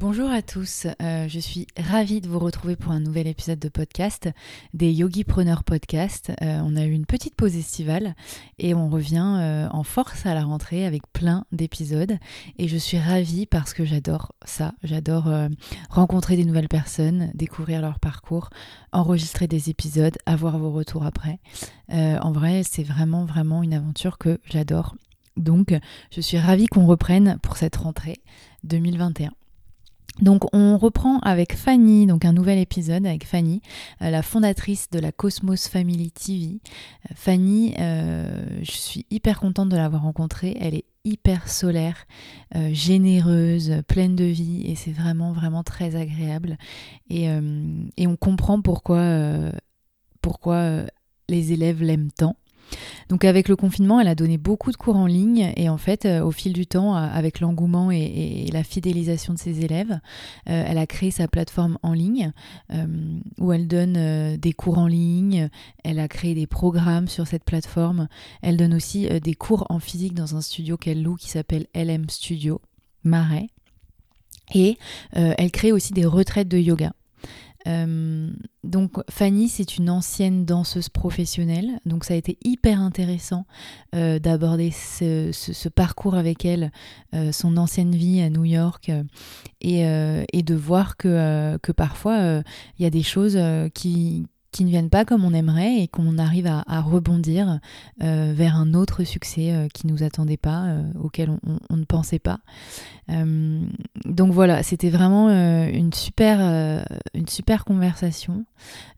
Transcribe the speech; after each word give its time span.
Bonjour 0.00 0.30
à 0.30 0.40
tous, 0.40 0.86
euh, 1.02 1.28
je 1.28 1.38
suis 1.38 1.66
ravie 1.76 2.22
de 2.22 2.26
vous 2.26 2.38
retrouver 2.38 2.74
pour 2.74 2.90
un 2.90 3.00
nouvel 3.00 3.26
épisode 3.26 3.58
de 3.58 3.68
podcast 3.68 4.30
des 4.72 4.90
Yogi 4.90 5.24
Preneurs 5.24 5.62
Podcast. 5.62 6.32
Euh, 6.40 6.62
on 6.64 6.74
a 6.74 6.86
eu 6.86 6.92
une 6.92 7.04
petite 7.04 7.34
pause 7.34 7.54
estivale 7.54 8.14
et 8.58 8.72
on 8.72 8.88
revient 8.88 9.36
euh, 9.38 9.68
en 9.70 9.82
force 9.82 10.24
à 10.24 10.32
la 10.32 10.44
rentrée 10.44 10.86
avec 10.86 11.02
plein 11.12 11.44
d'épisodes 11.52 12.16
et 12.56 12.66
je 12.66 12.78
suis 12.78 12.98
ravie 12.98 13.44
parce 13.44 13.74
que 13.74 13.84
j'adore 13.84 14.32
ça, 14.46 14.72
j'adore 14.82 15.30
rencontrer 15.90 16.36
des 16.36 16.46
nouvelles 16.46 16.68
personnes, 16.68 17.30
découvrir 17.34 17.82
leur 17.82 17.98
parcours, 17.98 18.48
enregistrer 18.92 19.48
des 19.48 19.68
épisodes, 19.68 20.16
avoir 20.24 20.56
vos 20.56 20.72
retours 20.72 21.04
après. 21.04 21.40
en 21.90 22.32
vrai, 22.32 22.62
c'est 22.64 22.84
vraiment 22.84 23.26
vraiment 23.26 23.62
une 23.62 23.74
aventure 23.74 24.16
que 24.16 24.40
j'adore. 24.46 24.96
Donc, 25.36 25.78
je 26.10 26.22
suis 26.22 26.38
ravie 26.38 26.68
qu'on 26.68 26.86
reprenne 26.86 27.38
pour 27.42 27.58
cette 27.58 27.76
rentrée 27.76 28.16
2021. 28.64 29.30
Donc 30.20 30.44
on 30.52 30.76
reprend 30.76 31.18
avec 31.20 31.54
Fanny, 31.54 32.06
donc 32.06 32.24
un 32.24 32.32
nouvel 32.32 32.58
épisode 32.58 33.06
avec 33.06 33.24
Fanny, 33.24 33.62
euh, 34.02 34.10
la 34.10 34.22
fondatrice 34.22 34.90
de 34.90 34.98
la 34.98 35.12
Cosmos 35.12 35.68
Family 35.68 36.10
TV. 36.10 36.60
Euh, 37.10 37.14
Fanny, 37.14 37.74
euh, 37.78 38.28
je 38.62 38.70
suis 38.70 39.06
hyper 39.10 39.40
contente 39.40 39.70
de 39.70 39.76
l'avoir 39.76 40.02
rencontrée. 40.02 40.56
Elle 40.60 40.74
est 40.74 40.84
hyper 41.06 41.48
solaire, 41.48 42.06
généreuse, 42.72 43.80
pleine 43.88 44.16
de 44.16 44.24
vie 44.24 44.64
et 44.66 44.74
c'est 44.74 44.90
vraiment 44.90 45.32
vraiment 45.32 45.62
très 45.62 45.96
agréable. 45.96 46.58
Et, 47.08 47.24
et 47.96 48.06
on 48.06 48.16
comprend 48.16 48.60
pourquoi, 48.60 49.02
pourquoi 50.20 50.84
les 51.30 51.52
élèves 51.54 51.82
l'aiment 51.82 52.10
tant. 52.12 52.36
Donc 53.08 53.24
avec 53.24 53.48
le 53.48 53.56
confinement, 53.56 54.00
elle 54.00 54.08
a 54.08 54.14
donné 54.14 54.38
beaucoup 54.38 54.70
de 54.70 54.76
cours 54.76 54.96
en 54.96 55.06
ligne 55.06 55.52
et 55.56 55.68
en 55.68 55.78
fait, 55.78 56.04
euh, 56.04 56.22
au 56.22 56.30
fil 56.30 56.52
du 56.52 56.66
temps, 56.66 56.96
euh, 56.96 57.00
avec 57.00 57.40
l'engouement 57.40 57.90
et, 57.90 58.48
la 58.52 58.62
fidélisation 58.62 59.34
de 59.34 59.38
ses 59.38 59.64
élèves, 59.64 60.00
euh, 60.48 60.64
elle 60.66 60.78
a 60.78 60.86
créé 60.86 61.10
sa 61.10 61.28
plateforme 61.28 61.78
en 61.82 61.92
ligne 61.92 62.32
où 63.38 63.52
elle 63.52 63.68
donne 63.68 64.36
des 64.36 64.52
cours 64.52 64.78
en 64.78 64.86
ligne, 64.86 65.48
elle 65.84 65.98
a 65.98 66.08
créé 66.08 66.34
des 66.34 66.46
programmes 66.46 67.08
sur 67.08 67.26
cette 67.26 67.44
plateforme, 67.44 68.08
elle 68.42 68.56
donne 68.56 68.74
aussi 68.74 69.08
des 69.20 69.34
cours 69.34 69.66
en 69.70 69.78
physique 69.78 70.14
dans 70.14 70.36
un 70.36 70.40
studio 70.40 70.76
qu'elle 70.76 71.02
loue 71.02 71.16
qui 71.16 71.28
s'appelle 71.28 71.66
LM 71.74 72.08
Studio, 72.08 72.60
Marais. 73.04 73.48
Et 74.54 74.78
elle 75.12 75.50
crée 75.50 75.72
aussi 75.72 75.92
des 75.92 76.06
retraites 76.06 76.48
de 76.48 76.58
yoga. 76.58 76.92
Euh, 77.70 78.30
donc 78.64 78.92
Fanny, 79.08 79.48
c'est 79.48 79.76
une 79.76 79.90
ancienne 79.90 80.44
danseuse 80.44 80.88
professionnelle, 80.88 81.80
donc 81.86 82.04
ça 82.04 82.14
a 82.14 82.16
été 82.16 82.38
hyper 82.44 82.80
intéressant 82.80 83.46
euh, 83.94 84.18
d'aborder 84.18 84.70
ce, 84.70 85.68
parcours 85.68 86.14
avec 86.14 86.44
elle, 86.44 86.72
euh, 87.14 87.32
son 87.32 87.56
ancienne 87.56 87.94
vie 87.94 88.20
à 88.20 88.28
New 88.28 88.44
York, 88.44 88.90
et, 89.60 89.82
de 90.42 90.54
voir 90.54 90.96
que, 90.96 91.58
que 91.58 91.72
parfois 91.72 92.42
il 92.78 92.82
y 92.82 92.86
a 92.86 92.90
des 92.90 93.02
choses 93.02 93.38
qui, 93.74 94.26
qui 94.52 94.64
ne 94.64 94.70
viennent 94.70 94.90
pas 94.90 95.04
comme 95.04 95.24
on 95.24 95.32
aimerait 95.32 95.80
et 95.80 95.88
qu'on 95.88 96.18
arrive 96.18 96.46
à, 96.46 96.80
rebondir 96.80 97.60
euh, 98.02 98.32
vers 98.34 98.56
un 98.56 98.74
autre 98.74 99.04
succès 99.04 99.52
euh, 99.52 99.68
qui 99.68 99.86
ne 99.86 99.92
nous 99.92 100.02
attendait 100.02 100.36
pas, 100.36 100.66
euh, 100.66 100.82
auquel 101.00 101.30
on, 101.30 101.76
ne 101.76 101.84
pensait 101.84 102.18
pas. 102.18 102.40
donc 103.08 104.32
voilà, 104.32 104.62
c'était 104.62 104.90
vraiment 104.90 105.30
une, 105.30 105.92
super, 105.92 106.84
une 107.14 107.26
super 107.26 107.64
conversation 107.64 108.44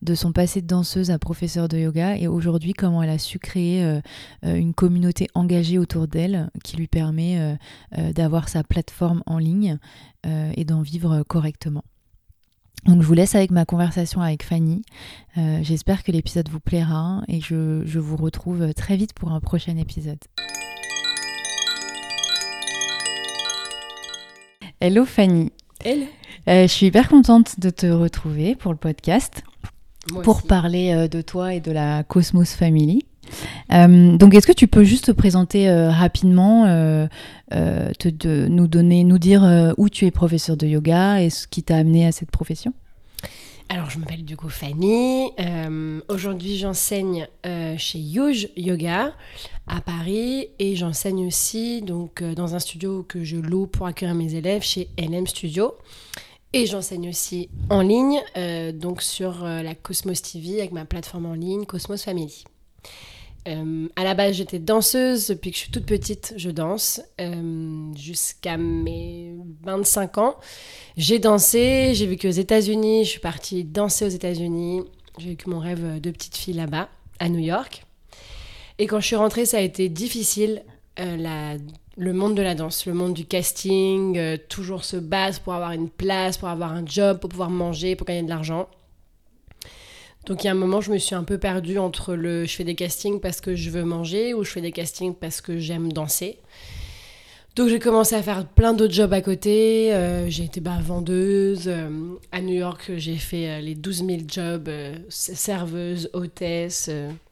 de 0.02 0.14
son 0.14 0.32
passé 0.32 0.60
de 0.60 0.66
danseuse 0.66 1.10
à 1.10 1.18
professeur 1.18 1.68
de 1.68 1.78
yoga 1.78 2.16
et 2.16 2.26
aujourd'hui 2.26 2.72
comment 2.72 3.02
elle 3.02 3.10
a 3.10 3.18
su 3.18 3.38
créer 3.38 4.00
une 4.42 4.74
communauté 4.74 5.28
engagée 5.34 5.78
autour 5.78 6.08
d'elle 6.08 6.50
qui 6.62 6.76
lui 6.76 6.88
permet 6.88 7.56
d'avoir 8.14 8.48
sa 8.48 8.64
plateforme 8.64 9.22
en 9.26 9.38
ligne 9.38 9.78
et 10.24 10.64
d'en 10.64 10.82
vivre 10.82 11.22
correctement. 11.22 11.84
Donc 12.84 13.00
je 13.00 13.06
vous 13.06 13.14
laisse 13.14 13.34
avec 13.34 13.50
ma 13.50 13.64
conversation 13.64 14.20
avec 14.20 14.42
Fanny. 14.42 14.82
Euh, 15.38 15.60
j'espère 15.62 16.02
que 16.02 16.10
l'épisode 16.10 16.48
vous 16.48 16.60
plaira 16.60 17.22
et 17.28 17.40
je, 17.40 17.82
je, 17.84 17.98
vous 18.00 18.16
retrouve 18.16 18.74
très 18.74 18.96
vite 18.96 19.12
pour 19.12 19.30
un 19.30 19.40
prochain 19.40 19.76
épisode. 19.76 20.18
Hello 24.80 25.04
Fanny. 25.04 25.52
Hello. 25.84 26.06
Euh, 26.48 26.62
je 26.62 26.72
suis 26.72 26.86
hyper 26.86 27.08
contente 27.08 27.60
de 27.60 27.70
te 27.70 27.86
retrouver 27.86 28.56
pour 28.56 28.72
le 28.72 28.78
podcast, 28.78 29.44
pour 30.24 30.42
parler 30.42 30.92
euh, 30.92 31.06
de 31.06 31.22
toi 31.22 31.54
et 31.54 31.60
de 31.60 31.70
la 31.70 32.02
Cosmos 32.02 32.52
Family. 32.54 33.04
Euh, 33.72 34.16
donc, 34.16 34.34
est-ce 34.34 34.46
que 34.46 34.52
tu 34.52 34.68
peux 34.68 34.84
juste 34.84 35.06
te 35.06 35.12
présenter 35.12 35.68
euh, 35.68 35.90
rapidement, 35.90 36.66
euh, 36.66 37.06
te, 37.50 38.46
nous 38.46 38.66
donner, 38.66 39.04
nous 39.04 39.18
dire 39.18 39.74
où 39.76 39.88
tu 39.88 40.06
es 40.06 40.10
professeur 40.10 40.56
de 40.56 40.66
yoga 40.66 41.22
et 41.22 41.30
ce 41.30 41.46
qui 41.46 41.62
t'a 41.62 41.76
amené 41.76 42.06
à 42.06 42.12
cette 42.12 42.30
profession? 42.30 42.72
Alors, 43.68 43.88
je 43.88 43.98
m'appelle 43.98 44.24
du 44.24 44.36
coup 44.36 44.50
Fanny. 44.50 45.30
Aujourd'hui, 46.08 46.58
j'enseigne 46.58 47.26
chez 47.78 47.98
Yuj 47.98 48.48
Yoga 48.56 49.14
à 49.66 49.80
Paris 49.80 50.48
et 50.58 50.76
j'enseigne 50.76 51.26
aussi 51.26 51.80
donc 51.80 52.22
dans 52.22 52.54
un 52.54 52.58
studio 52.58 53.02
que 53.02 53.24
je 53.24 53.36
loue 53.36 53.66
pour 53.66 53.86
accueillir 53.86 54.14
mes 54.14 54.34
élèves 54.34 54.62
chez 54.62 54.88
LM 54.98 55.26
Studio. 55.26 55.74
Et 56.52 56.66
j'enseigne 56.66 57.08
aussi 57.08 57.48
en 57.70 57.80
ligne, 57.80 58.20
donc 58.74 59.00
sur 59.00 59.44
la 59.44 59.74
Cosmos 59.74 60.20
TV 60.20 60.58
avec 60.58 60.72
ma 60.72 60.84
plateforme 60.84 61.26
en 61.26 61.34
ligne 61.34 61.64
Cosmos 61.64 62.02
Family. 62.02 62.44
Euh, 63.48 63.88
à 63.96 64.04
la 64.04 64.14
base, 64.14 64.36
j'étais 64.36 64.58
danseuse. 64.58 65.28
Depuis 65.28 65.50
que 65.50 65.56
je 65.56 65.62
suis 65.62 65.72
toute 65.72 65.86
petite, 65.86 66.34
je 66.36 66.50
danse. 66.50 67.00
Euh, 67.20 67.92
jusqu'à 67.94 68.56
mes 68.56 69.34
25 69.62 70.18
ans, 70.18 70.36
j'ai 70.96 71.18
dansé. 71.18 71.92
J'ai 71.94 72.06
vécu 72.06 72.28
aux 72.28 72.32
États-Unis. 72.32 73.04
Je 73.04 73.10
suis 73.10 73.20
partie 73.20 73.64
danser 73.64 74.04
aux 74.04 74.10
États-Unis. 74.10 74.82
J'ai 75.18 75.30
vécu 75.30 75.50
mon 75.50 75.58
rêve 75.58 76.00
de 76.00 76.10
petite 76.10 76.36
fille 76.36 76.54
là-bas, 76.54 76.88
à 77.18 77.28
New 77.28 77.40
York. 77.40 77.84
Et 78.78 78.86
quand 78.86 79.00
je 79.00 79.06
suis 79.06 79.16
rentrée, 79.16 79.44
ça 79.44 79.58
a 79.58 79.60
été 79.60 79.88
difficile. 79.88 80.62
Euh, 80.98 81.58
le 81.98 82.12
monde 82.12 82.34
de 82.34 82.42
la 82.42 82.54
danse, 82.54 82.86
le 82.86 82.94
monde 82.94 83.12
du 83.12 83.26
casting, 83.26 84.38
toujours 84.48 84.84
se 84.84 84.96
battre 84.96 85.40
pour 85.40 85.52
avoir 85.52 85.72
une 85.72 85.90
place, 85.90 86.38
pour 86.38 86.48
avoir 86.48 86.72
un 86.72 86.86
job, 86.86 87.18
pour 87.18 87.28
pouvoir 87.28 87.50
manger, 87.50 87.96
pour 87.96 88.06
gagner 88.06 88.22
de 88.22 88.30
l'argent. 88.30 88.68
Donc 90.26 90.44
il 90.44 90.46
y 90.46 90.48
a 90.48 90.52
un 90.52 90.56
moment, 90.56 90.80
je 90.80 90.92
me 90.92 90.98
suis 90.98 91.14
un 91.14 91.24
peu 91.24 91.38
perdue 91.38 91.78
entre 91.78 92.14
le 92.14 92.44
je 92.44 92.54
fais 92.54 92.64
des 92.64 92.76
castings 92.76 93.20
parce 93.20 93.40
que 93.40 93.56
je 93.56 93.70
veux 93.70 93.84
manger 93.84 94.34
ou 94.34 94.44
je 94.44 94.50
fais 94.50 94.60
des 94.60 94.72
castings 94.72 95.14
parce 95.14 95.40
que 95.40 95.58
j'aime 95.58 95.92
danser. 95.92 96.38
Donc 97.54 97.68
j'ai 97.68 97.78
commencé 97.78 98.14
à 98.14 98.22
faire 98.22 98.46
plein 98.46 98.72
d'autres 98.72 98.94
jobs 98.94 99.12
à 99.12 99.20
côté. 99.20 99.92
Euh, 99.92 100.30
j'ai 100.30 100.44
été 100.44 100.60
bah, 100.60 100.78
vendeuse. 100.82 101.64
Euh, 101.66 101.90
à 102.30 102.40
New 102.40 102.54
York, 102.54 102.92
j'ai 102.96 103.16
fait 103.16 103.48
euh, 103.48 103.60
les 103.60 103.74
12 103.74 104.06
000 104.06 104.20
jobs, 104.26 104.70
serveuse, 105.10 106.08
hôtesse, 106.14 106.88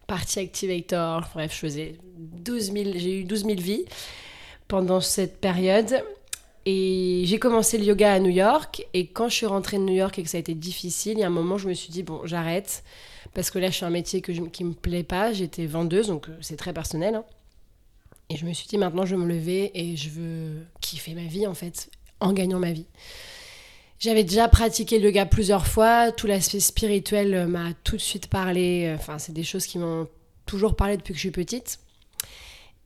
party 0.07 0.41
activator. 0.41 1.27
Bref, 1.33 1.55
je 1.55 1.59
faisais 1.59 1.95
12 2.19 2.73
000, 2.73 2.91
j'ai 2.97 3.21
eu 3.21 3.25
12 3.25 3.45
000 3.45 3.55
vies 3.61 3.85
pendant 4.69 5.01
cette 5.01 5.41
période. 5.41 6.03
Et 6.67 7.23
j'ai 7.25 7.39
commencé 7.39 7.79
le 7.79 7.85
yoga 7.85 8.13
à 8.13 8.19
New 8.19 8.31
York. 8.31 8.87
Et 8.93 9.07
quand 9.07 9.29
je 9.29 9.35
suis 9.35 9.47
rentrée 9.47 9.79
de 9.79 9.83
New 9.83 9.95
York 9.95 10.19
et 10.19 10.23
que 10.23 10.29
ça 10.29 10.37
a 10.37 10.41
été 10.41 10.55
difficile, 10.55 11.15
il 11.15 11.21
y 11.21 11.25
a 11.25 11.27
un 11.27 11.31
moment, 11.31 11.59
je 11.59 11.69
me 11.69 11.75
suis 11.75 11.91
dit, 11.91 12.03
bon, 12.03 12.21
j'arrête. 12.25 12.85
Parce 13.35 13.51
que 13.51 13.59
là, 13.59 13.69
je 13.71 13.77
suis 13.77 13.85
un 13.85 13.91
métier 13.91 14.21
que 14.21 14.33
je, 14.33 14.43
qui 14.43 14.65
me 14.65 14.75
plaît 14.75 15.03
pas. 15.03 15.33
J'étais 15.33 15.67
vendeuse, 15.67 16.09
donc 16.09 16.29
euh, 16.29 16.37
c'est 16.41 16.57
très 16.57 16.73
personnel. 16.73 17.15
Hein. 17.15 17.25
Et 18.29 18.37
je 18.37 18.47
me 18.47 18.53
suis 18.53 18.69
dit, 18.69 18.79
maintenant, 18.79 19.07
je 19.07 19.17
veux 19.17 19.23
me 19.23 19.29
lever 19.29 19.71
et 19.75 19.97
je 19.97 20.11
veux 20.11 20.67
kiffer 20.81 21.15
ma 21.15 21.25
vie, 21.25 21.47
en 21.47 21.55
fait, 21.55 21.91
en 22.21 22.33
gagnant 22.33 22.59
ma 22.59 22.73
vie. 22.73 22.87
J'avais 23.99 24.25
déjà 24.25 24.49
pratiqué 24.49 24.99
le 24.99 25.07
yoga 25.07 25.27
plusieurs 25.27 25.67
fois. 25.67 26.13
Tout 26.13 26.27
l'aspect 26.27 26.61
spirituel 26.61 27.47
m'a 27.47 27.73
tout 27.85 27.97
de 27.97 28.01
suite 28.01 28.29
parlé. 28.29 28.95
Enfin, 28.99 29.19
c'est 29.19 29.33
des 29.33 29.43
choses 29.43 29.67
qui 29.67 29.79
m'ont 29.79 30.09
toujours 30.47 30.75
parlé 30.75 30.97
depuis 30.97 31.13
que 31.13 31.19
je 31.19 31.23
suis 31.25 31.31
petite. 31.31 31.79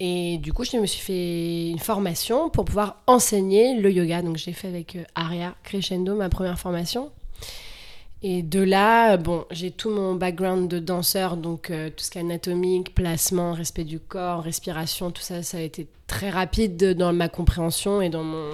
Et 0.00 0.38
du 0.38 0.52
coup, 0.52 0.64
je 0.64 0.76
me 0.76 0.87
suis 0.87 1.00
fait 1.00 1.70
une 1.70 1.79
formation 1.79 2.50
pour 2.50 2.64
pouvoir 2.64 3.02
enseigner 3.06 3.79
le 3.79 3.91
yoga. 3.93 4.23
Donc, 4.23 4.37
j'ai 4.37 4.52
fait 4.52 4.69
avec 4.69 4.96
euh, 4.96 5.05
Aria 5.14 5.55
Crescendo 5.62 6.14
ma 6.14 6.29
première 6.29 6.58
formation. 6.58 7.11
Et 8.26 8.43
de 8.43 8.61
là, 8.61 9.19
bon, 9.19 9.44
j'ai 9.50 9.70
tout 9.70 9.91
mon 9.91 10.14
background 10.14 10.67
de 10.67 10.79
danseur, 10.79 11.37
donc 11.37 11.70
euh, 11.70 11.91
tout 11.91 12.02
ce 12.02 12.11
qui 12.11 12.17
est 12.17 12.23
anatomique, 12.23 12.94
placement, 12.94 13.52
respect 13.52 13.85
du 13.85 14.00
corps, 14.00 14.43
respiration, 14.43 15.11
tout 15.11 15.20
ça, 15.20 15.43
ça 15.43 15.58
a 15.58 15.61
été 15.61 15.87
très 16.06 16.31
rapide 16.31 16.94
dans 16.94 17.12
ma 17.12 17.29
compréhension 17.29 18.00
et 18.00 18.08
dans 18.08 18.25
mon. 18.25 18.50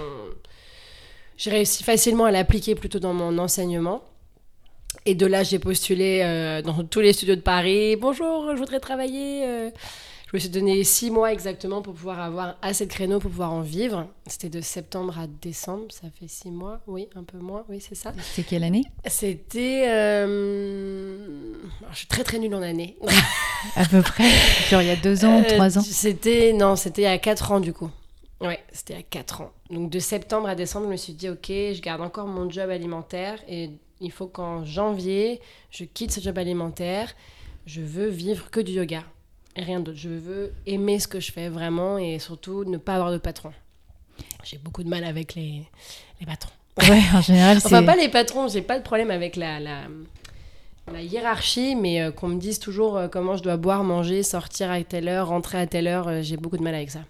J'ai 1.36 1.50
réussi 1.50 1.84
facilement 1.84 2.24
à 2.24 2.32
l'appliquer 2.32 2.74
plutôt 2.74 2.98
dans 2.98 3.14
mon 3.14 3.38
enseignement. 3.38 4.02
Et 5.06 5.14
de 5.14 5.24
là, 5.24 5.44
j'ai 5.44 5.60
postulé 5.60 6.20
euh, 6.24 6.62
dans 6.62 6.82
tous 6.84 7.00
les 7.00 7.12
studios 7.12 7.36
de 7.36 7.40
Paris. 7.40 7.94
Bonjour, 7.94 8.50
je 8.52 8.58
voudrais 8.58 8.80
travailler. 8.80 9.44
euh. 9.46 9.70
Je 10.30 10.36
me 10.36 10.40
suis 10.40 10.48
donné 10.48 10.84
six 10.84 11.10
mois 11.10 11.32
exactement 11.32 11.82
pour 11.82 11.92
pouvoir 11.94 12.20
avoir 12.20 12.56
assez 12.62 12.86
de 12.86 12.90
créneaux 12.92 13.18
pour 13.18 13.32
pouvoir 13.32 13.52
en 13.52 13.62
vivre. 13.62 14.06
C'était 14.28 14.48
de 14.48 14.60
septembre 14.60 15.18
à 15.18 15.26
décembre, 15.26 15.86
ça 15.90 16.06
fait 16.20 16.28
six 16.28 16.52
mois, 16.52 16.80
oui, 16.86 17.08
un 17.16 17.24
peu 17.24 17.38
moins, 17.38 17.64
oui, 17.68 17.80
c'est 17.80 17.96
ça. 17.96 18.12
C'est 18.22 18.44
quelle 18.44 18.62
année? 18.62 18.84
C'était. 19.06 19.86
euh, 19.88 21.54
je 21.90 21.96
suis 21.96 22.06
très 22.06 22.22
très 22.22 22.38
nulle 22.38 22.54
en 22.54 22.62
année. 22.62 22.96
À 23.74 23.84
peu 23.86 24.00
près 24.02 24.28
Genre 24.70 24.82
il 24.82 24.86
y 24.86 24.90
a 24.92 24.96
deux 24.96 25.24
ans, 25.24 25.40
Euh, 25.40 25.48
trois 25.56 25.76
ans 25.78 25.82
C'était. 25.82 26.52
Non, 26.52 26.76
c'était 26.76 27.06
à 27.06 27.18
4 27.18 27.50
ans 27.50 27.58
du 27.60 27.72
coup. 27.72 27.90
Ouais, 28.40 28.60
c'était 28.72 28.94
à 28.94 29.02
4 29.02 29.40
ans. 29.40 29.50
Donc 29.70 29.90
de 29.90 29.98
septembre 29.98 30.48
à 30.48 30.54
décembre, 30.54 30.86
je 30.86 30.92
me 30.92 30.96
suis 30.96 31.12
dit, 31.12 31.28
ok, 31.28 31.46
je 31.48 31.80
garde 31.82 32.00
encore 32.02 32.26
mon 32.28 32.48
job 32.48 32.70
alimentaire 32.70 33.40
et 33.48 33.70
il 34.00 34.12
faut 34.12 34.28
qu'en 34.28 34.64
janvier, 34.64 35.40
je 35.70 35.82
quitte 35.84 36.12
ce 36.12 36.20
job 36.20 36.38
alimentaire. 36.38 37.14
Je 37.66 37.80
veux 37.82 38.06
vivre 38.08 38.48
que 38.50 38.60
du 38.60 38.72
yoga 38.72 39.02
rien 39.56 39.80
d'autre. 39.80 39.98
Je 39.98 40.08
veux 40.08 40.52
aimer 40.66 40.98
ce 40.98 41.08
que 41.08 41.20
je 41.20 41.32
fais 41.32 41.48
vraiment 41.48 41.98
et 41.98 42.18
surtout 42.18 42.64
ne 42.64 42.76
pas 42.76 42.94
avoir 42.94 43.12
de 43.12 43.18
patron. 43.18 43.52
J'ai 44.44 44.58
beaucoup 44.58 44.82
de 44.82 44.88
mal 44.88 45.04
avec 45.04 45.34
les, 45.34 45.62
les 46.20 46.26
patrons. 46.26 46.52
Ouais, 46.78 47.02
en 47.14 47.20
général, 47.20 47.60
c'est. 47.60 47.66
Enfin, 47.66 47.82
pas 47.82 47.96
les 47.96 48.08
patrons, 48.08 48.48
j'ai 48.48 48.62
pas 48.62 48.78
de 48.78 48.82
problème 48.84 49.10
avec 49.10 49.36
la, 49.36 49.60
la, 49.60 49.82
la 50.92 51.02
hiérarchie, 51.02 51.74
mais 51.74 52.00
euh, 52.02 52.10
qu'on 52.10 52.28
me 52.28 52.38
dise 52.38 52.58
toujours 52.58 52.96
euh, 52.96 53.08
comment 53.08 53.36
je 53.36 53.42
dois 53.42 53.56
boire, 53.56 53.84
manger, 53.84 54.22
sortir 54.22 54.70
à 54.70 54.82
telle 54.82 55.08
heure, 55.08 55.28
rentrer 55.28 55.58
à 55.58 55.66
telle 55.66 55.86
heure, 55.86 56.08
euh, 56.08 56.22
j'ai 56.22 56.36
beaucoup 56.36 56.56
de 56.56 56.62
mal 56.62 56.74
avec 56.74 56.90
ça. 56.90 57.00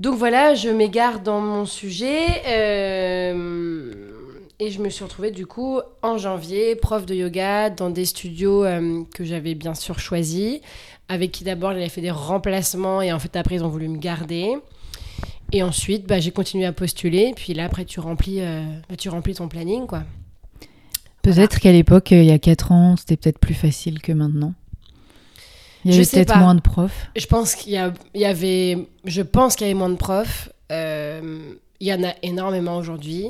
Donc 0.00 0.16
voilà, 0.16 0.54
je 0.54 0.68
m'égare 0.70 1.20
dans 1.20 1.40
mon 1.40 1.66
sujet. 1.66 2.26
et 4.58 4.70
je 4.70 4.80
me 4.80 4.88
suis 4.88 5.04
retrouvée 5.04 5.30
du 5.30 5.46
coup 5.46 5.80
en 6.02 6.18
janvier, 6.18 6.74
prof 6.74 7.06
de 7.06 7.14
yoga 7.14 7.70
dans 7.70 7.90
des 7.90 8.04
studios 8.04 8.64
euh, 8.64 9.02
que 9.14 9.24
j'avais 9.24 9.54
bien 9.54 9.74
sûr 9.74 10.00
choisis, 10.00 10.60
avec 11.08 11.32
qui 11.32 11.44
d'abord 11.44 11.72
j'avais 11.72 11.88
fait 11.88 12.00
des 12.00 12.10
remplacements 12.10 13.02
et 13.02 13.12
en 13.12 13.18
fait 13.18 13.36
après 13.36 13.56
ils 13.56 13.64
ont 13.64 13.68
voulu 13.68 13.88
me 13.88 13.98
garder. 13.98 14.54
Et 15.52 15.62
ensuite, 15.62 16.06
bah, 16.06 16.18
j'ai 16.18 16.32
continué 16.32 16.64
à 16.64 16.72
postuler. 16.72 17.32
Puis 17.36 17.54
là, 17.54 17.66
après, 17.66 17.84
tu 17.84 18.00
remplis, 18.00 18.40
euh, 18.40 18.64
bah, 18.88 18.96
tu 18.96 19.08
remplis 19.08 19.34
ton 19.34 19.46
planning, 19.46 19.86
quoi. 19.86 20.02
Peut-être 21.22 21.60
qu'à 21.60 21.70
l'époque, 21.70 22.12
euh, 22.12 22.22
il 22.22 22.26
y 22.26 22.32
a 22.32 22.38
quatre 22.38 22.72
ans, 22.72 22.96
c'était 22.96 23.16
peut-être 23.16 23.38
plus 23.38 23.54
facile 23.54 24.00
que 24.02 24.10
maintenant. 24.10 24.54
Il 25.84 25.92
y 25.92 25.94
avait 25.94 26.04
peut-être 26.04 26.36
moins 26.38 26.54
de 26.54 26.60
profs. 26.60 27.08
Je 27.14 27.26
pense 27.26 27.54
qu'il 27.54 27.72
y 27.72 28.24
avait, 28.24 28.88
je 29.04 29.22
pense 29.22 29.54
qu'il 29.54 29.66
y 29.66 29.70
avait 29.70 29.78
moins 29.78 29.90
de 29.90 29.96
profs. 29.96 30.50
Euh, 30.72 31.54
il 31.80 31.86
y 31.86 31.92
en 31.92 32.02
a 32.02 32.14
énormément 32.22 32.76
aujourd'hui. 32.76 33.26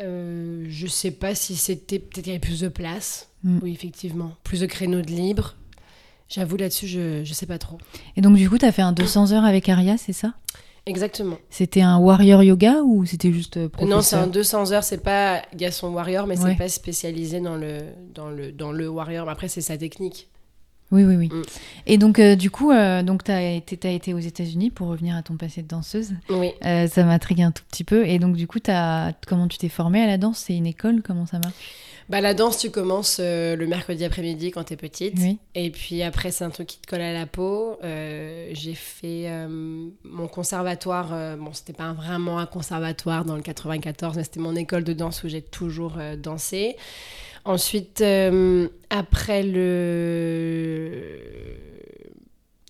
Euh, 0.00 0.66
je 0.68 0.86
sais 0.86 1.12
pas 1.12 1.34
si 1.34 1.56
c'était 1.56 2.00
peut-être 2.00 2.24
qu'il 2.24 2.26
y 2.28 2.30
avait 2.30 2.40
plus 2.40 2.60
de 2.60 2.68
place. 2.68 3.28
Mm. 3.44 3.58
Oui, 3.62 3.72
effectivement, 3.72 4.32
plus 4.42 4.60
de 4.60 4.66
créneaux 4.66 5.02
de 5.02 5.10
libre. 5.10 5.54
J'avoue 6.28 6.56
là-dessus, 6.56 6.86
je 6.86 7.22
je 7.24 7.34
sais 7.34 7.46
pas 7.46 7.58
trop. 7.58 7.78
Et 8.16 8.20
donc, 8.20 8.36
du 8.36 8.48
coup, 8.48 8.58
tu 8.58 8.64
as 8.64 8.72
fait 8.72 8.82
un 8.82 8.92
200 8.92 9.32
heures 9.32 9.44
avec 9.44 9.68
Aria, 9.68 9.96
c'est 9.98 10.12
ça? 10.12 10.34
Exactement. 10.86 11.36
C'était 11.48 11.80
un 11.80 11.98
warrior 11.98 12.42
yoga 12.42 12.82
ou 12.82 13.06
c'était 13.06 13.32
juste 13.32 13.68
professeur 13.68 13.96
Non, 13.96 14.02
c'est 14.02 14.16
un 14.16 14.26
200 14.26 14.72
heures. 14.72 14.84
C'est 14.84 15.02
pas, 15.02 15.42
il 15.54 15.60
y 15.60 15.64
a 15.64 15.70
son 15.70 15.88
warrior, 15.92 16.26
mais 16.26 16.38
Ouais. 16.38 16.50
c'est 16.50 16.58
pas 16.58 16.68
spécialisé 16.68 17.40
dans 17.40 17.56
le 17.56 17.78
dans 18.14 18.28
le 18.28 18.52
dans 18.52 18.70
le 18.70 18.88
warrior. 18.88 19.28
Après, 19.28 19.48
c'est 19.48 19.62
sa 19.62 19.78
technique. 19.78 20.28
Oui, 20.92 21.04
oui, 21.04 21.16
oui. 21.16 21.28
Mm. 21.28 21.42
Et 21.86 21.98
donc, 21.98 22.18
euh, 22.18 22.36
du 22.36 22.50
coup, 22.50 22.70
euh, 22.70 23.02
donc 23.02 23.24
tu 23.24 23.32
as 23.32 23.50
été 23.52 24.12
aux 24.14 24.18
États-Unis 24.18 24.70
pour 24.70 24.88
revenir 24.88 25.16
à 25.16 25.22
ton 25.22 25.36
passé 25.36 25.62
de 25.62 25.68
danseuse. 25.68 26.12
Oui. 26.28 26.50
Euh, 26.64 26.86
ça 26.86 27.04
m'intrigue 27.04 27.42
un 27.42 27.50
tout 27.50 27.64
petit 27.70 27.84
peu. 27.84 28.06
Et 28.06 28.18
donc, 28.18 28.36
du 28.36 28.46
coup, 28.46 28.58
as... 28.68 29.12
comment 29.26 29.48
tu 29.48 29.56
t'es 29.58 29.70
formée 29.70 30.02
à 30.02 30.06
la 30.06 30.18
danse? 30.18 30.38
C'est 30.46 30.56
une 30.56 30.66
école? 30.66 31.02
Comment 31.02 31.26
ça 31.26 31.38
marche? 31.38 31.54
Bah, 32.10 32.20
la 32.20 32.34
danse, 32.34 32.58
tu 32.58 32.70
commences 32.70 33.18
euh, 33.20 33.56
le 33.56 33.66
mercredi 33.66 34.04
après-midi 34.04 34.50
quand 34.50 34.64
t'es 34.64 34.76
petite. 34.76 35.14
Oui. 35.18 35.38
Et 35.54 35.70
puis 35.70 36.02
après, 36.02 36.30
c'est 36.30 36.44
un 36.44 36.50
truc 36.50 36.66
qui 36.66 36.78
te 36.78 36.86
colle 36.86 37.00
à 37.00 37.12
la 37.12 37.26
peau. 37.26 37.78
Euh, 37.82 38.50
j'ai 38.52 38.74
fait 38.74 39.24
euh, 39.26 39.88
mon 40.04 40.28
conservatoire. 40.28 41.36
bon, 41.38 41.52
c'était 41.52 41.72
pas 41.72 41.92
vraiment 41.92 42.38
un 42.38 42.46
conservatoire 42.46 43.24
dans 43.24 43.36
le 43.36 43.42
94, 43.42 44.16
mais 44.16 44.24
c'était 44.24 44.40
mon 44.40 44.54
école 44.54 44.84
de 44.84 44.92
danse 44.92 45.24
où 45.24 45.28
j'ai 45.28 45.42
toujours 45.42 45.98
dansé. 46.18 46.76
Ensuite, 47.44 48.04
après 48.90 49.42
le. 49.42 50.90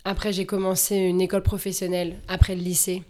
Après, 0.05 0.33
j'ai 0.33 0.45
commencé 0.45 0.97
une 0.97 1.21
école 1.21 1.43
professionnelle 1.43 2.17
après 2.29 2.55
le 2.55 2.63
lycée. 2.63 3.03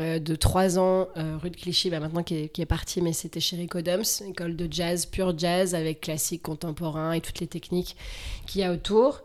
Euh, 0.00 0.20
de 0.20 0.36
3 0.36 0.78
ans, 0.78 1.08
euh, 1.16 1.36
rue 1.42 1.50
de 1.50 1.56
Clichy, 1.56 1.90
bah, 1.90 1.98
maintenant 1.98 2.22
qui 2.22 2.36
est, 2.36 2.48
qui 2.48 2.62
est 2.62 2.66
partie, 2.66 3.02
mais 3.02 3.12
c'était 3.12 3.40
chez 3.40 3.56
Rico 3.56 3.80
Dums, 3.80 4.22
école 4.28 4.54
de 4.54 4.68
jazz, 4.70 5.06
pure 5.06 5.36
jazz, 5.36 5.74
avec 5.74 6.02
classique, 6.02 6.42
contemporain 6.42 7.12
et 7.12 7.20
toutes 7.20 7.40
les 7.40 7.48
techniques 7.48 7.96
qu'il 8.46 8.60
y 8.60 8.64
a 8.64 8.72
autour. 8.72 9.22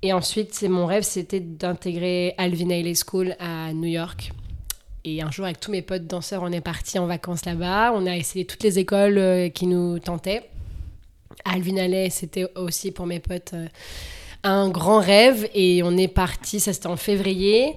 Et 0.00 0.14
ensuite, 0.14 0.54
c'est 0.54 0.68
mon 0.68 0.86
rêve, 0.86 1.02
c'était 1.02 1.40
d'intégrer 1.40 2.34
Alvin 2.38 2.70
Ailey 2.70 2.94
School 2.94 3.36
à 3.38 3.72
New 3.74 3.88
York. 3.88 4.32
Et 5.04 5.20
un 5.20 5.30
jour, 5.30 5.44
avec 5.44 5.60
tous 5.60 5.70
mes 5.70 5.82
potes 5.82 6.06
danseurs, 6.06 6.42
on 6.42 6.52
est 6.52 6.62
partis 6.62 6.98
en 6.98 7.06
vacances 7.06 7.44
là-bas. 7.44 7.92
On 7.94 8.06
a 8.06 8.16
essayé 8.16 8.46
toutes 8.46 8.62
les 8.62 8.78
écoles 8.78 9.18
euh, 9.18 9.48
qui 9.50 9.66
nous 9.66 9.98
tentaient. 9.98 10.48
Alvin 11.44 11.76
Ailey, 11.76 12.08
c'était 12.08 12.46
aussi 12.54 12.92
pour 12.92 13.04
mes 13.04 13.20
potes 13.20 13.54
un 14.42 14.70
grand 14.70 15.00
rêve. 15.00 15.48
Et 15.54 15.82
on 15.82 15.96
est 15.98 16.08
parti, 16.08 16.60
ça 16.60 16.72
c'était 16.72 16.86
en 16.86 16.96
février. 16.96 17.74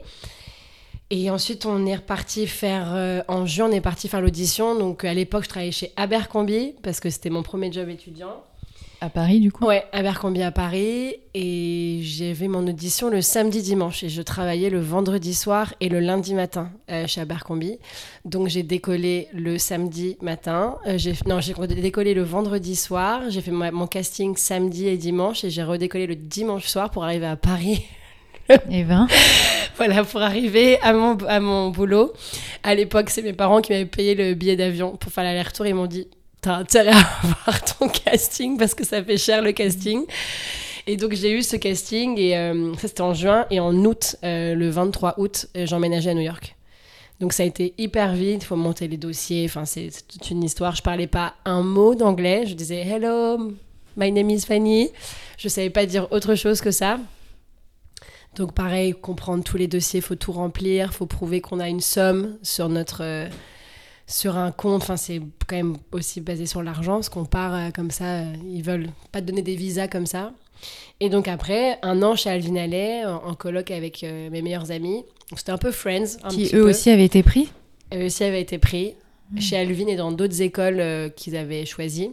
Et 1.10 1.30
ensuite, 1.30 1.66
on 1.66 1.86
est 1.86 1.96
reparti 1.96 2.48
faire. 2.48 2.94
euh, 2.94 3.22
en 3.30 3.46
juin, 3.46 3.68
on 3.70 3.72
est 3.72 3.82
parti 3.82 4.08
faire 4.10 4.22
l'audition. 4.22 4.78
Donc, 4.78 5.06
à 5.06 5.14
l'époque, 5.14 5.44
je 5.46 5.50
travaillais 5.50 5.72
chez 5.72 5.92
Abercrombie 5.96 6.74
parce 6.84 7.00
que 7.00 7.10
c'était 7.10 7.30
mon 7.30 7.44
premier 7.44 7.72
job 7.72 7.88
étudiant. 7.90 8.44
À 9.00 9.10
Paris, 9.10 9.40
du 9.40 9.52
coup? 9.52 9.64
Ouais, 9.64 9.86
Abercrombie 9.94 10.42
à 10.42 10.52
Paris. 10.52 11.16
Et 11.36 12.00
j'avais 12.02 12.48
mon 12.48 12.68
audition 12.68 13.10
le 13.10 13.22
samedi 13.22 13.62
dimanche. 13.62 14.04
Et 14.04 14.10
je 14.10 14.22
travaillais 14.24 14.70
le 14.72 14.80
vendredi 14.82 15.34
soir 15.36 15.74
et 15.80 15.88
le 15.88 16.00
lundi 16.00 16.34
matin 16.34 16.72
euh, 16.90 17.06
chez 17.08 17.22
Abercrombie. 17.22 17.78
Donc 18.26 18.48
j'ai 18.48 18.64
décollé 18.64 19.28
le 19.34 19.60
samedi 19.60 20.18
matin. 20.22 20.78
Euh, 20.88 20.98
j'ai, 20.98 21.14
non, 21.28 21.40
j'ai 21.42 21.54
décollé 21.54 22.16
le 22.16 22.24
vendredi 22.24 22.76
soir. 22.76 23.22
J'ai 23.30 23.42
fait 23.42 23.52
ma- 23.52 23.70
mon 23.72 23.86
casting 23.88 24.36
samedi 24.36 24.88
et 24.88 24.98
dimanche. 24.98 25.44
Et 25.44 25.52
j'ai 25.52 25.64
redécollé 25.64 26.08
le 26.08 26.16
dimanche 26.16 26.66
soir 26.66 26.90
pour 26.90 27.04
arriver 27.04 27.28
à 27.28 27.36
Paris. 27.38 27.86
Et 28.70 28.84
20 28.84 29.08
voilà, 29.78 30.04
pour 30.04 30.22
arriver 30.22 30.80
à 30.82 30.94
mon, 30.94 31.18
à 31.28 31.40
mon 31.40 31.70
boulot. 31.70 32.14
À 32.64 32.76
l'époque, 32.76 33.10
c'est 33.10 33.22
mes 33.22 33.34
parents 33.34 33.62
qui 33.62 33.72
m'avaient 33.72 33.86
payé 33.86 34.16
le 34.16 34.34
billet 34.34 34.56
d'avion 34.56 34.96
pour 34.98 35.12
faire 35.12 35.24
l'aller-retour. 35.24 35.68
Ils 35.68 35.76
m'ont 35.76 35.86
dit 35.86 36.08
T'as 36.42 36.56
intérêt 36.56 36.92
à 36.92 36.98
avoir 37.24 37.64
ton 37.64 37.88
casting 37.90 38.58
parce 38.58 38.74
que 38.74 38.86
ça 38.86 39.04
fait 39.04 39.18
cher 39.18 39.42
le 39.42 39.52
casting. 39.52 40.04
Et 40.86 40.96
donc, 40.96 41.14
j'ai 41.14 41.32
eu 41.32 41.44
ce 41.44 41.58
casting 41.58 42.18
et 42.18 42.38
euh, 42.38 42.74
ça, 42.76 42.88
c'était 42.88 43.02
en 43.02 43.14
juin. 43.14 43.46
Et 43.52 43.60
en 43.60 43.76
août, 43.86 44.16
euh, 44.24 44.56
le 44.56 44.70
23 44.70 45.16
août, 45.18 45.48
euh, 45.58 45.66
j'emménageais 45.66 46.12
à 46.12 46.14
New 46.14 46.22
York. 46.22 46.56
Donc, 47.20 47.34
ça 47.34 47.44
a 47.44 47.46
été 47.46 47.74
hyper 47.78 48.14
vite. 48.14 48.44
Il 48.44 48.46
faut 48.46 48.56
monter 48.56 48.88
les 48.88 48.98
dossiers. 48.98 49.46
Enfin, 49.46 49.66
c'est 49.66 49.90
toute 50.08 50.30
une 50.30 50.44
histoire. 50.44 50.76
Je 50.76 50.82
parlais 50.82 51.08
pas 51.08 51.34
un 51.44 51.64
mot 51.64 51.96
d'anglais. 51.96 52.46
Je 52.46 52.54
disais 52.54 52.82
Hello, 52.82 53.52
my 53.98 54.12
name 54.12 54.30
is 54.30 54.42
Fanny. 54.42 54.92
Je 55.38 55.50
savais 55.50 55.70
pas 55.70 55.86
dire 55.86 56.08
autre 56.12 56.36
chose 56.36 56.62
que 56.62 56.72
ça. 56.72 57.00
Donc 58.38 58.54
pareil, 58.54 58.94
comprendre 58.94 59.44
tous 59.44 59.58
les 59.58 59.68
dossiers, 59.68 60.00
faut 60.00 60.14
tout 60.14 60.32
remplir, 60.32 60.94
faut 60.94 61.08
prouver 61.08 61.42
qu'on 61.42 61.60
a 61.60 61.68
une 61.68 61.82
somme 61.82 62.38
sur 62.44 62.70
notre 62.70 63.04
euh, 63.04 63.28
sur 64.06 64.38
un 64.38 64.52
compte. 64.52 64.84
Enfin, 64.84 64.96
c'est 64.96 65.20
quand 65.48 65.56
même 65.56 65.76
aussi 65.92 66.22
basé 66.22 66.46
sur 66.46 66.62
l'argent, 66.62 66.94
parce 66.94 67.10
qu'on 67.10 67.26
part 67.26 67.56
euh, 67.56 67.70
comme 67.72 67.90
ça, 67.90 68.20
euh, 68.20 68.34
ils 68.48 68.62
veulent 68.62 68.90
pas 69.12 69.22
te 69.22 69.26
donner 69.26 69.42
des 69.42 69.56
visas 69.56 69.88
comme 69.88 70.06
ça. 70.06 70.34
Et 71.00 71.10
donc 71.10 71.28
après, 71.28 71.80
un 71.82 72.04
an 72.04 72.16
chez 72.16 72.30
Alvin 72.30 72.58
Allais, 72.58 73.06
en, 73.06 73.16
en 73.26 73.34
coloc 73.34 73.72
avec 73.72 74.04
mes 74.04 74.42
meilleurs 74.44 74.72
amis. 74.72 75.04
C'était 75.36 75.52
un 75.52 75.58
peu 75.58 75.72
Friends, 75.72 76.18
un 76.24 76.30
Qui 76.30 76.44
petit 76.44 76.56
eux 76.56 76.64
peu. 76.64 76.70
aussi 76.70 76.92
avaient 76.92 77.06
été 77.06 77.24
pris? 77.24 77.50
Eux 77.94 78.06
aussi 78.06 78.24
avaient 78.24 78.42
été 78.42 78.60
pris 78.60 78.94
chez 79.40 79.58
Alvin 79.58 79.88
et 79.88 79.96
dans 79.96 80.12
d'autres 80.12 80.42
écoles 80.42 81.12
qu'ils 81.16 81.36
avaient 81.36 81.66
choisies. 81.66 82.12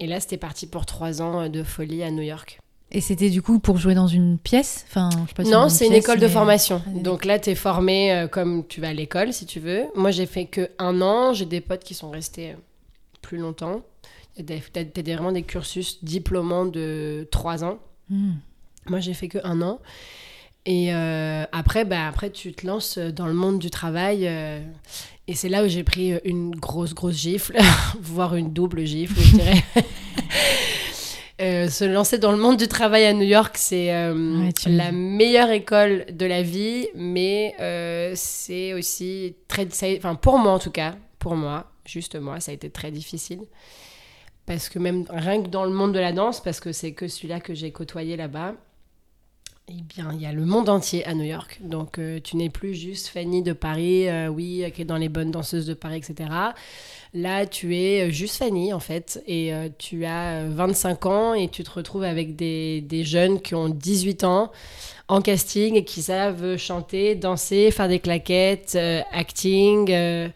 Et 0.00 0.06
là, 0.06 0.20
c'était 0.20 0.36
parti 0.36 0.66
pour 0.66 0.84
trois 0.84 1.22
ans 1.22 1.48
de 1.48 1.62
folie 1.62 2.02
à 2.02 2.10
New 2.10 2.22
York. 2.22 2.58
Et 2.92 3.00
c'était 3.00 3.30
du 3.30 3.40
coup 3.40 3.60
pour 3.60 3.76
jouer 3.78 3.94
dans 3.94 4.08
une 4.08 4.36
pièce? 4.38 4.84
Enfin, 4.88 5.10
je 5.12 5.28
sais 5.28 5.34
pas 5.34 5.44
si 5.44 5.50
dans 5.50 5.62
Non, 5.62 5.68
c'est 5.68 5.84
une 5.86 5.92
pièce, 5.92 6.04
école 6.04 6.18
de 6.18 6.28
formation. 6.28 6.82
Ah, 6.84 6.98
Donc 6.98 7.24
là, 7.24 7.38
tu 7.38 7.50
es 7.50 7.54
formé 7.54 8.12
euh, 8.12 8.26
comme 8.26 8.66
tu 8.66 8.80
vas 8.80 8.88
à 8.88 8.92
l'école, 8.92 9.32
si 9.32 9.46
tu 9.46 9.60
veux. 9.60 9.84
Moi, 9.94 10.10
j'ai 10.10 10.26
fait 10.26 10.46
que 10.46 10.70
un 10.78 11.00
an. 11.00 11.32
J'ai 11.32 11.46
des 11.46 11.60
potes 11.60 11.84
qui 11.84 11.94
sont 11.94 12.10
restés 12.10 12.50
euh, 12.50 12.54
plus 13.22 13.38
longtemps. 13.38 13.82
T'as 14.46 14.82
vraiment 15.02 15.32
des 15.32 15.42
cursus 15.42 16.02
diplômants 16.02 16.66
de 16.66 17.28
trois 17.30 17.62
ans. 17.62 17.78
Hmm. 18.08 18.32
Moi, 18.88 19.00
j'ai 19.00 19.14
fait 19.14 19.28
que 19.28 19.38
un 19.44 19.60
an. 19.62 19.78
Et 20.66 20.92
euh, 20.92 21.44
après, 21.52 21.84
bah, 21.84 22.06
après, 22.08 22.30
tu 22.30 22.52
te 22.52 22.66
lances 22.66 22.98
dans 22.98 23.26
le 23.26 23.34
monde 23.34 23.58
du 23.58 23.70
travail. 23.70 24.26
euh, 24.26 24.60
et 25.28 25.34
c'est 25.34 25.48
là 25.48 25.64
où 25.64 25.68
j'ai 25.68 25.84
pris 25.84 26.14
une 26.24 26.50
grosse, 26.56 26.92
grosse 26.92 27.16
gifle, 27.16 27.56
voire 28.00 28.34
une 28.34 28.52
double 28.52 28.84
gifle, 28.84 29.20
je 29.20 29.36
dirais. 29.36 29.62
Euh, 31.40 31.68
se 31.68 31.84
lancer 31.84 32.18
dans 32.18 32.32
le 32.32 32.38
monde 32.38 32.58
du 32.58 32.68
travail 32.68 33.06
à 33.06 33.14
New 33.14 33.24
York, 33.24 33.56
c'est 33.56 33.94
euh, 33.94 34.44
Ouais, 34.44 34.52
la 34.66 34.92
meilleure 34.92 35.50
école 35.50 36.04
de 36.12 36.26
la 36.26 36.42
vie, 36.42 36.88
mais 36.94 37.54
euh, 37.60 38.12
c'est 38.14 38.74
aussi 38.74 39.36
très, 39.48 39.66
enfin 39.96 40.16
pour 40.16 40.38
moi 40.38 40.52
en 40.52 40.58
tout 40.58 40.70
cas, 40.70 40.96
pour 41.18 41.36
moi, 41.36 41.70
juste 41.86 42.20
moi, 42.20 42.40
ça 42.40 42.50
a 42.50 42.54
été 42.54 42.68
très 42.68 42.90
difficile. 42.90 43.40
Parce 44.44 44.68
que 44.68 44.78
même 44.78 45.06
rien 45.08 45.42
que 45.42 45.48
dans 45.48 45.64
le 45.64 45.70
monde 45.70 45.94
de 45.94 45.98
la 45.98 46.12
danse, 46.12 46.42
parce 46.42 46.60
que 46.60 46.72
c'est 46.72 46.92
que 46.92 47.08
celui-là 47.08 47.40
que 47.40 47.54
j'ai 47.54 47.72
côtoyé 47.72 48.16
là-bas, 48.16 48.54
eh 49.70 49.82
bien, 49.82 50.10
il 50.12 50.20
y 50.20 50.26
a 50.26 50.32
le 50.32 50.44
monde 50.44 50.68
entier 50.68 51.04
à 51.06 51.14
New 51.14 51.24
York. 51.24 51.58
Donc, 51.62 51.98
euh, 51.98 52.18
tu 52.22 52.36
n'es 52.36 52.48
plus 52.48 52.74
juste 52.74 53.08
Fanny 53.08 53.42
de 53.42 53.52
Paris, 53.52 54.08
euh, 54.08 54.28
oui, 54.28 54.64
qui 54.74 54.82
est 54.82 54.84
dans 54.84 54.96
les 54.96 55.08
bonnes 55.08 55.30
danseuses 55.30 55.66
de 55.66 55.74
Paris, 55.74 55.98
etc. 55.98 56.28
Là, 57.14 57.46
tu 57.46 57.76
es 57.76 58.08
euh, 58.08 58.10
juste 58.10 58.36
Fanny, 58.36 58.72
en 58.72 58.80
fait, 58.80 59.22
et 59.26 59.54
euh, 59.54 59.68
tu 59.78 60.04
as 60.04 60.42
euh, 60.42 60.48
25 60.52 61.06
ans 61.06 61.34
et 61.34 61.48
tu 61.48 61.62
te 61.62 61.70
retrouves 61.70 62.04
avec 62.04 62.36
des, 62.36 62.80
des 62.80 63.04
jeunes 63.04 63.40
qui 63.40 63.54
ont 63.54 63.68
18 63.68 64.24
ans 64.24 64.50
en 65.08 65.20
casting 65.20 65.74
et 65.76 65.84
qui 65.84 66.02
savent 66.02 66.56
chanter, 66.56 67.14
danser, 67.14 67.70
faire 67.70 67.88
des 67.88 67.98
claquettes, 68.00 68.74
euh, 68.76 69.02
acting. 69.12 69.90
euh, 69.90 70.28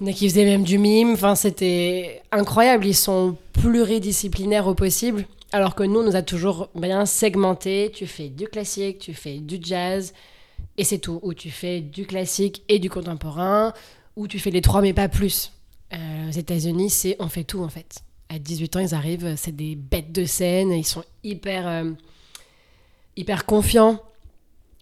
il 0.00 0.06
y 0.06 0.08
en 0.08 0.12
a 0.12 0.14
qui 0.14 0.28
faisaient 0.28 0.44
même 0.44 0.64
du 0.64 0.78
mime. 0.78 1.12
Enfin, 1.12 1.34
c'était 1.36 2.20
incroyable. 2.32 2.84
Ils 2.86 2.94
sont 2.94 3.36
pluridisciplinaires 3.52 4.66
au 4.66 4.74
possible. 4.74 5.24
Alors 5.52 5.74
que 5.74 5.82
nous, 5.84 6.00
on 6.00 6.04
nous 6.04 6.16
a 6.16 6.22
toujours 6.22 6.68
bien 6.74 7.06
segmenté. 7.06 7.90
Tu 7.94 8.06
fais 8.06 8.28
du 8.28 8.48
classique, 8.48 8.98
tu 8.98 9.14
fais 9.14 9.38
du 9.38 9.58
jazz, 9.60 10.12
et 10.76 10.84
c'est 10.84 10.98
tout. 10.98 11.20
Ou 11.22 11.34
tu 11.34 11.50
fais 11.50 11.80
du 11.80 12.06
classique 12.06 12.62
et 12.68 12.78
du 12.78 12.90
contemporain, 12.90 13.72
ou 14.16 14.26
tu 14.26 14.38
fais 14.38 14.50
les 14.50 14.60
trois, 14.60 14.80
mais 14.82 14.92
pas 14.92 15.08
plus. 15.08 15.52
Euh, 15.92 16.28
aux 16.28 16.32
États-Unis, 16.32 16.90
c'est 16.90 17.16
on 17.20 17.28
fait 17.28 17.44
tout 17.44 17.62
en 17.62 17.68
fait. 17.68 18.02
À 18.28 18.38
18 18.38 18.76
ans, 18.76 18.80
ils 18.80 18.94
arrivent, 18.94 19.34
c'est 19.36 19.54
des 19.54 19.76
bêtes 19.76 20.10
de 20.10 20.24
scène, 20.24 20.72
ils 20.72 20.84
sont 20.86 21.04
hyper, 21.22 21.68
euh, 21.68 21.90
hyper 23.16 23.46
confiants. 23.46 24.00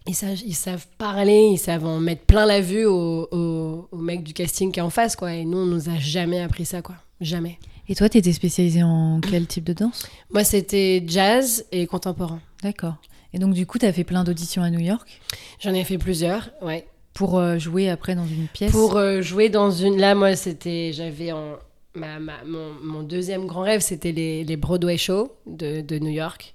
Ils 0.07 0.15
savent, 0.15 0.85
parler, 0.97 1.49
ils 1.53 1.57
savent 1.57 1.85
en 1.85 1.99
mettre 1.99 2.23
plein 2.23 2.45
la 2.45 2.59
vue 2.59 2.85
au 2.85 3.87
mec 3.93 4.23
du 4.23 4.33
casting 4.33 4.69
qui 4.71 4.79
est 4.79 4.83
en 4.83 4.89
face, 4.89 5.15
quoi. 5.15 5.33
Et 5.33 5.45
nous, 5.45 5.59
on 5.59 5.65
nous 5.65 5.87
a 5.87 5.97
jamais 5.97 6.41
appris 6.41 6.65
ça, 6.65 6.81
quoi. 6.81 6.95
Jamais. 7.21 7.57
Et 7.89 7.95
toi, 7.95 8.07
t'étais 8.09 8.31
spécialisée 8.33 8.83
en 8.83 9.19
quel 9.19 9.45
type 9.45 9.65
de 9.65 9.73
danse? 9.73 10.07
Moi, 10.31 10.43
c'était 10.43 11.03
jazz 11.05 11.65
et 11.71 11.85
contemporain. 11.85 12.39
D'accord. 12.61 12.95
Et 13.33 13.39
donc, 13.39 13.53
du 13.53 13.65
coup, 13.65 13.77
t'as 13.77 13.91
fait 13.91 14.03
plein 14.03 14.23
d'auditions 14.23 14.61
à 14.63 14.69
New 14.69 14.79
York? 14.79 15.19
J'en 15.59 15.73
ai 15.73 15.83
fait 15.83 15.97
plusieurs, 15.97 16.49
ouais. 16.61 16.87
pour 17.13 17.37
euh, 17.37 17.57
jouer 17.57 17.89
après 17.89 18.15
dans 18.15 18.25
une 18.27 18.47
pièce? 18.47 18.71
Pour 18.71 18.95
euh, 18.95 19.21
jouer 19.21 19.49
dans 19.49 19.71
une. 19.71 19.97
Là, 19.99 20.15
moi, 20.15 20.35
c'était. 20.35 20.91
J'avais 20.93 21.31
en. 21.31 21.57
Ma, 21.95 22.19
ma- 22.19 22.43
mon, 22.45 22.73
mon 22.81 23.03
deuxième 23.03 23.45
grand 23.45 23.61
rêve, 23.61 23.81
c'était 23.81 24.11
les, 24.11 24.43
les 24.43 24.57
Broadway 24.57 24.97
shows 24.97 25.31
de, 25.45 25.81
de 25.81 25.99
New 25.99 26.09
York. 26.11 26.53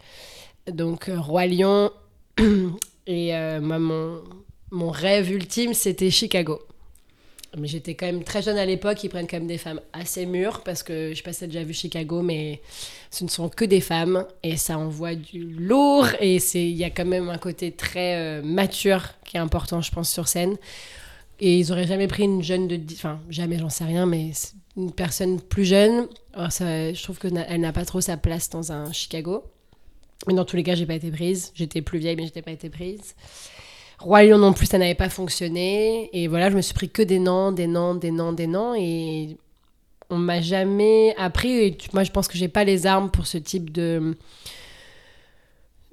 Donc, 0.70 1.08
euh, 1.08 1.20
Roi 1.20 1.46
Lion. 1.46 1.90
Et 3.06 3.34
euh, 3.34 3.60
moi, 3.60 3.78
mon, 3.78 4.22
mon 4.70 4.90
rêve 4.90 5.30
ultime, 5.30 5.74
c'était 5.74 6.10
Chicago. 6.10 6.60
Mais 7.58 7.68
j'étais 7.68 7.94
quand 7.94 8.06
même 8.06 8.24
très 8.24 8.42
jeune 8.42 8.58
à 8.58 8.66
l'époque. 8.66 9.02
Ils 9.04 9.08
prennent 9.08 9.26
quand 9.26 9.38
même 9.38 9.46
des 9.46 9.58
femmes 9.58 9.80
assez 9.92 10.26
mûres 10.26 10.62
parce 10.64 10.82
que 10.82 11.10
je 11.10 11.16
sais 11.16 11.22
pas 11.22 11.32
si 11.32 11.40
t'as 11.40 11.46
déjà 11.46 11.62
vu 11.62 11.72
Chicago, 11.72 12.22
mais 12.22 12.60
ce 13.10 13.24
ne 13.24 13.28
sont 13.28 13.48
que 13.48 13.64
des 13.64 13.80
femmes 13.80 14.26
et 14.42 14.56
ça 14.56 14.78
envoie 14.78 15.14
du 15.14 15.44
lourd 15.44 16.06
et 16.20 16.36
il 16.36 16.76
y 16.76 16.84
a 16.84 16.90
quand 16.90 17.04
même 17.04 17.28
un 17.28 17.38
côté 17.38 17.72
très 17.72 18.16
euh, 18.16 18.42
mature 18.42 19.02
qui 19.24 19.36
est 19.36 19.40
important, 19.40 19.80
je 19.80 19.90
pense, 19.90 20.10
sur 20.10 20.28
scène. 20.28 20.56
Et 21.40 21.58
ils 21.58 21.70
auraient 21.70 21.86
jamais 21.86 22.08
pris 22.08 22.24
une 22.24 22.42
jeune 22.42 22.66
de... 22.66 22.80
Enfin, 22.92 23.20
jamais, 23.30 23.58
j'en 23.58 23.68
sais 23.68 23.84
rien, 23.84 24.06
mais 24.06 24.32
une 24.76 24.92
personne 24.92 25.40
plus 25.40 25.64
jeune. 25.64 26.08
Alors 26.34 26.50
je 26.50 27.02
trouve 27.02 27.18
qu'elle 27.18 27.60
n'a 27.60 27.72
pas 27.72 27.84
trop 27.84 28.00
sa 28.00 28.16
place 28.16 28.50
dans 28.50 28.72
un 28.72 28.92
Chicago. 28.92 29.44
Mais 30.26 30.34
dans 30.34 30.44
tous 30.44 30.56
les 30.56 30.64
cas, 30.64 30.74
j'ai 30.74 30.86
pas 30.86 30.94
été 30.94 31.10
prise. 31.10 31.52
J'étais 31.54 31.80
plus 31.80 31.98
vieille, 31.98 32.16
mais 32.16 32.24
j'étais 32.24 32.42
pas 32.42 32.50
été 32.50 32.70
prise. 32.70 33.14
Roi 33.98 34.24
non 34.26 34.52
plus, 34.52 34.66
ça 34.66 34.78
n'avait 34.78 34.94
pas 34.94 35.08
fonctionné. 35.08 36.08
Et 36.12 36.28
voilà, 36.28 36.50
je 36.50 36.56
me 36.56 36.62
suis 36.62 36.74
pris 36.74 36.88
que 36.88 37.02
des 37.02 37.18
noms, 37.18 37.50
des 37.50 37.66
noms, 37.66 37.94
des 37.94 38.10
noms, 38.12 38.32
des 38.32 38.46
noms. 38.46 38.74
Et 38.74 39.36
on 40.10 40.16
m'a 40.16 40.40
jamais 40.40 41.14
appris. 41.16 41.50
Et 41.50 41.78
moi, 41.92 42.04
je 42.04 42.10
pense 42.12 42.28
que 42.28 42.38
j'ai 42.38 42.48
pas 42.48 42.64
les 42.64 42.86
armes 42.86 43.10
pour 43.10 43.26
ce 43.26 43.38
type 43.38 43.72
de 43.72 44.16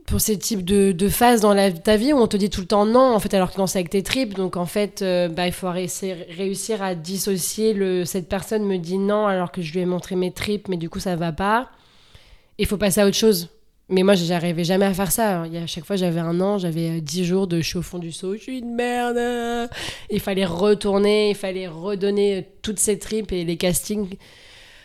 pour 0.05 0.21
ces 0.21 0.37
types 0.37 0.63
de, 0.63 0.91
de 0.91 1.09
phases 1.09 1.41
dans 1.41 1.53
la, 1.53 1.71
ta 1.71 1.97
vie 1.97 2.13
où 2.13 2.17
on 2.17 2.27
te 2.27 2.37
dit 2.37 2.51
tout 2.51 2.61
le 2.61 2.67
temps 2.67 2.85
non, 2.85 3.15
en 3.15 3.19
fait, 3.19 3.33
alors 3.33 3.51
que 3.51 3.57
non, 3.57 3.65
c'est 3.65 3.79
avec 3.79 3.89
tes 3.89 4.03
tripes. 4.03 4.35
Donc, 4.35 4.55
en 4.55 4.67
fait, 4.67 5.01
euh, 5.01 5.29
bah, 5.29 5.47
il 5.47 5.53
faut 5.53 5.69
réussir, 5.69 6.83
à 6.83 6.93
dissocier 6.93 8.05
cette 8.05 8.29
personne 8.29 8.63
me 8.65 8.77
dit 8.77 8.99
non 8.99 9.25
alors 9.25 9.51
que 9.51 9.61
je 9.61 9.73
lui 9.73 9.79
ai 9.79 9.85
montré 9.85 10.15
mes 10.15 10.31
tripes, 10.31 10.67
mais 10.67 10.77
du 10.77 10.89
coup, 10.89 10.99
ça 10.99 11.15
va 11.15 11.31
pas. 11.31 11.69
Il 12.57 12.67
faut 12.67 12.77
passer 12.77 13.01
à 13.01 13.07
autre 13.07 13.17
chose. 13.17 13.49
Mais 13.89 14.01
moi, 14.01 14.15
j'arrivais 14.15 14.63
jamais 14.63 14.85
à 14.85 14.93
faire 14.93 15.11
ça. 15.11 15.45
Il 15.45 15.55
à 15.57 15.67
chaque 15.67 15.85
fois, 15.85 15.95
j'avais 15.95 16.19
un 16.19 16.39
an, 16.41 16.57
j'avais 16.57 16.97
euh, 16.97 17.01
10 17.01 17.23
jours 17.25 17.47
de 17.47 17.61
je 17.61 17.67
suis 17.67 17.77
au 17.77 17.81
fond 17.83 17.99
du 17.99 18.11
seau, 18.11 18.33
je 18.35 18.41
suis 18.41 18.59
une 18.59 18.73
merde. 18.73 19.17
euh. 19.17 19.67
Il 20.09 20.19
fallait 20.19 20.45
retourner, 20.45 21.29
il 21.29 21.35
fallait 21.35 21.67
redonner 21.67 22.37
euh, 22.39 22.41
toutes 22.63 22.79
ces 22.79 22.97
tripes 22.97 23.31
et 23.31 23.45
les 23.45 23.57
castings. 23.57 24.17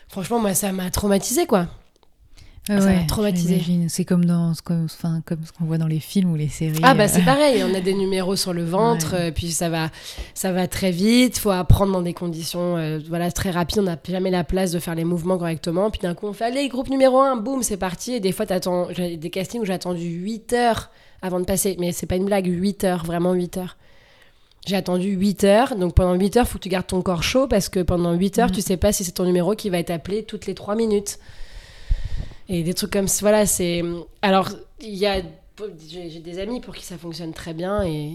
Franchement, 0.09 0.39
moi, 0.39 0.53
ça 0.55 0.73
m'a 0.73 0.91
traumatisé 0.91 1.47
quoi. 1.47 1.67
Ouais, 2.69 2.79
ça 2.81 2.87
ouais, 2.87 3.07
traumatisé. 3.07 3.61
C'est 3.89 4.05
comme 4.05 4.25
dans 4.25 4.55
ce 4.55 4.63
qu'on 4.63 4.85
enfin, 4.85 5.23
comme 5.25 5.45
ce 5.45 5.51
qu'on 5.51 5.65
voit 5.65 5.79
dans 5.79 5.87
les 5.89 5.99
films 5.99 6.31
ou 6.31 6.37
les 6.37 6.49
séries. 6.49 6.79
Ah 6.83 6.95
bah 6.95 7.05
euh, 7.05 7.09
c'est 7.09 7.25
pareil, 7.25 7.65
on 7.65 7.75
a 7.75 7.81
des 7.81 7.95
numéros 7.95 8.37
sur 8.37 8.53
le 8.53 8.65
ventre, 8.65 9.15
Ouais. 9.15 9.29
euh, 9.29 9.31
puis 9.33 9.51
ça 9.51 9.69
va, 9.71 9.89
ça 10.35 10.53
va 10.53 10.69
très 10.69 10.91
vite, 10.93 11.39
faut 11.39 11.51
apprendre 11.51 11.93
dans 11.93 12.03
des 12.03 12.13
conditions 12.13 12.77
euh, 12.77 13.01
voilà, 13.09 13.33
très 13.33 13.51
rapides, 13.51 13.79
on 13.81 13.85
n'a 13.85 13.97
jamais 14.09 14.31
la 14.31 14.45
place 14.45 14.71
de 14.73 14.79
faire 14.79 14.95
les 14.95 15.05
mouvements 15.05 15.39
correctement, 15.39 15.91
puis 15.91 16.01
d'un 16.03 16.15
coup 16.15 16.27
on 16.27 16.33
fait 16.33 16.45
allez 16.45 16.69
groupe 16.69 16.91
numéro 16.91 17.19
1, 17.19 17.37
boum 17.37 17.63
c'est 17.65 17.79
parti, 17.79 18.13
et 18.13 18.21
des 18.21 18.31
fois 18.31 18.47
t'attends, 18.47 18.89
j'ai 18.93 19.17
des 19.17 19.31
castings 19.31 19.63
où 19.63 19.65
j'ai 19.65 19.73
attendu 19.73 20.05
8 20.05 20.53
heures 20.53 20.91
avant 21.23 21.41
de 21.41 21.47
passer, 21.47 21.77
mais 21.81 21.91
c'est 21.93 22.07
pas 22.07 22.17
une 22.17 22.27
blague, 22.27 22.47
8 22.47 22.85
heures, 22.85 23.05
vraiment 23.05 23.33
8 23.33 23.57
heures. 23.57 23.77
J'ai 24.67 24.77
attendu 24.77 25.09
8 25.09 25.45
heures, 25.45 25.75
donc 25.77 25.95
pendant 25.95 26.15
8 26.15 26.37
heures, 26.37 26.47
faut 26.47 26.59
que 26.59 26.63
tu 26.65 26.69
gardes 26.69 26.87
ton 26.87 27.01
corps 27.01 27.23
chaud 27.23 27.47
parce 27.49 27.69
que 27.71 27.81
pendant 27.81 28.13
8 28.13 28.39
heures, 28.39 28.49
Mhm. 28.49 28.55
tu 28.55 28.61
sais 28.61 28.77
pas 28.77 28.93
si 28.93 29.03
c'est 29.05 29.13
ton 29.13 29.25
numéro 29.25 29.55
qui 29.55 29.71
va 29.71 29.79
être 29.79 29.91
appelé 29.91 30.23
toutes 30.23 30.47
les 30.47 30.55
3 30.55 30.77
minutes. 30.77 31.19
Et 32.53 32.63
des 32.63 32.75
trucs 32.75 32.91
comme 32.93 33.09
ça, 33.09 33.21
voilà, 33.21 33.47
c'est. 33.47 33.83
Alors, 34.23 34.51
il 34.81 34.95
y 34.95 35.07
a. 35.07 35.23
J'ai 35.89 36.21
des 36.21 36.39
amis 36.39 36.61
pour 36.61 36.75
qui 36.75 36.85
ça 36.85 36.99
fonctionne 36.99 37.33
très 37.33 37.55
bien 37.55 37.83
et. 37.85 38.13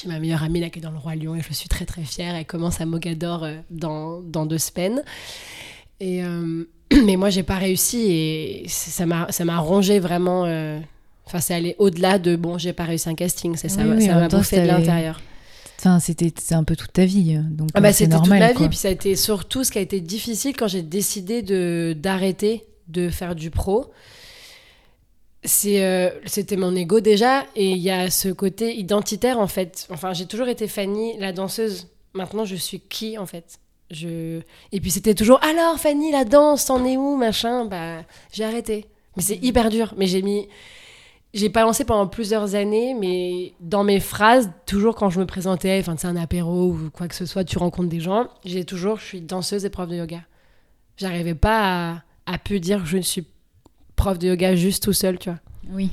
J'ai 0.00 0.08
ma 0.08 0.20
meilleure 0.20 0.44
amie 0.44 0.60
là 0.60 0.70
qui 0.70 0.78
est 0.78 0.82
dans 0.82 0.92
le 0.92 0.98
Roi 0.98 1.16
Lion 1.16 1.34
et 1.34 1.42
je 1.46 1.52
suis 1.52 1.68
très 1.68 1.84
très 1.84 2.02
fière. 2.04 2.36
Elle 2.36 2.46
commence 2.46 2.80
à 2.80 2.86
Mogador 2.86 3.42
euh, 3.42 3.56
dans, 3.70 4.20
dans 4.20 4.46
deux 4.46 4.58
semaines. 4.58 5.02
Et, 5.98 6.22
euh, 6.22 6.64
mais 7.04 7.16
moi, 7.16 7.28
j'ai 7.28 7.42
pas 7.42 7.56
réussi 7.56 7.98
et 8.08 8.64
ça 8.68 9.04
m'a 9.06 9.58
rongé 9.58 9.98
vraiment. 9.98 10.44
euh, 10.46 10.78
Enfin, 11.26 11.40
c'est 11.40 11.54
allé 11.54 11.74
au-delà 11.78 12.18
de 12.20 12.34
bon, 12.36 12.56
j'ai 12.58 12.72
pas 12.72 12.84
réussi 12.84 13.08
un 13.08 13.14
casting. 13.16 13.54
C'est 13.56 13.68
ça 13.68 13.82
Oui, 13.82 13.88
m'a- 14.08 14.22
oui, 14.22 14.28
temps, 14.28 14.38
bouffé 14.38 14.60
de 14.62 14.66
l'intérieur. 14.66 15.20
Enfin, 15.78 15.98
c'était 15.98 16.32
un 16.54 16.62
peu 16.64 16.76
toute 16.76 16.92
ta 16.92 17.04
vie. 17.04 17.38
Donc, 17.50 17.68
Ah 17.74 17.80
bah, 17.80 17.92
c'était 17.92 18.16
toute 18.16 18.28
ma 18.28 18.48
vie, 18.48 18.54
quoi. 18.54 18.68
puis 18.68 18.76
ça 18.78 18.88
a 18.88 18.90
été 18.92 19.16
surtout 19.16 19.64
ce 19.64 19.70
qui 19.72 19.78
a 19.78 19.80
été 19.80 20.00
difficile 20.00 20.54
quand 20.56 20.68
j'ai 20.68 20.82
décidé 20.82 21.42
d'arrêter 21.94 22.64
de 22.90 23.08
faire 23.08 23.34
du 23.34 23.50
pro. 23.50 23.92
Euh, 25.66 26.10
c'était 26.26 26.56
mon 26.56 26.74
ego 26.76 27.00
déjà, 27.00 27.46
et 27.56 27.70
il 27.70 27.78
y 27.78 27.90
a 27.90 28.10
ce 28.10 28.28
côté 28.28 28.76
identitaire 28.76 29.38
en 29.38 29.46
fait. 29.46 29.86
Enfin, 29.90 30.12
j'ai 30.12 30.26
toujours 30.26 30.48
été 30.48 30.68
Fanny, 30.68 31.16
la 31.18 31.32
danseuse. 31.32 31.88
Maintenant, 32.12 32.44
je 32.44 32.56
suis 32.56 32.80
qui 32.80 33.16
en 33.16 33.26
fait? 33.26 33.58
Je... 33.90 34.40
Et 34.72 34.80
puis 34.80 34.90
c'était 34.90 35.14
toujours 35.14 35.42
alors 35.42 35.78
Fanny, 35.78 36.12
la 36.12 36.24
danse, 36.24 36.66
t'en 36.66 36.84
es 36.84 36.96
où 36.96 37.16
machin? 37.16 37.64
Bah, 37.64 38.02
j'ai 38.32 38.44
arrêté. 38.44 38.86
Mais 39.16 39.22
c'est 39.22 39.42
hyper 39.42 39.70
dur. 39.70 39.94
Mais 39.96 40.06
j'ai 40.06 40.22
mis. 40.22 40.48
J'ai 41.32 41.48
pas 41.48 41.62
lancé 41.62 41.84
pendant 41.84 42.08
plusieurs 42.08 42.56
années, 42.56 42.94
mais 42.94 43.54
dans 43.60 43.84
mes 43.84 44.00
phrases, 44.00 44.50
toujours 44.66 44.96
quand 44.96 45.10
je 45.10 45.20
me 45.20 45.26
présentais, 45.26 45.78
enfin, 45.78 45.94
c'est 45.96 46.08
un 46.08 46.16
apéro 46.16 46.72
ou 46.72 46.90
quoi 46.92 47.06
que 47.06 47.14
ce 47.14 47.24
soit, 47.24 47.44
tu 47.44 47.56
rencontres 47.56 47.88
des 47.88 48.00
gens, 48.00 48.26
j'ai 48.44 48.64
toujours, 48.64 48.98
je 48.98 49.04
suis 49.04 49.20
danseuse 49.20 49.64
et 49.64 49.70
prof 49.70 49.88
de 49.88 49.94
yoga. 49.94 50.22
J'arrivais 50.96 51.36
pas 51.36 51.92
à, 51.92 52.02
à 52.32 52.38
pu 52.38 52.60
dire 52.60 52.82
que 52.82 52.88
je 52.88 52.98
suis 52.98 53.24
prof 53.96 54.18
de 54.18 54.28
yoga 54.28 54.54
juste 54.56 54.82
tout 54.84 54.92
seul, 54.92 55.18
tu 55.18 55.28
vois. 55.30 55.38
Oui. 55.72 55.90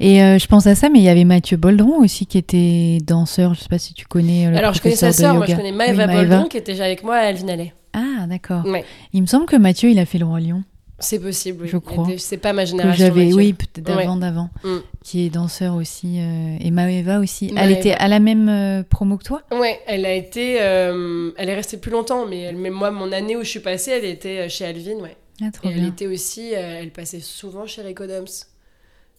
Et 0.00 0.22
euh, 0.22 0.38
je 0.38 0.46
pense 0.46 0.66
à 0.66 0.74
ça, 0.74 0.88
mais 0.90 0.98
il 0.98 1.04
y 1.04 1.08
avait 1.08 1.24
Mathieu 1.24 1.56
Boldron 1.56 1.98
aussi 2.02 2.26
qui 2.26 2.36
était 2.38 2.98
danseur. 3.06 3.54
Je 3.54 3.60
sais 3.60 3.68
pas 3.68 3.78
si 3.78 3.94
tu 3.94 4.04
connais. 4.06 4.46
euh, 4.46 4.50
le 4.50 4.56
Alors, 4.58 4.74
je 4.74 4.82
connais 4.82 4.96
sa 4.96 5.12
sœur, 5.12 5.34
moi 5.34 5.46
je 5.46 5.54
connais 5.54 5.72
Maëva 5.72 6.06
Oui, 6.06 6.12
Boldon 6.14 6.44
qui 6.48 6.56
était 6.58 6.72
déjà 6.72 6.84
avec 6.84 7.02
moi 7.02 7.16
à 7.16 7.20
Alvin 7.28 7.48
Alley. 7.48 7.72
Ah, 7.94 8.26
d'accord. 8.26 8.64
Ouais, 8.66 8.84
Il 9.12 9.22
me 9.22 9.26
semble 9.26 9.46
que 9.46 9.56
Mathieu, 9.56 9.90
il 9.90 9.98
a 9.98 10.04
fait 10.06 10.18
le 10.18 10.24
Roi 10.26 10.40
Lion. 10.40 10.62
c'est 10.98 11.18
possible. 11.18 11.62
oui. 11.64 11.68
Je 11.70 11.76
crois. 11.78 12.06
C'est 12.18 12.36
pas 12.38 12.52
ma 12.52 12.64
génération. 12.64 12.96
j'avais, 13.06 13.32
oui, 13.32 13.52
peut-être 13.54 13.84
d'avant, 13.84 14.14
Ouais. 14.14 14.20
d'avant. 14.20 14.50
Mm. 14.64 14.76
Qui 15.02 15.26
est 15.26 15.30
danseur 15.30 15.74
aussi. 15.74 16.16
euh, 16.20 16.56
et 16.60 16.70
Maëva 16.70 17.18
aussi. 17.20 17.52
Elle 17.56 17.72
était 17.72 17.92
à 17.92 18.08
la 18.08 18.18
même 18.18 18.48
euh, 18.48 18.82
promo 18.82 19.16
que 19.18 19.24
toi? 19.24 19.42
Ouais, 19.52 19.80
elle 19.86 20.04
a 20.06 20.12
été. 20.14 20.58
euh, 20.60 21.30
elle 21.38 21.48
est 21.48 21.54
restée 21.54 21.76
plus 21.78 21.90
longtemps, 21.90 22.26
mais, 22.26 22.40
elle- 22.42 22.56
mais 22.56 22.70
moi, 22.70 22.90
mon 22.90 23.10
année 23.12 23.36
où 23.36 23.42
je 23.42 23.48
suis 23.48 23.60
passée, 23.60 23.92
elle 23.92 24.04
était 24.04 24.48
chez 24.48 24.64
Alvin, 24.66 24.96
ouais. 25.00 25.16
Ah, 25.40 25.50
trop 25.50 25.68
Et 25.68 25.86
était 25.86 26.06
aussi. 26.06 26.54
euh, 26.54 26.80
elle 26.80 26.92
passait 26.92 27.20
souvent 27.20 27.66
chez 27.66 27.82
Rico 27.82 28.06
Doms, 28.06 28.26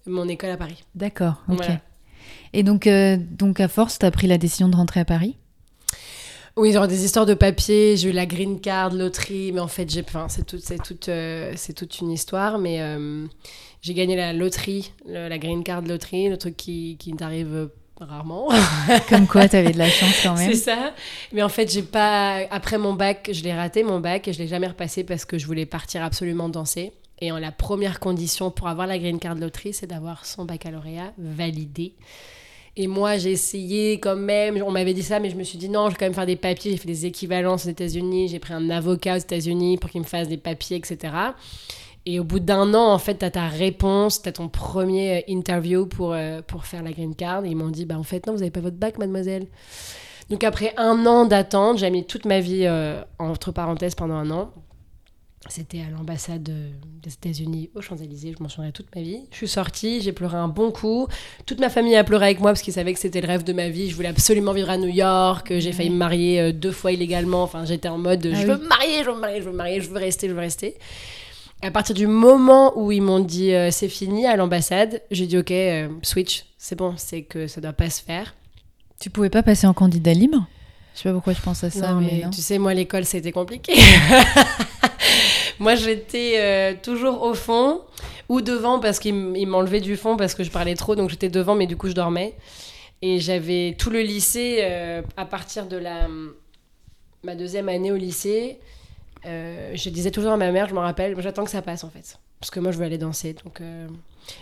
mon 0.05 0.27
école 0.27 0.51
à 0.51 0.58
Paris. 0.58 0.84
D'accord, 0.96 1.43
ok. 1.50 1.55
Voilà. 1.58 1.82
Et 2.53 2.63
donc, 2.63 2.88
euh, 2.88 3.17
donc 3.17 3.60
à 3.60 3.67
force, 3.67 4.00
tu 4.00 4.05
as 4.05 4.12
pris 4.12 4.27
la 4.27 4.38
décision 4.38 4.70
de 4.70 4.75
rentrer 4.75 5.00
à 5.01 5.05
Paris? 5.05 5.38
Oui, 6.55 6.72
genre 6.72 6.88
des 6.88 7.03
histoires 7.03 7.25
de 7.25 7.34
papier, 7.34 7.98
j'ai 7.98 8.10
eu 8.10 8.12
la 8.12 8.25
green 8.27 8.60
card, 8.62 8.93
loterie, 8.93 9.51
mais 9.51 9.60
en 9.60 9.67
fait, 9.67 9.89
j'ai, 9.89 10.03
enfin, 10.08 10.27
c'est 10.29 10.46
toute, 10.46 10.62
c'est 10.62 10.77
toute, 10.82 11.10
euh, 11.10 11.51
c'est 11.55 11.74
toute 11.74 12.00
une 12.00 12.12
histoire, 12.12 12.60
mais 12.60 12.79
euh, 12.82 13.25
j'ai 13.82 13.93
gagné 13.96 14.15
la 14.15 14.34
loterie, 14.34 14.93
le- 15.08 15.27
la 15.29 15.38
green 15.39 15.63
card 15.63 15.82
loterie, 15.82 16.29
le 16.29 16.38
truc 16.38 16.55
qui, 16.55 16.98
qui 17.00 17.15
t'arrive 17.15 17.70
rarement. 18.03 18.50
Comme 19.10 19.27
quoi, 19.27 19.48
tu 19.48 19.55
avais 19.55 19.72
de 19.72 19.77
la 19.77 19.89
chance 19.89 20.22
quand 20.24 20.36
même. 20.36 20.51
C'est 20.51 20.57
ça. 20.57 20.93
Mais 21.31 21.43
en 21.43 21.50
fait, 21.50 21.72
j'ai 21.72 21.83
pas. 21.83 22.41
Après 22.51 22.77
mon 22.77 22.93
bac, 22.93 23.29
je 23.31 23.43
l'ai 23.43 23.53
raté 23.53 23.83
mon 23.83 24.00
bac 24.00 24.27
et 24.27 24.33
je 24.33 24.39
l'ai 24.39 24.48
jamais 24.48 24.67
repassé 24.67 25.03
parce 25.03 25.25
que 25.25 25.38
je 25.38 25.45
voulais 25.45 25.65
partir 25.65 26.03
absolument 26.03 26.50
danser. 26.50 26.93
Et 27.19 27.31
en 27.31 27.39
la 27.39 27.51
première 27.51 28.00
condition 28.00 28.51
pour 28.51 28.67
avoir 28.67 28.88
la 28.88 28.98
green 28.98 29.19
card 29.19 29.36
loterie, 29.36 29.74
c'est 29.74 29.88
d'avoir 29.88 30.25
son 30.25 30.45
baccalauréat 30.45 31.13
validé. 31.17 31.93
Et 32.75 32.88
moi, 32.88 33.17
j'ai 33.17 33.31
essayé 33.31 34.00
quand 34.00 34.15
même. 34.15 34.62
On 34.65 34.72
m'avait 34.72 34.95
dit 34.95 35.03
ça, 35.03 35.19
mais 35.19 35.29
je 35.29 35.36
me 35.36 35.43
suis 35.43 35.57
dit 35.57 35.69
non, 35.69 35.86
je 35.86 35.91
vais 35.91 35.98
quand 35.98 36.05
même 36.05 36.13
faire 36.13 36.25
des 36.25 36.36
papiers. 36.36 36.72
J'ai 36.72 36.77
fait 36.77 36.88
des 36.88 37.05
équivalences 37.05 37.65
aux 37.65 37.69
États-Unis. 37.69 38.29
J'ai 38.29 38.39
pris 38.39 38.53
un 38.53 38.69
avocat 38.69 39.15
aux 39.15 39.19
États-Unis 39.19 39.77
pour 39.77 39.91
qu'il 39.91 40.01
me 40.01 40.05
fasse 40.05 40.27
des 40.27 40.38
papiers, 40.38 40.77
etc. 40.77 41.13
Et 42.05 42.19
au 42.19 42.24
bout 42.25 42.39
d'un 42.39 42.74
an, 42.74 42.91
en 42.91 43.00
fait, 43.00 43.19
tu 43.19 43.25
as 43.25 43.31
ta 43.31 43.48
réponse, 43.48 44.22
tu 44.22 44.29
as 44.29 44.33
ton 44.33 44.50
premier 44.50 45.19
euh, 45.19 45.22
interview 45.27 45.86
pour, 45.86 46.13
euh, 46.13 46.41
pour 46.41 46.65
faire 46.65 46.83
la 46.83 46.91
green 46.91 47.15
card. 47.15 47.45
Et 47.45 47.50
ils 47.50 47.55
m'ont 47.55 47.69
dit, 47.69 47.86
bah 47.86 47.98
en 47.98 48.03
fait, 48.03 48.27
non, 48.27 48.33
vous 48.33 48.39
n'avez 48.39 48.51
pas 48.51 48.60
votre 48.60 48.75
bac, 48.75 48.98
mademoiselle. 48.98 49.48
Donc 50.29 50.43
après 50.43 50.74
un 50.77 51.05
an 51.05 51.25
d'attente, 51.25 51.77
j'ai 51.77 51.89
mis 51.89 52.05
toute 52.05 52.25
ma 52.25 52.39
vie 52.39 52.65
euh, 52.65 53.01
entre 53.19 53.51
parenthèses 53.51 53.95
pendant 53.95 54.15
un 54.15 54.31
an. 54.31 54.51
C'était 55.50 55.81
à 55.81 55.89
l'ambassade 55.89 56.43
des 56.43 57.13
États-Unis 57.13 57.69
aux 57.75 57.81
Champs-Élysées, 57.81 58.33
je 58.38 58.41
m'en 58.41 58.48
souviendrai 58.48 58.72
toute 58.72 58.95
ma 58.95 59.01
vie. 59.01 59.19
Je 59.31 59.36
suis 59.36 59.48
sortie, 59.50 60.00
j'ai 60.00 60.13
pleuré 60.13 60.38
un 60.38 60.48
bon 60.48 60.72
coup. 60.72 61.07
Toute 61.45 61.60
ma 61.60 61.69
famille 61.69 61.98
a 61.98 62.05
pleuré 62.05 62.27
avec 62.27 62.39
moi 62.39 62.51
parce 62.51 62.62
qu'ils 62.62 62.74
savaient 62.74 62.93
que 62.93 63.00
c'était 63.00 63.19
le 63.19 63.27
rêve 63.27 63.43
de 63.43 63.51
ma 63.51 63.67
vie. 63.67 63.89
Je 63.89 63.95
voulais 63.95 64.07
absolument 64.07 64.53
vivre 64.53 64.69
à 64.69 64.77
New 64.77 64.88
York. 64.88 65.51
J'ai 65.60 65.74
failli 65.74 65.89
me 65.89 65.98
marier 65.98 66.53
deux 66.53 66.72
fois 66.72 66.93
illégalement. 66.93 67.43
Enfin, 67.43 67.65
j'étais 67.65 67.89
en 67.89 67.98
mode 67.98 68.25
Ah 68.25 68.36
je 68.36 68.39
oui. 68.39 68.45
veux 68.45 68.57
me 68.57 68.67
marier, 68.69 69.03
je 69.03 69.10
veux 69.10 69.15
me 69.15 69.19
marier, 69.19 69.41
je 69.41 69.45
veux 69.45 69.51
me 69.51 69.57
marier, 69.57 69.81
je 69.81 69.89
veux 69.89 69.98
rester, 69.98 70.29
je 70.29 70.33
veux 70.33 70.39
rester. 70.39 70.77
À 71.63 71.72
partir 71.72 71.96
du 71.96 72.08
moment 72.08 72.77
où 72.77 72.91
ils 72.91 73.01
m'ont 73.01 73.22
dit 73.22 73.53
euh, 73.53 73.72
c'est 73.72 73.88
fini 73.88 74.27
à 74.27 74.36
l'ambassade, 74.36 75.01
j'ai 75.12 75.27
dit 75.27 75.38
ok, 75.38 75.51
euh, 75.51 75.88
switch, 76.01 76.43
c'est 76.58 76.75
bon, 76.75 76.96
c'est 76.98 77.22
que 77.22 77.48
ça 77.48 77.62
doit 77.62 77.72
pas 77.72 77.89
se 77.89 78.01
faire. 78.01 78.36
Tu 79.00 79.10
pouvais 79.10 79.29
pas 79.29 79.43
passer 79.43 79.65
en 79.65 79.74
candidat 79.74 80.13
libre? 80.13 80.46
Je 80.93 81.00
sais 81.00 81.10
pas 81.10 81.13
pourquoi 81.13 81.32
je 81.32 81.41
pense 81.41 81.63
à 81.63 81.70
ça, 81.70 81.93
non, 81.93 82.01
mais, 82.01 82.10
mais 82.12 82.24
non. 82.25 82.29
tu 82.32 82.41
sais, 82.41 82.58
moi, 82.58 82.74
l'école, 82.74 83.05
c'était 83.05 83.32
compliqué. 83.32 83.74
moi, 85.60 85.75
j'étais 85.75 86.34
euh, 86.36 86.74
toujours 86.84 87.24
au 87.24 87.34
fond 87.34 87.79
ou 88.27 88.41
devant 88.41 88.82
parce 88.82 89.00
qu'ils 89.00 89.48
m'enlevaient 89.48 89.79
du 89.79 89.96
fond 89.96 90.17
parce 90.17 90.36
que 90.36 90.43
je 90.43 90.51
parlais 90.51 90.75
trop, 90.75 90.98
donc 90.98 91.10
j'étais 91.10 91.29
devant, 91.29 91.55
mais 91.55 91.65
du 91.65 91.77
coup, 91.77 91.88
je 91.88 91.93
dormais. 91.93 92.34
Et 93.01 93.22
j'avais 93.22 93.77
tout 93.79 93.89
le 93.89 94.01
lycée 94.01 94.63
à 95.17 95.25
partir 95.25 95.65
de 95.65 95.77
la 95.77 96.08
ma 97.24 97.36
deuxième 97.36 97.70
année 97.70 97.91
au 97.91 97.98
lycée. 97.98 98.60
Euh, 99.25 99.72
je 99.74 99.89
disais 99.89 100.12
toujours 100.12 100.32
à 100.32 100.38
ma 100.38 100.51
mère, 100.51 100.68
je 100.68 100.74
me 100.74 100.80
rappelle, 100.80 101.20
j'attends 101.20 101.46
que 101.46 101.51
ça 101.51 101.62
passe 101.62 101.84
en 101.84 101.89
fait. 101.89 102.18
Parce 102.39 102.51
que 102.51 102.60
moi, 102.60 102.72
je 102.72 102.77
veux 102.77 102.86
aller 102.86 102.98
danser. 102.98 103.34
Donc, 103.44 103.62
euh, 103.62 103.88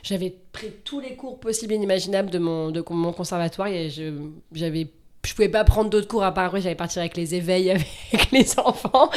j'avais 0.03 0.35
pris 0.51 0.71
tous 0.83 0.99
les 0.99 1.15
cours 1.15 1.39
possibles 1.39 1.73
et 1.73 1.75
inimaginables 1.75 2.29
de 2.29 2.39
mon, 2.39 3.13
conservatoire 3.13 3.67
et 3.67 3.89
je, 3.89 4.13
j'avais 4.53 4.87
je 5.23 5.35
pouvais 5.35 5.49
pas 5.49 5.63
prendre 5.63 5.91
d'autres 5.91 6.07
cours 6.07 6.23
à 6.23 6.33
part 6.33 6.59
j'allais 6.59 6.73
partir 6.73 7.01
avec 7.01 7.15
les 7.15 7.35
éveils 7.35 7.69
avec 8.13 8.31
les 8.31 8.57
enfants 8.57 9.11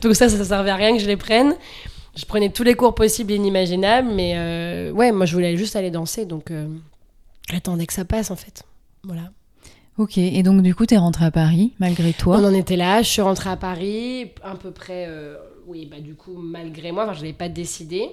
donc 0.00 0.14
ça 0.14 0.28
ça 0.28 0.44
servait 0.44 0.70
à 0.70 0.76
rien 0.76 0.92
que 0.92 1.02
je 1.02 1.08
les 1.08 1.16
prenne 1.16 1.56
je 2.14 2.24
prenais 2.24 2.50
tous 2.50 2.62
les 2.62 2.74
cours 2.74 2.94
possibles 2.94 3.32
et 3.32 3.36
inimaginables 3.36 4.08
mais 4.08 4.34
euh, 4.36 4.92
ouais 4.92 5.10
moi 5.10 5.26
je 5.26 5.34
voulais 5.34 5.56
juste 5.56 5.74
aller 5.74 5.90
danser 5.90 6.26
donc 6.26 6.52
j'attendais 7.50 7.86
que 7.86 7.92
ça 7.92 8.04
passe 8.04 8.30
en 8.30 8.36
fait 8.36 8.62
voilà 9.02 9.32
Ok, 9.98 10.16
et 10.16 10.42
donc 10.42 10.62
du 10.62 10.74
coup, 10.74 10.86
tu 10.86 10.94
es 10.94 10.96
rentrée 10.96 11.26
à 11.26 11.30
Paris, 11.30 11.74
malgré 11.78 12.14
toi. 12.14 12.38
on 12.40 12.44
en 12.44 12.54
était 12.54 12.76
là 12.76 13.02
je 13.02 13.08
suis 13.08 13.20
rentrée 13.20 13.50
à 13.50 13.56
Paris 13.56 14.30
à 14.42 14.54
peu 14.56 14.70
près 14.70 15.04
euh, 15.06 15.36
oui 15.66 15.86
bah 15.90 16.00
du 16.00 16.14
coup 16.14 16.32
malgré 16.38 16.92
moi 16.92 17.04
enfin 17.04 17.12
je 17.12 17.20
l'avais 17.20 17.34
pas 17.34 17.50
décidé. 17.50 18.08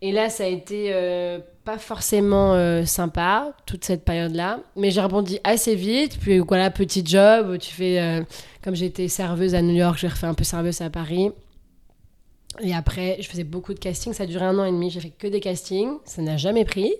Et 0.00 0.12
là 0.12 0.30
ça 0.30 0.44
a 0.44 0.46
été 0.46 0.90
euh, 0.92 1.38
pas 1.64 1.76
forcément 1.76 2.54
euh, 2.54 2.86
sympa 2.86 3.52
toute 3.66 3.84
cette 3.84 4.04
période 4.04 4.34
là 4.34 4.60
mais 4.76 4.90
j'ai 4.90 5.00
rebondi 5.02 5.40
assez 5.44 5.74
vite 5.74 6.18
puis 6.20 6.38
voilà 6.38 6.70
petit 6.70 7.04
job 7.04 7.58
tu 7.58 7.72
fais 7.72 8.24
comme 8.62 8.74
j'étais 8.74 9.08
serveuse 9.08 9.54
à 9.54 9.60
New 9.62 9.74
York 9.74 9.98
j'ai 9.98 10.08
refait 10.08 10.26
un 10.26 10.34
peu 10.34 10.44
serveuse 10.44 10.80
à 10.80 10.88
Paris. 10.88 11.30
Et 12.62 12.74
après 12.74 13.18
je 13.20 13.28
faisais 13.28 13.44
beaucoup 13.44 13.74
de 13.74 13.78
castings 13.78 14.14
ça 14.14 14.22
a 14.22 14.26
duré 14.26 14.46
un 14.46 14.58
an 14.58 14.64
et 14.64 14.72
demi 14.72 14.88
j'ai 14.88 15.00
fait 15.00 15.12
que 15.16 15.26
des 15.26 15.40
castings 15.40 15.92
ça 16.06 16.22
n'a 16.22 16.38
jamais 16.38 16.64
pris 16.64 16.94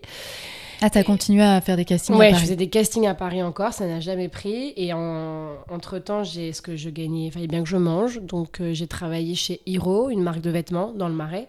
Ah, 0.87 0.91
t'as 0.91 1.03
continué 1.03 1.43
à 1.43 1.63
faire 1.63 1.79
des 1.79 1.87
castings 1.87 2.15
à 2.15 2.19
Ouais, 2.19 2.27
je 2.27 2.33
Paris. 2.33 2.43
faisais 2.43 2.57
des 2.57 2.69
castings 2.69 3.07
à 3.07 3.15
Paris 3.15 3.43
encore, 3.43 3.73
ça 3.73 3.87
n'a 3.87 4.01
jamais 4.01 4.29
pris. 4.29 4.75
Et 4.77 4.93
en, 4.93 5.53
entre 5.71 5.99
temps, 5.99 6.25
j'ai 6.25 6.53
ce 6.53 6.61
que 6.61 6.77
je 6.77 6.91
gagnais, 6.91 7.29
il 7.29 7.31
fallait 7.33 7.47
bien 7.47 7.63
que 7.63 7.69
je 7.71 7.79
mange. 7.79 8.21
Donc 8.21 8.61
euh, 8.61 8.75
j'ai 8.75 8.87
travaillé 8.87 9.35
chez 9.35 9.63
Hiro, 9.65 10.11
une 10.11 10.21
marque 10.23 10.43
de 10.43 10.51
vêtements 10.51 10.93
dans 10.93 11.09
le 11.09 11.15
Marais, 11.15 11.49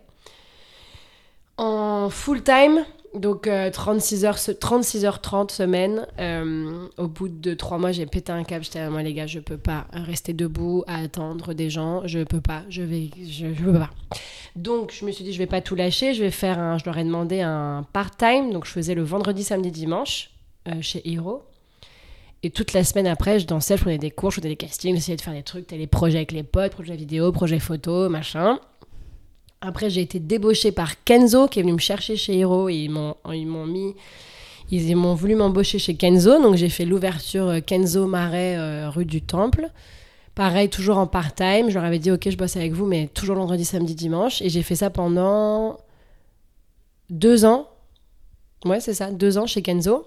en 1.58 2.10
full 2.10 2.44
time. 2.44 2.86
Donc 3.16 3.48
euh, 3.48 3.72
36 3.72 4.26
heures, 4.26 4.38
36 4.60 5.06
heures 5.06 5.22
30 5.22 5.52
semaine. 5.52 6.06
Euh, 6.20 6.88
au 6.98 7.08
bout 7.08 7.30
de 7.30 7.54
trois 7.54 7.78
mois, 7.78 7.92
j'ai 7.92 8.06
pété 8.06 8.32
un 8.32 8.44
câble. 8.44 8.66
J'étais 8.66 8.80
là, 8.80 8.90
moi 8.90 9.04
les 9.04 9.14
gars, 9.14 9.28
je 9.28 9.40
peux 9.40 9.58
pas 9.58 9.88
rester 9.94 10.34
debout 10.34 10.84
à 10.88 10.98
attendre 10.98 11.54
des 11.54 11.70
gens. 11.70 12.02
Je 12.06 12.24
peux 12.24 12.42
pas. 12.42 12.64
Je 12.70 12.82
vais, 12.82 13.10
je, 13.28 13.48
peux 13.48 13.74
pas. 13.74 13.90
Donc 14.56 14.94
je 14.98 15.06
me 15.06 15.12
suis 15.12 15.24
dit, 15.24 15.34
je 15.34 15.38
vais 15.38 15.46
pas 15.46 15.62
tout 15.62 15.76
lâcher. 15.76 16.14
Je 16.14 16.24
vais 16.24 16.32
faire 16.32 16.60
un. 16.60 16.78
Je 16.78 16.86
leur 16.86 16.98
ai 16.98 17.04
demandé 17.04 17.42
un 17.42 17.86
part-time. 17.94 18.52
Donc 18.52 18.66
je 18.66 18.72
faisais 18.72 18.96
le 18.96 19.04
vendredi, 19.04 19.44
samedi, 19.44 19.72
dimanche 19.72 20.32
euh, 20.68 20.82
chez 20.82 21.02
Hero. 21.10 21.44
Et 22.44 22.52
toute 22.52 22.74
la 22.74 22.84
semaine 22.84 23.08
après, 23.08 23.40
je 23.40 23.48
dansais, 23.48 23.76
je 23.76 23.82
prenais 23.82 23.98
des 23.98 24.12
cours, 24.12 24.30
je 24.30 24.36
faisais 24.36 24.50
des 24.50 24.56
castings, 24.56 24.94
j'essayais 24.94 25.16
de 25.16 25.22
faire 25.22 25.34
des 25.34 25.42
trucs, 25.42 25.72
les 25.72 25.88
projets 25.88 26.18
avec 26.18 26.32
les 26.32 26.44
potes, 26.44 26.74
projets 26.74 26.96
vidéo, 26.96 27.32
projets 27.32 27.58
photo, 27.58 28.08
machin. 28.08 28.60
Après, 29.62 29.90
j'ai 29.90 30.02
été 30.02 30.20
débauchée 30.20 30.72
par 30.72 31.04
Kenzo 31.04 31.48
qui 31.48 31.60
est 31.60 31.62
venu 31.64 31.74
me 31.74 31.80
chercher 31.80 32.16
chez 32.16 32.38
Hero 32.38 32.70
et 32.70 32.76
ils 32.76 32.90
m'ont, 32.90 33.16
ils 33.34 33.48
m'ont 33.48 33.66
mis. 33.66 33.96
Ils 34.72 34.96
m'ont 34.96 35.14
voulu 35.14 35.36
m'embaucher 35.36 35.78
chez 35.78 35.96
Kenzo, 35.96 36.42
donc 36.42 36.56
j'ai 36.56 36.70
fait 36.70 36.86
l'ouverture 36.86 37.48
euh, 37.50 37.60
Kenzo 37.60 38.08
Marais 38.08 38.58
euh, 38.58 38.90
rue 38.90 39.06
du 39.06 39.22
Temple. 39.22 39.70
Pareil, 40.34 40.70
toujours 40.70 40.98
en 40.98 41.08
part-time. 41.08 41.70
Je 41.70 41.76
leur 41.76 41.84
avais 41.84 42.00
dit, 42.00 42.12
ok, 42.12 42.30
je 42.30 42.36
bosse 42.36 42.58
avec 42.58 42.74
vous, 42.74 42.86
mais 42.86 43.08
toujours 43.08 43.36
vendredi, 43.38 43.64
samedi, 43.64 43.96
dimanche. 43.96 44.42
Et 44.42 44.50
j'ai 44.50 44.64
fait 44.64 44.76
ça 44.76 44.90
pendant 44.90 45.78
deux 47.10 47.46
ans. 47.46 47.70
Ouais, 48.66 48.80
c'est 48.80 48.96
ça, 48.96 49.12
deux 49.12 49.38
ans 49.38 49.46
chez 49.46 49.62
Kenzo. 49.62 50.06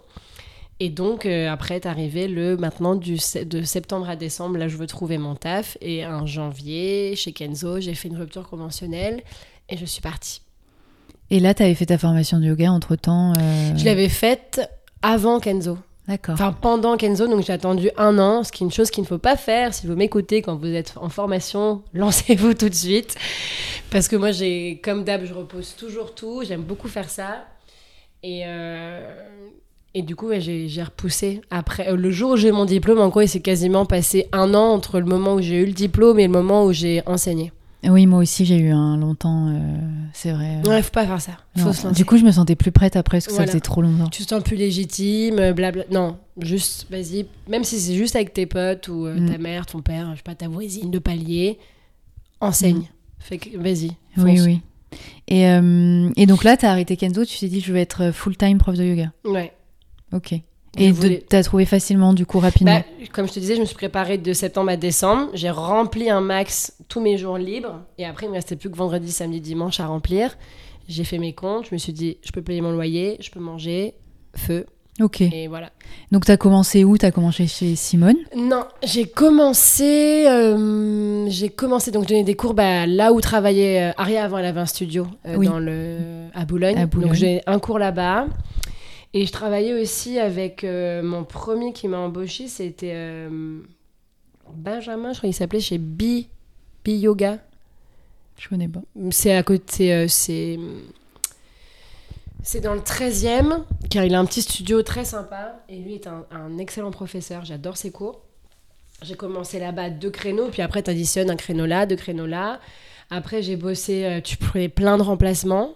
Et 0.80 0.90
donc, 0.90 1.26
euh, 1.26 1.50
après 1.50 1.76
est 1.76 1.86
arrivé 1.86 2.28
le 2.28 2.56
maintenant 2.56 2.94
du, 2.94 3.18
de 3.44 3.62
septembre 3.62 4.08
à 4.08 4.14
décembre, 4.14 4.58
là 4.58 4.68
je 4.68 4.76
veux 4.76 4.86
trouver 4.86 5.18
mon 5.18 5.34
taf. 5.34 5.76
Et 5.80 6.06
en 6.06 6.26
janvier, 6.26 7.14
chez 7.16 7.32
Kenzo, 7.32 7.80
j'ai 7.80 7.94
fait 7.94 8.08
une 8.08 8.16
rupture 8.16 8.48
conventionnelle 8.48 9.22
et 9.68 9.76
je 9.76 9.84
suis 9.84 10.00
partie. 10.00 10.42
Et 11.30 11.40
là, 11.40 11.52
t'avais 11.52 11.74
fait 11.74 11.86
ta 11.86 11.98
formation 11.98 12.38
de 12.38 12.46
yoga 12.46 12.70
entre 12.70 12.96
temps. 12.96 13.34
Je 13.76 13.84
l'avais 13.84 14.08
faite 14.08 14.60
avant 15.02 15.40
Kenzo. 15.40 15.78
D'accord. 16.08 16.34
Enfin, 16.34 16.52
pendant 16.52 16.96
Kenzo, 16.96 17.28
donc 17.28 17.44
j'ai 17.44 17.52
attendu 17.52 17.90
un 17.98 18.18
an, 18.18 18.42
ce 18.42 18.50
qui 18.50 18.64
est 18.64 18.66
une 18.66 18.72
chose 18.72 18.90
qu'il 18.90 19.02
ne 19.02 19.06
faut 19.06 19.18
pas 19.18 19.36
faire. 19.36 19.74
Si 19.74 19.86
vous 19.86 19.94
m'écoutez 19.94 20.40
quand 20.40 20.56
vous 20.56 20.72
êtes 20.72 20.94
en 20.96 21.10
formation, 21.10 21.82
lancez-vous 21.92 22.54
tout 22.54 22.70
de 22.70 22.74
suite. 22.74 23.14
Parce 23.90 24.08
que 24.08 24.16
moi, 24.16 24.30
j'ai, 24.30 24.80
comme 24.82 25.04
d'hab, 25.04 25.24
je 25.26 25.34
repose 25.34 25.76
toujours 25.76 26.14
tout. 26.14 26.42
J'aime 26.46 26.62
beaucoup 26.62 26.88
faire 26.88 27.10
ça. 27.10 27.44
Et, 28.22 28.42
euh, 28.46 29.06
et 29.94 30.02
du 30.02 30.14
coup, 30.16 30.28
ouais, 30.28 30.40
j'ai, 30.40 30.82
repoussé. 30.82 31.40
Après, 31.50 31.88
euh, 31.88 31.96
le 31.96 32.10
jour 32.10 32.32
où 32.32 32.36
j'ai 32.36 32.48
eu 32.48 32.52
mon 32.52 32.64
diplôme, 32.66 33.00
en 33.00 33.10
quoi 33.10 33.24
il 33.24 33.28
s'est 33.28 33.40
quasiment 33.40 33.86
passé 33.86 34.26
un 34.32 34.54
an 34.54 34.72
entre 34.74 35.00
le 35.00 35.06
moment 35.06 35.34
où 35.34 35.40
j'ai 35.40 35.62
eu 35.62 35.66
le 35.66 35.72
diplôme 35.72 36.18
et 36.20 36.26
le 36.26 36.32
moment 36.32 36.64
où 36.64 36.72
j'ai 36.72 37.02
enseigné. 37.06 37.52
Oui, 37.84 38.06
moi 38.06 38.18
aussi, 38.18 38.44
j'ai 38.44 38.56
eu 38.58 38.70
un 38.70 38.96
longtemps, 38.96 39.48
euh, 39.50 39.60
c'est 40.12 40.32
vrai. 40.32 40.60
Ouais, 40.66 40.82
faut 40.82 40.90
pas 40.90 41.06
faire 41.06 41.20
ça. 41.20 41.32
Faut 41.56 41.72
se. 41.72 41.86
Du 41.94 42.04
coup, 42.04 42.18
je 42.18 42.24
me 42.24 42.32
sentais 42.32 42.56
plus 42.56 42.72
prête 42.72 42.96
après 42.96 43.18
parce 43.18 43.26
que 43.28 43.32
Voilà. 43.32 43.46
ça 43.46 43.52
faisait 43.52 43.60
trop 43.60 43.82
longtemps. 43.82 44.08
tu 44.08 44.24
te 44.24 44.28
sens 44.28 44.42
plus 44.42 44.56
légitime, 44.56 45.38
euh, 45.38 45.52
blabla. 45.52 45.84
Non, 45.92 46.18
juste, 46.40 46.86
vas-y. 46.90 47.26
Même 47.48 47.62
si 47.62 47.78
c'est 47.78 47.94
juste 47.94 48.16
avec 48.16 48.34
tes 48.34 48.46
potes 48.46 48.88
ou 48.88 49.06
euh, 49.06 49.14
Mm. 49.18 49.30
ta 49.30 49.38
mère, 49.38 49.66
ton 49.66 49.80
père, 49.80 50.10
je 50.12 50.16
sais 50.16 50.22
pas, 50.24 50.34
ta 50.34 50.48
voisine 50.48 50.90
de 50.90 50.98
palier, 50.98 51.58
enseigne. 52.40 52.82
Fait 53.20 53.38
que, 53.38 53.56
vas-y. 53.56 53.92
Mm. 54.16 54.22
Oui, 54.24 54.40
oui. 54.44 54.60
Et, 55.28 55.46
euh, 55.48 56.10
et 56.16 56.26
donc 56.26 56.42
là, 56.44 56.56
t'as 56.56 56.70
arrêté 56.70 56.96
Kenzo, 56.96 57.24
tu 57.24 57.38
t'es 57.38 57.48
dit, 57.48 57.60
je 57.60 57.72
vais 57.72 57.82
être 57.82 58.10
full-time 58.12 58.58
prof 58.58 58.74
de 58.76 58.84
yoga. 58.84 59.12
Ouais. 59.24 59.52
Ok. 60.12 60.34
Et 60.80 60.92
voulais- 60.92 61.24
t'as 61.28 61.42
trouvé 61.42 61.64
facilement, 61.64 62.12
du 62.12 62.24
coup, 62.26 62.38
rapidement? 62.38 62.74
Bah, 62.78 63.06
comme 63.12 63.26
je 63.26 63.32
te 63.32 63.40
disais, 63.40 63.56
je 63.56 63.60
me 63.60 63.64
suis 63.66 63.74
préparée 63.74 64.16
de 64.18 64.32
septembre 64.32 64.70
à 64.70 64.76
décembre. 64.76 65.28
J'ai 65.34 65.50
rempli 65.50 66.08
un 66.10 66.20
max 66.20 66.72
tous 66.88 67.00
mes 67.00 67.18
jours 67.18 67.36
libres. 67.38 67.80
Et 67.96 68.04
après, 68.04 68.26
il 68.26 68.28
me 68.28 68.34
restait 68.34 68.54
plus 68.56 68.70
que 68.70 68.76
vendredi, 68.76 69.10
samedi, 69.10 69.40
dimanche 69.40 69.80
à 69.80 69.86
remplir. 69.86 70.36
J'ai 70.88 71.04
fait 71.04 71.18
mes 71.18 71.32
comptes. 71.32 71.66
Je 71.68 71.74
me 71.74 71.78
suis 71.78 71.92
dit, 71.92 72.18
je 72.22 72.30
peux 72.32 72.42
payer 72.42 72.60
mon 72.60 72.70
loyer, 72.70 73.16
je 73.20 73.30
peux 73.30 73.40
manger, 73.40 73.94
feu. 74.36 74.66
ok. 75.00 75.20
Et 75.22 75.48
voilà. 75.48 75.70
Donc 76.12 76.24
t'as 76.26 76.36
commencé 76.36 76.84
où? 76.84 76.96
T'as 76.96 77.10
commencé 77.10 77.46
chez 77.46 77.74
Simone? 77.74 78.16
Non, 78.36 78.64
j'ai 78.84 79.06
commencé. 79.06 80.26
euh, 80.28 81.26
j'ai 81.28 81.48
commencé 81.48 81.90
donc 81.90 82.06
donner 82.06 82.24
des 82.24 82.34
cours 82.36 82.54
bah, 82.54 82.86
là 82.86 83.12
où 83.12 83.20
travaillait 83.20 83.90
euh, 83.90 83.92
Aria 83.96 84.24
avant. 84.24 84.38
Elle 84.38 84.46
avait 84.46 84.60
un 84.60 84.66
studio 84.66 85.06
euh, 85.26 85.36
Oui. 85.36 85.46
dans 85.46 85.58
le 85.58 86.26
à 86.34 86.44
Boulogne. 86.44 86.78
À 86.78 86.86
Boulogne. 86.86 87.08
Donc 87.08 87.16
j'ai 87.16 87.40
un 87.46 87.58
cours 87.58 87.78
là-bas. 87.78 88.26
Et 89.14 89.24
je 89.24 89.32
travaillais 89.32 89.80
aussi 89.80 90.18
avec 90.18 90.64
euh, 90.64 91.02
mon 91.02 91.24
premier 91.24 91.72
qui 91.72 91.88
m'a 91.88 91.98
embauché, 91.98 92.46
c'était 92.46 92.92
euh, 92.94 93.60
Benjamin, 94.52 95.12
je 95.12 95.18
crois 95.18 95.28
qu'il 95.28 95.34
s'appelait 95.34 95.60
chez 95.60 95.78
Bi, 95.78 96.28
Bi 96.84 96.98
Yoga. 96.98 97.38
Je 98.38 98.48
connais 98.48 98.68
pas. 98.68 98.82
C'est 99.10 99.34
à 99.34 99.42
côté, 99.42 99.92
euh, 99.92 100.06
c'est 100.08 100.58
c'est 102.42 102.60
dans 102.60 102.74
le 102.74 102.80
13e, 102.80 103.64
car 103.90 104.04
il 104.04 104.14
a 104.14 104.20
un 104.20 104.24
petit 104.24 104.42
studio 104.42 104.82
très 104.82 105.04
sympa 105.04 105.60
et 105.68 105.78
lui 105.78 105.94
est 105.94 106.06
un, 106.06 106.24
un 106.30 106.58
excellent 106.58 106.90
professeur. 106.90 107.44
J'adore 107.44 107.76
ses 107.76 107.90
cours. 107.90 108.20
J'ai 109.02 109.16
commencé 109.16 109.58
là-bas 109.58 109.90
deux 109.90 110.10
créneaux, 110.10 110.48
puis 110.48 110.62
après 110.62 110.82
tu 110.82 110.90
additionnes 110.90 111.30
un 111.30 111.36
créneau 111.36 111.66
là, 111.66 111.86
deux 111.86 111.96
créneaux 111.96 112.26
là. 112.26 112.60
Après 113.10 113.42
j'ai 113.42 113.56
bossé, 113.56 114.20
tu 114.22 114.36
prenais 114.36 114.68
plein 114.68 114.98
de 114.98 115.02
remplacements. 115.02 115.74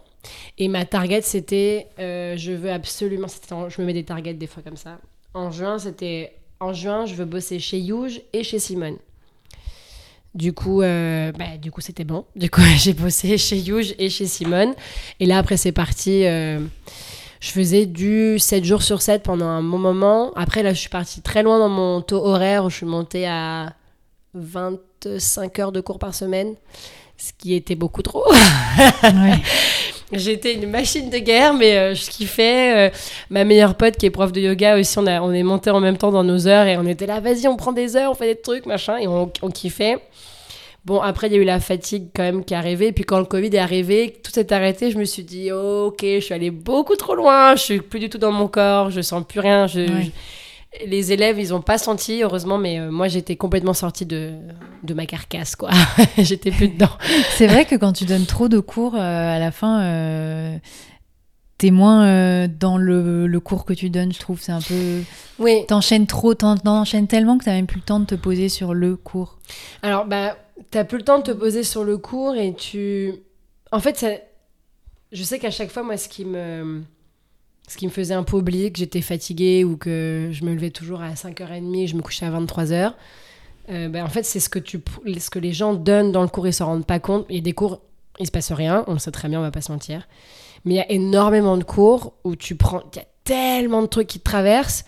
Et 0.58 0.68
ma 0.68 0.84
target 0.84 1.22
c'était, 1.22 1.88
euh, 1.98 2.36
je 2.36 2.52
veux 2.52 2.70
absolument, 2.70 3.26
en- 3.50 3.68
je 3.68 3.80
me 3.80 3.86
mets 3.86 3.92
des 3.92 4.04
targets 4.04 4.34
des 4.34 4.46
fois 4.46 4.62
comme 4.62 4.76
ça. 4.76 4.98
En 5.34 5.50
juin 5.50 5.78
c'était, 5.78 6.32
en 6.60 6.72
juin 6.72 7.06
je 7.06 7.14
veux 7.14 7.24
bosser 7.24 7.58
chez 7.58 7.78
Youge 7.78 8.20
et 8.32 8.44
chez 8.44 8.58
Simone. 8.58 8.96
Du 10.34 10.54
coup, 10.54 10.80
euh, 10.80 11.30
bah, 11.32 11.58
du 11.60 11.70
coup, 11.70 11.82
c'était 11.82 12.04
bon. 12.04 12.24
Du 12.36 12.48
coup, 12.48 12.62
j'ai 12.78 12.94
bossé 12.94 13.36
chez 13.36 13.58
Youge 13.58 13.94
et 13.98 14.08
chez 14.08 14.24
Simone. 14.26 14.72
Et 15.20 15.26
là, 15.26 15.36
après, 15.36 15.58
c'est 15.58 15.72
parti. 15.72 16.24
euh, 16.24 16.58
je 17.40 17.50
faisais 17.50 17.84
du 17.84 18.38
7 18.38 18.64
jours 18.64 18.82
sur 18.82 19.02
7 19.02 19.24
pendant 19.24 19.44
un 19.44 19.62
bon 19.62 19.76
moment. 19.78 20.32
Après, 20.34 20.62
là, 20.62 20.72
je 20.72 20.78
suis 20.78 20.88
partie 20.88 21.20
très 21.20 21.42
loin 21.42 21.58
dans 21.58 21.68
mon 21.68 22.00
taux 22.00 22.24
horaire. 22.24 22.64
où 22.64 22.70
Je 22.70 22.76
suis 22.76 22.86
montée 22.86 23.26
à 23.26 23.74
25 24.32 25.58
heures 25.58 25.72
de 25.72 25.80
cours 25.82 25.98
par 25.98 26.14
semaine, 26.14 26.54
ce 27.18 27.32
qui 27.36 27.52
était 27.54 27.74
beaucoup 27.74 28.00
trop. 28.02 28.24
Ouais. 28.30 29.42
J'étais 30.12 30.54
une 30.54 30.68
machine 30.68 31.08
de 31.10 31.18
guerre, 31.18 31.54
mais 31.54 31.76
euh, 31.76 31.94
je 31.94 32.08
kiffais. 32.10 32.88
Euh, 32.88 32.90
ma 33.30 33.44
meilleure 33.44 33.74
pote 33.74 33.96
qui 33.96 34.06
est 34.06 34.10
prof 34.10 34.32
de 34.32 34.40
yoga 34.40 34.78
aussi, 34.78 34.98
on, 34.98 35.06
a, 35.06 35.20
on 35.20 35.32
est 35.32 35.42
monté 35.42 35.70
en 35.70 35.80
même 35.80 35.96
temps 35.96 36.10
dans 36.12 36.24
nos 36.24 36.46
heures 36.46 36.66
et 36.66 36.76
on 36.76 36.86
était 36.86 37.06
là, 37.06 37.20
vas-y, 37.20 37.46
on 37.48 37.56
prend 37.56 37.72
des 37.72 37.96
heures, 37.96 38.10
on 38.10 38.14
fait 38.14 38.34
des 38.34 38.40
trucs, 38.40 38.66
machin, 38.66 38.98
et 38.98 39.06
on, 39.06 39.30
on 39.42 39.50
kiffait. 39.50 39.98
Bon, 40.84 41.00
après, 41.00 41.28
il 41.28 41.32
y 41.34 41.36
a 41.36 41.38
eu 41.38 41.44
la 41.44 41.60
fatigue 41.60 42.08
quand 42.14 42.24
même 42.24 42.44
qui 42.44 42.54
est 42.54 42.56
arrivée. 42.56 42.88
Et 42.88 42.92
puis 42.92 43.04
quand 43.04 43.20
le 43.20 43.24
Covid 43.24 43.46
est 43.54 43.58
arrivé, 43.58 44.14
tout 44.22 44.32
s'est 44.32 44.52
arrêté, 44.52 44.90
je 44.90 44.98
me 44.98 45.04
suis 45.04 45.22
dit, 45.22 45.50
oh, 45.52 45.86
ok, 45.88 46.00
je 46.02 46.18
suis 46.20 46.34
allée 46.34 46.50
beaucoup 46.50 46.96
trop 46.96 47.14
loin, 47.14 47.54
je 47.54 47.62
suis 47.62 47.80
plus 47.80 48.00
du 48.00 48.10
tout 48.10 48.18
dans 48.18 48.32
mon 48.32 48.48
corps, 48.48 48.90
je 48.90 49.00
sens 49.00 49.22
plus 49.26 49.38
rien. 49.40 49.66
Je, 49.68 49.78
Ouais. 49.80 49.86
je- 50.06 50.10
Les 50.86 51.12
élèves, 51.12 51.38
ils 51.38 51.52
ont 51.52 51.60
pas 51.60 51.76
senti, 51.78 52.22
heureusement, 52.22 52.56
mais 52.58 52.78
euh, 52.80 52.90
moi, 52.90 53.06
j'étais 53.08 53.36
complètement 53.36 53.74
sortie 53.74 54.06
de, 54.06 54.32
de 54.82 54.94
ma 54.94 55.04
carcasse, 55.06 55.54
quoi. 55.54 55.70
j'étais 56.18 56.50
plus 56.50 56.68
dedans. 56.68 56.90
C'est 57.36 57.46
vrai 57.46 57.66
que 57.66 57.76
quand 57.76 57.92
tu 57.92 58.04
donnes 58.06 58.24
trop 58.24 58.48
de 58.48 58.58
cours, 58.58 58.94
euh, 58.94 58.98
à 59.36 59.38
la 59.38 59.50
fin, 59.50 59.82
euh, 59.82 60.56
t'es 61.58 61.70
moins 61.70 62.06
euh, 62.06 62.48
dans 62.48 62.78
le, 62.78 63.26
le 63.26 63.40
cours 63.40 63.66
que 63.66 63.74
tu 63.74 63.90
donnes, 63.90 64.12
je 64.14 64.18
trouve. 64.18 64.40
C'est 64.40 64.52
un 64.52 64.62
peu. 64.62 65.02
Oui, 65.38 65.66
T'enchaînes 65.68 66.06
trop, 66.06 66.34
t'en- 66.34 66.56
t'enchaînes 66.56 67.06
tellement 67.06 67.36
que 67.36 67.44
t'as 67.44 67.52
même 67.52 67.66
plus 67.66 67.78
le 67.80 67.84
temps 67.84 68.00
de 68.00 68.06
te 68.06 68.14
poser 68.14 68.48
sur 68.48 68.72
le 68.72 68.96
cours. 68.96 69.38
Alors, 69.82 70.06
bah, 70.06 70.36
t'as 70.70 70.84
plus 70.84 70.98
le 70.98 71.04
temps 71.04 71.18
de 71.18 71.24
te 71.24 71.32
poser 71.32 71.64
sur 71.64 71.84
le 71.84 71.98
cours 71.98 72.34
et 72.34 72.54
tu. 72.54 73.12
En 73.72 73.80
fait, 73.80 73.98
ça... 73.98 74.08
je 75.12 75.22
sais 75.22 75.38
qu'à 75.38 75.50
chaque 75.50 75.70
fois, 75.70 75.82
moi, 75.82 75.98
ce 75.98 76.08
qui 76.08 76.24
me. 76.24 76.82
Ce 77.72 77.78
qui 77.78 77.86
me 77.86 77.90
faisait 77.90 78.12
un 78.12 78.22
peu 78.22 78.36
oublier 78.36 78.70
que 78.70 78.78
j'étais 78.78 79.00
fatiguée 79.00 79.64
ou 79.64 79.78
que 79.78 80.28
je 80.30 80.44
me 80.44 80.52
levais 80.52 80.68
toujours 80.68 81.00
à 81.00 81.14
5h30 81.14 81.74
et 81.74 81.86
je 81.86 81.96
me 81.96 82.02
couchais 82.02 82.26
à 82.26 82.30
23h, 82.30 82.92
euh, 83.70 83.88
bah, 83.88 84.04
en 84.04 84.10
fait, 84.10 84.24
c'est 84.24 84.40
ce 84.40 84.50
que, 84.50 84.58
tu... 84.58 84.82
ce 85.18 85.30
que 85.30 85.38
les 85.38 85.54
gens 85.54 85.72
donnent 85.72 86.12
dans 86.12 86.20
le 86.20 86.28
cours, 86.28 86.46
ils 86.46 86.52
s'en 86.52 86.66
rendent 86.66 86.84
pas 86.84 86.98
compte. 86.98 87.24
Il 87.30 87.36
y 87.36 87.38
a 87.38 87.40
des 87.40 87.54
cours, 87.54 87.80
il 88.20 88.26
se 88.26 88.30
passe 88.30 88.52
rien, 88.52 88.84
on 88.88 88.92
le 88.92 88.98
sait 88.98 89.10
très 89.10 89.30
bien, 89.30 89.38
on 89.38 89.42
va 89.42 89.50
pas 89.50 89.62
se 89.62 89.72
mentir. 89.72 90.06
Mais 90.66 90.74
il 90.74 90.76
y 90.76 90.80
a 90.80 90.92
énormément 90.92 91.56
de 91.56 91.64
cours 91.64 92.12
où 92.24 92.36
tu 92.36 92.56
prends. 92.56 92.82
Il 92.92 92.98
y 92.98 93.00
a 93.00 93.06
tellement 93.24 93.80
de 93.80 93.86
trucs 93.86 94.06
qui 94.06 94.18
te 94.18 94.24
traversent. 94.24 94.84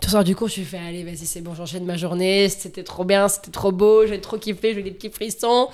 Tu 0.00 0.10
sors 0.10 0.24
du 0.24 0.36
cours, 0.36 0.50
tu 0.50 0.62
fais 0.64 0.76
allez, 0.78 1.04
vas-y, 1.04 1.24
c'est 1.26 1.40
bon, 1.40 1.54
j'enchaîne 1.54 1.84
ma 1.86 1.96
journée, 1.96 2.48
c'était 2.50 2.84
trop 2.84 3.04
bien, 3.04 3.28
c'était 3.28 3.50
trop 3.50 3.72
beau, 3.72 4.06
j'ai 4.06 4.20
trop 4.20 4.36
kiffé, 4.36 4.74
j'ai 4.74 4.80
eu 4.80 4.82
des 4.82 4.90
petits 4.90 5.10
frissons. 5.10 5.68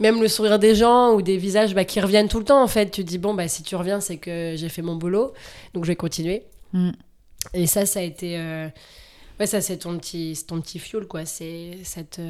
Même 0.00 0.20
le 0.20 0.26
sourire 0.28 0.58
des 0.58 0.74
gens 0.74 1.14
ou 1.14 1.22
des 1.22 1.36
visages 1.36 1.74
bah, 1.74 1.84
qui 1.84 2.00
reviennent 2.00 2.28
tout 2.28 2.38
le 2.40 2.44
temps, 2.44 2.62
en 2.62 2.66
fait. 2.66 2.90
Tu 2.90 3.04
te 3.04 3.08
dis, 3.08 3.18
bon, 3.18 3.34
bah, 3.34 3.46
si 3.46 3.62
tu 3.62 3.76
reviens, 3.76 4.00
c'est 4.00 4.16
que 4.16 4.54
j'ai 4.56 4.68
fait 4.68 4.82
mon 4.82 4.96
boulot, 4.96 5.32
donc 5.74 5.84
je 5.84 5.88
vais 5.88 5.96
continuer. 5.96 6.42
Mm. 6.72 6.90
Et 7.54 7.66
ça, 7.66 7.86
ça 7.86 8.00
a 8.00 8.02
été. 8.02 8.36
euh, 8.38 8.68
Ouais, 9.40 9.46
ça, 9.46 9.60
c'est 9.60 9.78
ton 9.78 9.96
petit, 9.98 10.36
ton 10.48 10.60
petit 10.60 10.80
fuel, 10.80 11.06
quoi. 11.06 11.24
C'est, 11.24 11.78
ça, 11.84 12.02
te, 12.02 12.20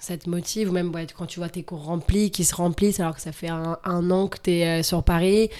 ça 0.00 0.16
te 0.16 0.30
motive. 0.30 0.70
Ou 0.70 0.72
même 0.72 0.94
ouais, 0.94 1.06
quand 1.16 1.26
tu 1.26 1.38
vois 1.40 1.50
tes 1.50 1.62
cours 1.62 1.84
remplis, 1.84 2.30
qui 2.30 2.44
se 2.44 2.54
remplissent, 2.54 3.00
alors 3.00 3.14
que 3.14 3.20
ça 3.20 3.32
fait 3.32 3.48
un, 3.50 3.78
un 3.84 4.10
an 4.10 4.28
que 4.28 4.38
tu 4.42 4.50
es 4.52 4.82
sur 4.82 5.02
Paris, 5.04 5.50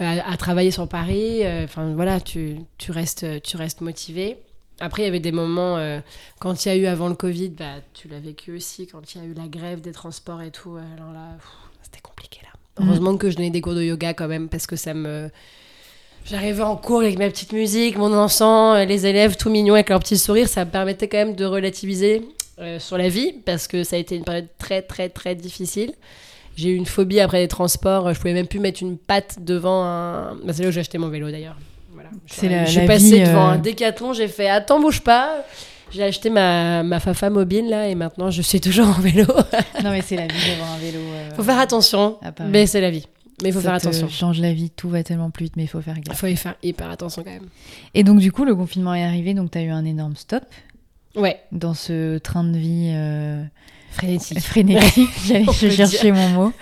euh, 0.00 0.04
à, 0.20 0.32
à 0.32 0.36
travailler 0.36 0.70
sur 0.70 0.88
Paris. 0.88 1.44
euh, 1.44 1.64
Enfin, 1.64 1.92
voilà, 1.94 2.20
tu, 2.20 2.58
tu, 2.78 2.92
restes, 2.92 3.42
tu 3.42 3.56
restes 3.56 3.80
motivé. 3.80 4.38
Après, 4.78 5.02
il 5.02 5.04
y 5.06 5.08
avait 5.08 5.20
des 5.20 5.32
moments, 5.32 5.78
euh, 5.78 6.00
quand 6.38 6.64
il 6.64 6.68
y 6.68 6.70
a 6.70 6.76
eu 6.76 6.86
avant 6.86 7.08
le 7.08 7.14
Covid, 7.14 7.48
bah, 7.50 7.76
tu 7.94 8.08
l'as 8.08 8.20
vécu 8.20 8.54
aussi, 8.54 8.86
quand 8.86 9.14
il 9.14 9.22
y 9.22 9.24
a 9.24 9.26
eu 9.26 9.32
la 9.34 9.48
grève 9.48 9.80
des 9.80 9.92
transports 9.92 10.42
et 10.42 10.50
tout. 10.50 10.76
euh, 10.76 10.82
Alors 10.96 11.12
là, 11.12 11.36
c'était 11.82 12.02
compliqué, 12.02 12.40
là. 12.42 12.50
Mm. 12.78 12.88
Heureusement 12.88 13.16
que 13.16 13.30
je 13.30 13.36
donnais 13.36 13.50
des 13.50 13.62
cours 13.62 13.74
de 13.74 13.82
yoga 13.82 14.12
quand 14.12 14.28
même, 14.28 14.48
parce 14.48 14.66
que 14.66 14.76
ça 14.76 14.92
me. 14.92 15.30
J'arrivais 16.26 16.62
en 16.62 16.76
cours 16.76 17.00
avec 17.00 17.18
ma 17.18 17.30
petite 17.30 17.52
musique, 17.52 17.96
mon 17.96 18.12
encens, 18.12 18.76
euh, 18.76 18.84
les 18.84 19.06
élèves 19.06 19.36
tout 19.36 19.48
mignons 19.48 19.74
avec 19.74 19.88
leur 19.88 20.00
petit 20.00 20.18
sourire, 20.18 20.48
ça 20.48 20.64
me 20.64 20.70
permettait 20.70 21.08
quand 21.08 21.18
même 21.18 21.36
de 21.36 21.44
relativiser 21.44 22.28
euh, 22.58 22.78
sur 22.80 22.98
la 22.98 23.08
vie, 23.08 23.32
parce 23.44 23.68
que 23.68 23.84
ça 23.84 23.96
a 23.96 23.98
été 23.98 24.16
une 24.16 24.24
période 24.24 24.48
très 24.58 24.82
très 24.82 25.08
très 25.08 25.34
difficile. 25.36 25.94
J'ai 26.56 26.70
eu 26.70 26.74
une 26.74 26.86
phobie 26.86 27.20
après 27.20 27.40
les 27.40 27.48
transports, 27.48 28.12
je 28.12 28.18
pouvais 28.18 28.34
même 28.34 28.48
plus 28.48 28.60
mettre 28.60 28.82
une 28.82 28.98
patte 28.98 29.44
devant 29.44 29.84
un... 29.84 30.34
Bah, 30.36 30.52
c'est 30.52 30.62
là 30.62 30.70
où 30.70 30.72
j'ai 30.72 30.80
acheté 30.80 30.98
mon 30.98 31.08
vélo 31.08 31.30
d'ailleurs. 31.30 31.56
Voilà. 32.38 32.64
Je 32.64 32.70
suis- 32.70 32.86
passée 32.86 33.04
vie, 33.18 33.20
devant 33.20 33.48
euh, 33.48 33.52
un 33.52 33.58
décathlon, 33.58 34.12
j'ai 34.12 34.28
fait 34.28 34.48
attends 34.48 34.80
bouge 34.80 35.00
pas. 35.00 35.44
J'ai 35.92 36.02
acheté 36.02 36.30
ma, 36.30 36.82
ma 36.82 36.98
Fafa 37.00 37.30
mobile 37.30 37.68
là 37.68 37.88
et 37.88 37.94
maintenant 37.94 38.30
je 38.30 38.42
suis 38.42 38.60
toujours 38.60 38.88
en 38.88 39.00
vélo. 39.00 39.24
Non, 39.84 39.90
mais 39.90 40.02
c'est 40.02 40.16
la 40.16 40.26
vie 40.26 40.50
d'avoir 40.50 40.72
un 40.72 40.78
vélo. 40.78 40.98
euh, 40.98 41.30
faut 41.36 41.42
faire 41.44 41.58
attention, 41.60 42.18
mais 42.48 42.66
c'est 42.66 42.80
la 42.80 42.90
vie. 42.90 43.06
Mais 43.42 43.50
il 43.50 43.52
faut 43.52 43.60
ça 43.60 43.70
faire 43.72 43.80
te 43.80 43.86
attention. 43.88 44.08
change 44.08 44.40
la 44.40 44.52
vie, 44.54 44.70
tout 44.70 44.88
va 44.88 45.02
tellement 45.02 45.30
plus 45.30 45.44
vite, 45.44 45.56
mais 45.56 45.64
il 45.64 45.68
faut 45.68 45.80
faire 45.82 45.94
Il 45.98 46.02
gaffe. 46.02 46.16
faut 46.18 46.26
y 46.26 46.36
faire 46.36 46.54
hyper 46.62 46.90
attention 46.90 47.22
quand 47.22 47.30
même. 47.30 47.48
Et 47.94 48.02
donc, 48.02 48.18
du 48.18 48.32
coup, 48.32 48.44
le 48.46 48.54
confinement 48.56 48.94
est 48.94 49.04
arrivé, 49.04 49.34
donc 49.34 49.50
t'as 49.50 49.60
eu 49.60 49.68
un 49.70 49.84
énorme 49.84 50.16
stop 50.16 50.42
Ouais, 51.14 51.38
dans 51.52 51.74
ce 51.74 52.16
train 52.18 52.44
de 52.44 52.56
vie 52.56 52.90
euh, 52.94 53.42
frénétique. 53.90 54.40
frénétique. 54.42 55.10
J'allais 55.26 55.70
chercher 55.70 56.12
mon 56.12 56.28
mot. 56.30 56.52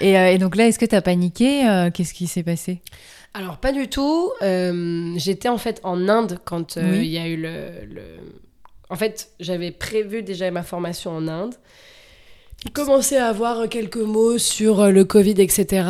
Et, 0.00 0.18
euh, 0.18 0.32
et 0.32 0.38
donc 0.38 0.56
là, 0.56 0.66
est-ce 0.66 0.78
que 0.80 0.84
t'as 0.86 1.00
paniqué 1.00 1.66
Euh, 1.68 1.90
Qu'est-ce 1.90 2.12
qui 2.12 2.26
s'est 2.26 2.42
passé? 2.42 2.82
Alors 3.34 3.58
pas 3.58 3.72
du 3.72 3.88
tout. 3.88 4.30
Euh, 4.42 5.12
J'étais 5.16 5.48
en 5.48 5.58
fait 5.58 5.80
en 5.84 6.08
Inde 6.08 6.38
quand 6.44 6.76
euh, 6.76 6.92
Oui. 6.98 7.06
il 7.06 7.10
y 7.12 7.18
a 7.18 7.26
eu 7.28 7.36
le, 7.36 7.84
le- 7.86 8.18
En 8.88 8.96
fait, 8.96 9.30
j'avais 9.38 9.70
prévu 9.70 10.22
déjà 10.22 10.50
ma 10.50 10.62
formation 10.62 11.12
en 11.12 11.28
Inde. 11.28 11.54
J'ai 12.64 12.70
commencé 12.72 13.16
à 13.16 13.28
avoir 13.28 13.68
quelques 13.70 13.96
mots 13.96 14.36
sur 14.36 14.80
euh, 14.80 14.90
le 14.90 15.04
Covid, 15.06 15.36
etc. 15.40 15.86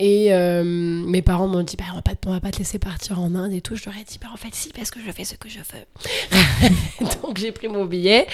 Et 0.00 0.32
euh, 0.34 0.64
mes 0.64 1.22
parents 1.22 1.46
m'ont 1.46 1.62
dit, 1.62 1.76
bah, 1.76 1.84
on, 1.92 1.96
va 1.96 2.02
pas, 2.02 2.12
on 2.26 2.32
va 2.32 2.40
pas 2.40 2.50
te 2.50 2.58
laisser 2.58 2.80
partir 2.80 3.20
en 3.20 3.34
Inde 3.36 3.52
et 3.52 3.60
tout. 3.60 3.76
Je 3.76 3.84
leur 3.84 3.94
ai 3.96 4.02
dit, 4.02 4.18
bah, 4.20 4.28
en 4.32 4.36
fait, 4.36 4.52
si, 4.52 4.70
parce 4.70 4.90
que 4.90 4.98
je 5.00 5.12
fais 5.12 5.24
ce 5.24 5.36
que 5.36 5.48
je 5.48 5.58
veux. 5.58 6.68
Donc 7.22 7.36
j'ai 7.36 7.52
pris 7.52 7.68
mon 7.68 7.84
billet 7.84 8.26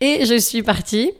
et 0.00 0.24
je 0.26 0.36
suis 0.38 0.62
partie. 0.64 1.12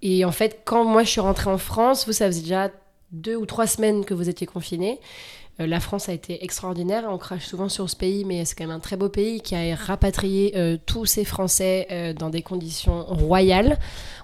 Et 0.00 0.24
en 0.24 0.32
fait, 0.32 0.60
quand 0.64 0.84
moi 0.84 1.02
je 1.02 1.10
suis 1.10 1.20
rentrée 1.20 1.50
en 1.50 1.58
France, 1.58 2.06
vous, 2.06 2.12
ça 2.12 2.26
faisait 2.26 2.40
déjà 2.42 2.70
deux 3.14 3.36
ou 3.36 3.46
trois 3.46 3.66
semaines 3.66 4.04
que 4.04 4.14
vous 4.14 4.28
étiez 4.28 4.46
confinés. 4.46 4.98
Euh, 5.60 5.66
la 5.66 5.78
France 5.78 6.08
a 6.08 6.12
été 6.12 6.42
extraordinaire. 6.44 7.04
On 7.08 7.18
crache 7.18 7.46
souvent 7.46 7.68
sur 7.68 7.88
ce 7.88 7.96
pays, 7.96 8.24
mais 8.24 8.44
c'est 8.44 8.56
quand 8.56 8.66
même 8.66 8.76
un 8.76 8.80
très 8.80 8.96
beau 8.96 9.08
pays 9.08 9.40
qui 9.40 9.54
a 9.54 9.74
rapatrié 9.76 10.52
euh, 10.56 10.76
tous 10.84 11.06
ces 11.06 11.24
Français 11.24 11.86
euh, 11.92 12.12
dans 12.12 12.28
des 12.28 12.42
conditions 12.42 13.04
royales. 13.04 13.78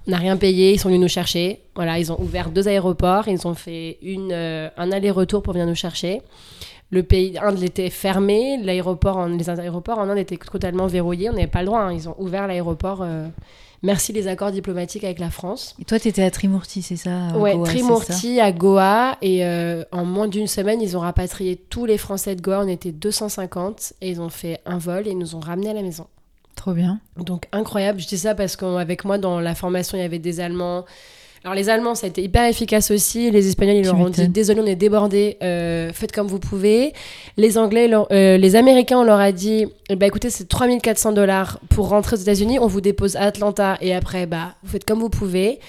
On 0.07 0.11
n'a 0.11 0.16
rien 0.16 0.37
payé, 0.37 0.72
ils 0.72 0.81
sont 0.81 0.88
venus 0.88 1.00
nous 1.00 1.09
chercher. 1.09 1.61
Voilà, 1.76 1.98
ils 1.98 2.11
ont 2.11 2.20
ouvert 2.20 2.50
deux 2.50 2.66
aéroports, 2.66 3.29
ils 3.29 3.46
ont 3.46 3.55
fait 3.55 3.98
un 4.76 4.92
aller-retour 4.92 5.42
pour 5.42 5.53
venir 5.53 5.66
nous 5.68 5.74
chercher. 5.74 6.22
Le 6.90 7.05
pays, 7.05 7.38
Inde 7.38 7.62
était 7.62 7.90
fermé, 7.90 8.59
l'aéroport, 8.61 9.29
les 9.29 9.48
aéroports 9.48 9.98
en 9.98 10.09
Inde 10.09 10.18
étaient 10.18 10.37
totalement 10.37 10.88
verrouillés. 10.88 11.31
On 11.31 11.35
n'avait 11.35 11.46
pas 11.46 11.61
le 11.61 11.66
droit. 11.66 11.81
hein. 11.83 11.92
Ils 11.92 12.09
ont 12.09 12.16
ouvert 12.18 12.48
l'aéroport. 12.48 13.07
Merci 13.82 14.12
les 14.12 14.28
accords 14.28 14.50
diplomatiques 14.50 15.04
avec 15.04 15.18
la 15.18 15.30
France. 15.30 15.74
Et 15.80 15.84
toi, 15.84 15.98
t'étais 15.98 16.22
à 16.22 16.30
Trimurti, 16.30 16.82
c'est 16.82 16.96
ça 16.96 17.28
à 17.28 17.38
Ouais, 17.38 17.54
Goa, 17.54 17.66
ça 17.66 17.72
Trimurti 17.72 18.40
à 18.40 18.52
Goa. 18.52 19.16
Et 19.22 19.44
euh, 19.44 19.84
en 19.92 20.04
moins 20.04 20.28
d'une 20.28 20.46
semaine, 20.46 20.80
ils 20.80 20.96
ont 20.96 21.00
rapatrié 21.00 21.56
tous 21.56 21.86
les 21.86 21.98
Français 21.98 22.36
de 22.36 22.40
Goa. 22.40 22.60
On 22.64 22.68
était 22.68 22.92
250 22.92 23.94
et 24.00 24.10
ils 24.10 24.20
ont 24.20 24.28
fait 24.30 24.60
un 24.66 24.78
vol 24.78 25.06
et 25.06 25.10
ils 25.10 25.18
nous 25.18 25.34
ont 25.34 25.40
ramenés 25.40 25.70
à 25.70 25.74
la 25.74 25.82
maison. 25.82 26.06
Trop 26.56 26.72
bien. 26.72 27.00
Donc 27.16 27.46
incroyable. 27.52 28.00
Je 28.00 28.06
dis 28.06 28.18
ça 28.18 28.34
parce 28.34 28.56
qu'avec 28.56 29.04
moi, 29.04 29.18
dans 29.18 29.40
la 29.40 29.54
formation, 29.54 29.96
il 29.96 30.02
y 30.02 30.04
avait 30.04 30.18
des 30.18 30.40
Allemands. 30.40 30.84
Alors 31.42 31.55
les 31.55 31.70
Allemands, 31.70 31.94
ça 31.94 32.07
a 32.07 32.11
été 32.11 32.22
hyper 32.22 32.46
efficace 32.46 32.90
aussi. 32.90 33.31
Les 33.31 33.48
Espagnols, 33.48 33.76
ils 33.76 33.85
leur 33.85 33.94
ont 33.98 34.11
dit 34.11 34.29
désolé, 34.29 34.61
on 34.61 34.66
est 34.66 34.74
débordés, 34.76 35.38
euh, 35.42 35.90
faites 35.92 36.12
comme 36.12 36.26
vous 36.26 36.38
pouvez. 36.38 36.92
Les 37.38 37.57
Anglais, 37.57 37.88
leur- 37.88 38.09
euh, 38.12 38.37
les 38.37 38.57
Américains, 38.57 38.98
on 38.98 39.05
leur 39.05 39.20
a 39.20 39.33
dit 39.33 39.66
eh 39.88 39.96
ben, 39.96 40.05
écoutez, 40.07 40.29
c'est 40.29 40.46
3400 40.48 41.12
dollars 41.12 41.59
pour 41.70 41.88
rentrer 41.88 42.16
aux 42.16 42.18
États-Unis. 42.20 42.59
On 42.59 42.66
vous 42.66 42.83
dépose 42.83 43.16
à 43.16 43.22
Atlanta 43.22 43.79
et 43.81 43.94
après, 43.94 44.26
bah, 44.26 44.55
vous 44.62 44.70
faites 44.72 44.85
comme 44.85 44.98
vous 45.00 45.09
pouvez. 45.09 45.61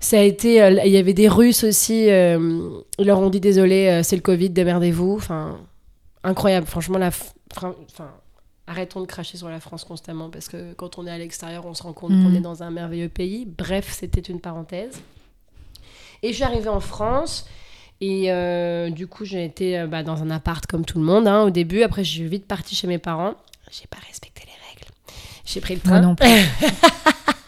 Ça 0.00 0.18
a 0.18 0.22
été, 0.22 0.62
euh, 0.62 0.70
il 0.84 0.92
y 0.92 0.96
avait 0.96 1.12
des 1.12 1.28
Russes 1.28 1.64
aussi. 1.64 2.06
ils 2.06 3.06
leur 3.06 3.18
ont 3.20 3.28
dit 3.30 3.40
désolé, 3.40 4.00
c'est 4.04 4.16
le 4.16 4.22
Covid, 4.22 4.48
démerdez-vous. 4.50 5.16
Enfin, 5.16 5.58
incroyable. 6.22 6.66
Franchement, 6.66 6.96
la. 6.98 7.10
Enfin, 7.56 7.74
arrêtons 8.66 9.00
de 9.00 9.06
cracher 9.06 9.36
sur 9.36 9.48
la 9.48 9.60
France 9.60 9.84
constamment 9.84 10.30
parce 10.30 10.48
que 10.48 10.72
quand 10.74 10.98
on 10.98 11.06
est 11.06 11.10
à 11.10 11.18
l'extérieur, 11.18 11.66
on 11.66 11.74
se 11.74 11.82
rend 11.82 11.92
compte 11.92 12.12
qu'on 12.12 12.34
est 12.34 12.40
dans 12.40 12.62
un 12.62 12.70
merveilleux 12.70 13.08
pays. 13.08 13.46
Bref, 13.46 13.92
c'était 13.92 14.20
une 14.20 14.40
parenthèse. 14.40 15.00
Et 16.22 16.28
je 16.28 16.34
suis 16.34 16.44
arrivée 16.44 16.70
en 16.70 16.80
France. 16.80 17.46
Et 18.00 18.32
euh, 18.32 18.90
du 18.90 19.06
coup, 19.06 19.24
j'ai 19.24 19.44
été 19.44 19.78
euh, 19.78 19.86
bah, 19.86 20.02
dans 20.02 20.22
un 20.22 20.30
appart 20.30 20.66
comme 20.66 20.84
tout 20.84 20.98
le 20.98 21.04
monde 21.04 21.28
hein, 21.28 21.42
au 21.42 21.50
début. 21.50 21.82
Après, 21.82 22.02
suis 22.04 22.26
vite 22.26 22.46
partie 22.46 22.74
chez 22.74 22.86
mes 22.86 22.98
parents. 22.98 23.34
J'ai 23.70 23.86
pas 23.86 23.98
respecté 24.06 24.42
les 24.46 24.68
règles. 24.68 24.90
J'ai 25.44 25.60
pris 25.60 25.74
le 25.74 25.80
Moi 25.84 25.98
train. 25.98 26.06
non 26.08 26.14
plus. 26.14 26.28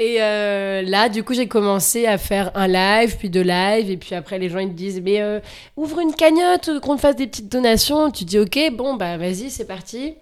Et 0.00 0.16
euh, 0.22 0.80
là, 0.80 1.10
du 1.10 1.22
coup, 1.22 1.34
j'ai 1.34 1.46
commencé 1.46 2.06
à 2.06 2.16
faire 2.16 2.52
un 2.54 2.66
live, 2.66 3.18
puis 3.18 3.28
deux 3.28 3.42
lives, 3.42 3.90
et 3.90 3.98
puis 3.98 4.14
après, 4.14 4.38
les 4.38 4.48
gens 4.48 4.58
ils 4.58 4.70
te 4.70 4.74
disent, 4.74 5.02
mais 5.04 5.20
euh, 5.20 5.40
ouvre 5.76 6.00
une 6.00 6.14
cagnotte, 6.14 6.80
qu'on 6.80 6.96
te 6.96 7.02
fasse 7.02 7.16
des 7.16 7.26
petites 7.26 7.52
donations. 7.52 8.10
Tu 8.10 8.24
dis, 8.24 8.38
ok, 8.38 8.58
bon, 8.72 8.94
bah 8.94 9.18
vas-y, 9.18 9.50
c'est 9.50 9.66
parti. 9.66 10.14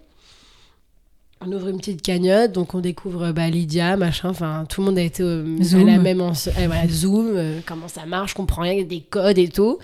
On 1.39 1.49
ouvre 1.53 1.69
une 1.69 1.77
petite 1.77 2.01
cagnotte, 2.01 2.51
donc 2.51 2.75
on 2.75 2.81
découvre 2.81 3.31
bah, 3.31 3.47
Lydia, 3.47 3.95
machin, 3.95 4.31
enfin, 4.31 4.65
tout 4.67 4.81
le 4.81 4.87
monde 4.87 4.97
a 4.97 5.01
été 5.01 5.23
euh, 5.23 5.55
Zoom. 5.63 5.87
à 5.87 5.91
la 5.93 5.97
même 5.97 6.19
en... 6.19 6.33
eh, 6.33 6.67
voilà, 6.67 6.85
Zoom, 6.89 7.37
euh, 7.37 7.59
comment 7.65 7.87
ça 7.87 8.05
marche, 8.05 8.31
je 8.31 8.35
comprends 8.35 8.63
rien, 8.63 8.73
il 8.73 8.79
y 8.79 8.81
a 8.81 8.85
des 8.85 8.99
codes 8.99 9.37
et 9.37 9.47
tout. 9.47 9.79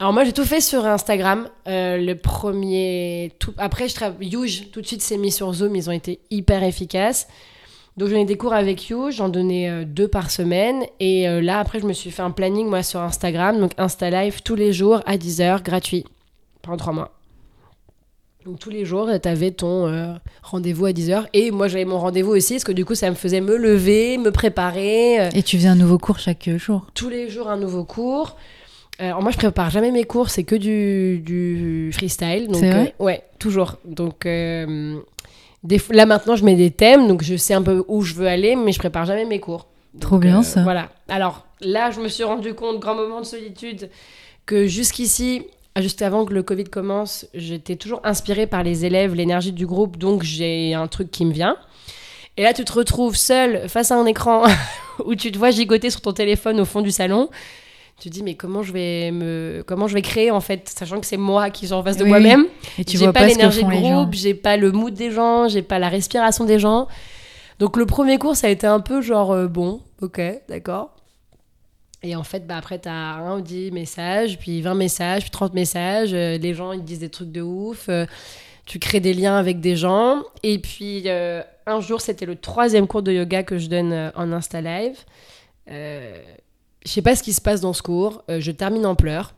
Alors 0.00 0.12
moi, 0.12 0.24
j'ai 0.24 0.32
tout 0.32 0.44
fait 0.44 0.60
sur 0.60 0.84
Instagram. 0.84 1.48
Euh, 1.68 1.98
le 1.98 2.16
premier... 2.16 3.30
Tout... 3.38 3.54
Après, 3.58 3.88
je 3.88 3.94
travaille... 3.94 4.26
Youge, 4.26 4.72
tout 4.72 4.80
de 4.80 4.86
suite, 4.88 5.02
s'est 5.02 5.18
mis 5.18 5.30
sur 5.30 5.52
Zoom, 5.52 5.76
ils 5.76 5.88
ont 5.88 5.92
été 5.92 6.18
hyper 6.32 6.64
efficaces. 6.64 7.28
Donc 7.96 8.08
j'en 8.08 8.16
ai 8.16 8.24
des 8.24 8.36
cours 8.36 8.52
avec 8.54 8.88
You, 8.88 9.10
j'en 9.12 9.28
donnais 9.28 9.70
euh, 9.70 9.84
deux 9.84 10.08
par 10.08 10.30
semaine. 10.30 10.82
Et 10.98 11.28
euh, 11.28 11.40
là, 11.40 11.60
après, 11.60 11.78
je 11.78 11.86
me 11.86 11.92
suis 11.92 12.10
fait 12.10 12.22
un 12.22 12.32
planning, 12.32 12.66
moi, 12.68 12.82
sur 12.82 13.00
Instagram. 13.00 13.60
Donc 13.60 13.70
Insta 13.78 14.10
Live 14.10 14.42
tous 14.42 14.56
les 14.56 14.72
jours 14.72 15.00
à 15.06 15.16
10h, 15.16 15.62
gratuit, 15.62 16.04
pendant 16.62 16.76
trois 16.76 16.92
mois. 16.92 17.12
Donc 18.44 18.58
tous 18.58 18.68
les 18.70 18.84
jours, 18.84 19.08
tu 19.22 19.28
avais 19.28 19.52
ton 19.52 19.86
euh, 19.86 20.12
rendez-vous 20.42 20.86
à 20.86 20.90
10h. 20.90 21.26
Et 21.32 21.50
moi, 21.50 21.68
j'avais 21.68 21.84
mon 21.84 21.98
rendez-vous 21.98 22.32
aussi, 22.32 22.54
parce 22.54 22.64
que 22.64 22.72
du 22.72 22.84
coup, 22.84 22.94
ça 22.96 23.08
me 23.10 23.14
faisait 23.14 23.40
me 23.40 23.56
lever, 23.56 24.18
me 24.18 24.30
préparer. 24.32 25.28
Et 25.34 25.42
tu 25.42 25.56
faisais 25.56 25.68
un 25.68 25.76
nouveau 25.76 25.98
cours 25.98 26.18
chaque 26.18 26.50
jour. 26.56 26.86
tous 26.94 27.08
les 27.08 27.30
jours 27.30 27.48
un 27.48 27.56
nouveau 27.56 27.84
cours. 27.84 28.36
Alors 28.98 29.22
moi, 29.22 29.30
je 29.32 29.36
prépare 29.38 29.70
jamais 29.70 29.90
mes 29.90 30.04
cours, 30.04 30.28
c'est 30.30 30.44
que 30.44 30.54
du, 30.56 31.20
du 31.20 31.90
freestyle. 31.92 32.46
Donc, 32.48 32.62
vrai? 32.62 32.94
euh, 33.00 33.04
Ouais, 33.04 33.22
toujours. 33.38 33.76
Donc 33.84 34.26
euh, 34.26 34.98
des 35.64 35.80
là 35.90 36.06
maintenant, 36.06 36.36
je 36.36 36.44
mets 36.44 36.56
des 36.56 36.70
thèmes, 36.70 37.08
donc 37.08 37.22
je 37.22 37.36
sais 37.36 37.54
un 37.54 37.62
peu 37.62 37.84
où 37.88 38.02
je 38.02 38.14
veux 38.14 38.28
aller, 38.28 38.54
mais 38.54 38.72
je 38.72 38.78
prépare 38.78 39.06
jamais 39.06 39.24
mes 39.24 39.40
cours. 39.40 39.66
Trop 40.00 40.18
bien, 40.18 40.40
euh, 40.40 40.42
ça. 40.42 40.62
Voilà. 40.62 40.90
Alors 41.08 41.46
là, 41.60 41.90
je 41.90 42.00
me 42.00 42.08
suis 42.08 42.24
rendu 42.24 42.54
compte, 42.54 42.80
grand 42.80 42.94
moment 42.94 43.20
de 43.20 43.26
solitude, 43.26 43.90
que 44.46 44.66
jusqu'ici, 44.66 45.46
juste 45.80 46.02
avant 46.02 46.24
que 46.24 46.34
le 46.34 46.42
Covid 46.42 46.64
commence, 46.64 47.26
j'étais 47.34 47.76
toujours 47.76 48.00
inspirée 48.04 48.46
par 48.46 48.62
les 48.62 48.84
élèves, 48.84 49.14
l'énergie 49.14 49.52
du 49.52 49.66
groupe, 49.66 49.96
donc 49.96 50.22
j'ai 50.22 50.74
un 50.74 50.86
truc 50.86 51.10
qui 51.10 51.24
me 51.24 51.32
vient. 51.32 51.56
Et 52.36 52.42
là, 52.42 52.52
tu 52.52 52.64
te 52.64 52.72
retrouves 52.72 53.16
seule 53.16 53.68
face 53.68 53.90
à 53.90 53.96
un 53.96 54.06
écran 54.06 54.44
où 55.04 55.14
tu 55.14 55.32
te 55.32 55.38
vois 55.38 55.50
gigoter 55.50 55.90
sur 55.90 56.00
ton 56.00 56.12
téléphone 56.12 56.60
au 56.60 56.64
fond 56.64 56.82
du 56.82 56.90
salon. 56.90 57.30
Tu 58.00 58.08
te 58.10 58.14
dis, 58.14 58.22
mais 58.22 58.34
comment 58.34 58.62
je 58.62 58.72
vais 58.72 59.10
me, 59.12 59.62
comment 59.66 59.86
je 59.86 59.94
vais 59.94 60.02
créer 60.02 60.30
en 60.30 60.40
fait, 60.40 60.68
sachant 60.68 61.00
que 61.00 61.06
c'est 61.06 61.16
moi 61.16 61.50
qui 61.50 61.66
suis 61.66 61.74
en 61.74 61.82
face 61.82 61.96
de 61.96 62.02
Oui, 62.02 62.08
moi-même. 62.10 62.46
Et 62.78 62.84
tu 62.84 62.92
j'ai 62.98 63.04
vois 63.04 63.12
pas 63.12 63.20
pas, 63.20 63.26
l'énergie 63.28 63.62
de 63.64 63.70
groupe, 63.70 64.12
j'ai 64.14 64.34
pas 64.34 64.56
le 64.56 64.72
mood 64.72 64.92
des 64.92 65.10
gens, 65.10 65.48
j'ai 65.48 65.62
pas 65.62 65.78
la 65.78 65.88
respiration 65.88 66.44
des 66.44 66.58
gens. 66.58 66.88
Donc 67.60 67.76
le 67.76 67.86
premier 67.86 68.18
cours, 68.18 68.34
ça 68.36 68.48
a 68.48 68.50
été 68.50 68.66
un 68.66 68.80
peu 68.80 69.00
genre, 69.00 69.30
euh, 69.32 69.46
bon, 69.46 69.80
ok, 70.02 70.20
d'accord. 70.48 70.90
Et 72.02 72.16
en 72.16 72.22
fait, 72.24 72.46
bah, 72.46 72.56
après, 72.58 72.78
t'as 72.80 72.90
un 72.92 73.38
ou 73.38 73.40
10 73.40 73.70
messages, 73.70 74.38
puis 74.38 74.60
20 74.60 74.74
messages, 74.74 75.22
puis 75.22 75.30
30 75.30 75.54
messages. 75.54 76.12
euh, 76.12 76.36
les 76.36 76.52
gens, 76.52 76.72
ils 76.72 76.84
disent 76.84 76.98
des 76.98 77.08
trucs 77.08 77.32
de 77.32 77.40
ouf. 77.40 77.88
euh, 77.88 78.04
tu 78.66 78.78
crées 78.78 79.00
des 79.00 79.14
liens 79.14 79.36
avec 79.38 79.60
des 79.60 79.76
gens. 79.76 80.22
Et 80.42 80.58
puis, 80.58 81.04
euh, 81.06 81.42
un 81.66 81.80
jour, 81.80 82.00
c'était 82.00 82.26
le 82.26 82.36
troisième 82.36 82.86
cours 82.86 83.02
de 83.02 83.12
yoga 83.12 83.42
que 83.42 83.56
je 83.58 83.68
donne 83.68 84.12
en 84.16 84.32
Insta 84.32 84.60
Live. 84.60 84.98
Je 86.84 86.90
sais 86.90 87.02
pas 87.02 87.16
ce 87.16 87.22
qui 87.22 87.32
se 87.32 87.40
passe 87.40 87.60
dans 87.60 87.72
ce 87.72 87.82
cours. 87.82 88.22
euh, 88.30 88.40
je 88.40 88.50
termine 88.50 88.84
en 88.86 88.94
pleurs. 88.94 89.34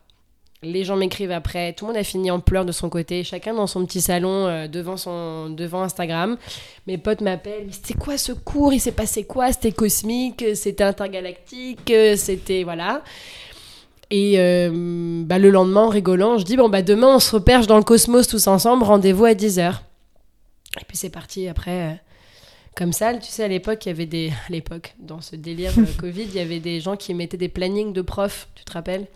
Les 0.62 0.85
gens 0.85 0.96
m'écrivent 0.96 1.30
après. 1.30 1.74
Tout 1.74 1.85
le 1.85 1.92
monde 1.92 2.00
a 2.00 2.02
fini 2.04 2.30
en 2.30 2.40
pleurs 2.40 2.64
de 2.64 2.72
son 2.72 2.88
côté. 2.88 3.22
Chacun 3.22 3.54
dans 3.54 3.66
son 3.66 3.85
petit 3.85 4.00
salon 4.00 4.46
euh, 4.46 4.66
devant, 4.68 4.96
son, 4.96 5.50
devant 5.50 5.82
Instagram. 5.82 6.38
Mes 6.87 6.98
potes 6.98 7.20
m'appellent. 7.20 7.66
Mais 7.66 7.72
c'était 7.72 7.94
quoi 7.94 8.18
ce 8.18 8.32
cours? 8.32 8.72
Il 8.72 8.80
s'est 8.80 8.92
passé 8.92 9.24
quoi? 9.24 9.52
C'était 9.52 9.70
cosmique 9.72 10.44
C'était 10.54 10.82
intergalactique 10.85 11.90
euh, 11.90 12.16
C'était. 12.16 12.64
Voilà. 12.64 13.02
Et 14.11 14.37
bah, 14.37 15.38
le 15.38 15.50
lendemain, 15.50 15.82
en 15.82 15.88
rigolant, 15.88 16.38
je 16.38 16.44
dis 16.44 16.56
Bon, 16.56 16.68
bah 16.68 16.82
demain, 16.82 17.16
on 17.16 17.18
se 17.18 17.35
reperche 17.35 17.66
dans 17.66 17.76
le 17.76 17.82
cosmos 17.82 18.28
tous 18.28 18.46
ensemble. 18.46 18.85
Rendez-vous 18.85 19.24
à 19.24 19.32
10h. 19.32 19.74
Et 20.80 20.85
puis 20.87 20.96
c'est 20.96 21.11
parti 21.11 21.48
après. 21.48 22.00
Comme 22.77 22.93
ça, 22.93 23.15
tu 23.15 23.31
sais, 23.31 23.43
à 23.43 23.49
l'époque, 23.49 23.87
il 23.87 23.89
y 23.89 23.93
avait 23.93 24.07
des. 24.07 24.29
À 24.49 24.53
l'époque, 24.53 24.95
dans 25.01 25.21
ce 25.21 25.35
délire 25.35 25.73
euh, 25.79 25.85
Covid, 25.99 26.25
il 26.25 26.35
y 26.35 26.41
avait 26.41 26.61
des 26.61 26.81
gens 26.81 26.95
qui 26.95 27.15
mettaient 27.15 27.39
des 27.39 27.49
plannings 27.49 27.93
de 27.93 28.03
profs, 28.03 28.49
tu 28.55 28.65
te 28.65 28.73
rappelles? 28.73 29.07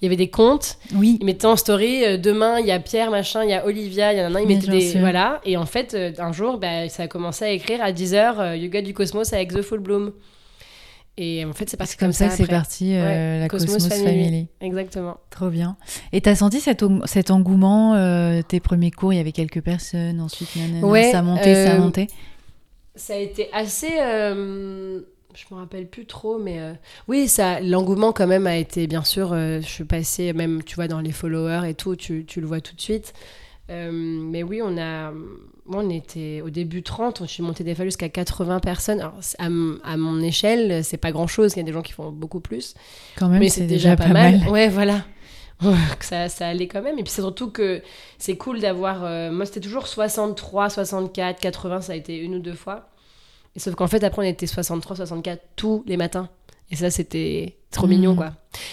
Il 0.00 0.06
y 0.06 0.08
avait 0.08 0.16
des 0.16 0.30
comptes, 0.30 0.78
Oui. 0.94 1.18
ils 1.20 1.26
mettaient 1.26 1.46
en 1.46 1.56
story, 1.56 2.02
euh, 2.06 2.16
demain, 2.16 2.58
il 2.58 2.64
y 2.64 2.70
a 2.70 2.80
Pierre, 2.80 3.10
machin, 3.10 3.44
il 3.44 3.50
y 3.50 3.52
a 3.52 3.66
Olivia, 3.66 4.14
il 4.14 4.18
y 4.18 4.22
en 4.22 4.34
a 4.34 4.38
un, 4.38 4.40
ils 4.40 4.48
mettaient 4.48 4.70
des. 4.70 4.92
sûr. 4.92 5.00
Voilà. 5.00 5.42
Et 5.44 5.58
en 5.58 5.66
fait, 5.66 5.92
euh, 5.92 6.12
un 6.18 6.32
jour, 6.32 6.56
bah, 6.56 6.88
ça 6.88 7.02
a 7.02 7.06
commencé 7.08 7.44
à 7.44 7.50
écrire 7.50 7.82
à 7.82 7.92
10h 7.92 8.56
Yoga 8.56 8.80
du 8.80 8.94
Cosmos 8.94 9.30
avec 9.34 9.52
The 9.52 9.60
Full 9.60 9.80
Bloom. 9.80 10.12
Et 11.18 11.44
en 11.44 11.52
fait, 11.52 11.68
c'est 11.68 11.76
parti 11.76 11.92
C'est 11.92 11.98
comme 11.98 12.14
ça 12.14 12.28
que 12.28 12.34
c'est 12.34 12.46
parti, 12.46 12.92
Ouais, 12.92 13.40
la 13.40 13.48
Cosmos 13.48 13.74
Cosmos, 13.74 13.92
Family. 13.92 14.24
Family. 14.24 14.46
Exactement. 14.62 15.18
Trop 15.28 15.50
bien. 15.50 15.76
Et 16.12 16.22
t'as 16.22 16.34
senti 16.34 16.60
cet, 16.60 17.30
engouement, 17.30 18.42
tes 18.48 18.60
premiers 18.60 18.90
cours, 18.90 19.12
il 19.12 19.16
y 19.16 19.20
avait 19.20 19.32
quelques 19.32 19.60
personnes, 19.60 20.22
ensuite 20.22 20.56
nanana, 20.56 20.86
Ouais, 20.86 21.12
ça 21.12 21.20
montait, 21.20 21.66
ça 21.66 21.76
montait. 21.78 22.06
Ça 23.00 23.14
a 23.14 23.16
été 23.16 23.48
assez. 23.52 23.98
euh, 23.98 25.00
je 25.34 25.54
me 25.54 25.58
rappelle 25.58 25.86
plus 25.86 26.04
trop, 26.06 26.38
mais 26.38 26.60
euh, 26.60 26.72
oui, 27.08 27.28
ça, 27.28 27.60
l'engouement 27.60 28.12
quand 28.12 28.26
même 28.26 28.46
a 28.46 28.56
été, 28.56 28.86
bien 28.86 29.04
sûr. 29.04 29.32
euh, 29.32 29.60
je 29.62 29.66
suis 29.66 29.84
passée, 29.84 30.32
même, 30.34 30.62
tu 30.62 30.74
vois, 30.74 30.86
dans 30.86 31.00
les 31.00 31.12
followers 31.12 31.68
et 31.68 31.74
tout, 31.74 31.96
tu, 31.96 32.24
tu 32.26 32.40
le 32.40 32.46
vois 32.46 32.60
tout 32.60 32.74
de 32.74 32.80
suite. 32.80 33.14
Euh, 33.70 33.90
mais 33.92 34.42
oui, 34.42 34.60
on 34.62 34.76
a. 34.76 35.12
Moi, 35.12 35.82
on 35.84 35.88
était 35.88 36.42
au 36.44 36.50
début 36.50 36.82
30, 36.82 37.22
je 37.22 37.30
suis 37.30 37.42
montée 37.42 37.62
des 37.64 37.74
fois 37.74 37.84
jusqu'à 37.84 38.08
80 38.08 38.58
personnes. 38.60 39.00
Alors, 39.00 39.18
à, 39.38 39.96
mon 39.96 40.20
échelle, 40.20 40.84
c'est 40.84 40.96
pas 40.98 41.12
grand 41.12 41.28
chose, 41.28 41.52
il 41.54 41.58
y 41.58 41.60
a 41.60 41.64
des 41.64 41.72
gens 41.72 41.82
qui 41.82 41.92
font 41.92 42.10
beaucoup 42.10 42.40
plus. 42.40 42.74
Quand 43.16 43.28
même, 43.28 43.38
mais 43.38 43.48
c'est 43.48 43.66
déjà, 43.66 43.96
pas 43.96 44.08
mal. 44.08 44.46
Ouais, 44.50 44.68
voilà. 44.68 45.04
Ça, 46.00 46.28
ça 46.28 46.48
allait 46.48 46.68
quand 46.68 46.82
même. 46.82 46.98
Et 46.98 47.02
puis 47.02 47.12
c'est 47.12 47.20
surtout 47.20 47.50
que 47.50 47.82
c'est 48.18 48.36
cool 48.36 48.60
d'avoir. 48.60 49.04
euh, 49.04 49.30
moi, 49.30 49.44
c'était 49.46 49.60
toujours 49.60 49.86
63, 49.86 50.70
64, 50.70 51.38
80, 51.38 51.80
ça 51.82 51.92
a 51.92 51.96
été 51.96 52.16
une 52.16 52.36
ou 52.36 52.38
deux 52.40 52.54
fois. 52.54 52.89
Et 53.56 53.58
sauf 53.60 53.74
qu'en 53.74 53.86
fait, 53.88 54.02
après, 54.04 54.22
on 54.22 54.28
était 54.28 54.46
63, 54.46 54.96
64 54.96 55.40
tous 55.56 55.82
les 55.86 55.96
matins. 55.96 56.28
Et 56.70 56.76
ça, 56.76 56.90
c'était 56.90 57.56
trop 57.72 57.86
Mhm. 57.86 57.92
mignon, 57.92 58.14
quoi. 58.16 58.32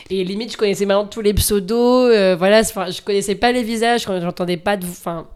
Et 0.10 0.24
limite, 0.24 0.52
je 0.52 0.58
connaissais 0.58 0.86
maintenant 0.86 1.08
tous 1.08 1.22
les 1.22 1.34
pseudos. 1.34 2.12
euh, 2.14 2.36
voilà, 2.36 2.62
je 2.64 3.02
connaissais 3.02 3.36
pas 3.36 3.52
les 3.52 3.64
visages, 3.64 4.04
j'entendais 4.04 4.58
pas 4.58 4.78
de. 4.78 4.86
Enfin, 4.86 5.28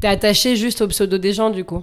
t'es 0.00 0.08
attaché 0.08 0.56
juste 0.56 0.82
au 0.82 0.88
pseudo 0.88 1.16
des 1.18 1.32
gens, 1.32 1.48
du 1.50 1.64
coup. 1.64 1.82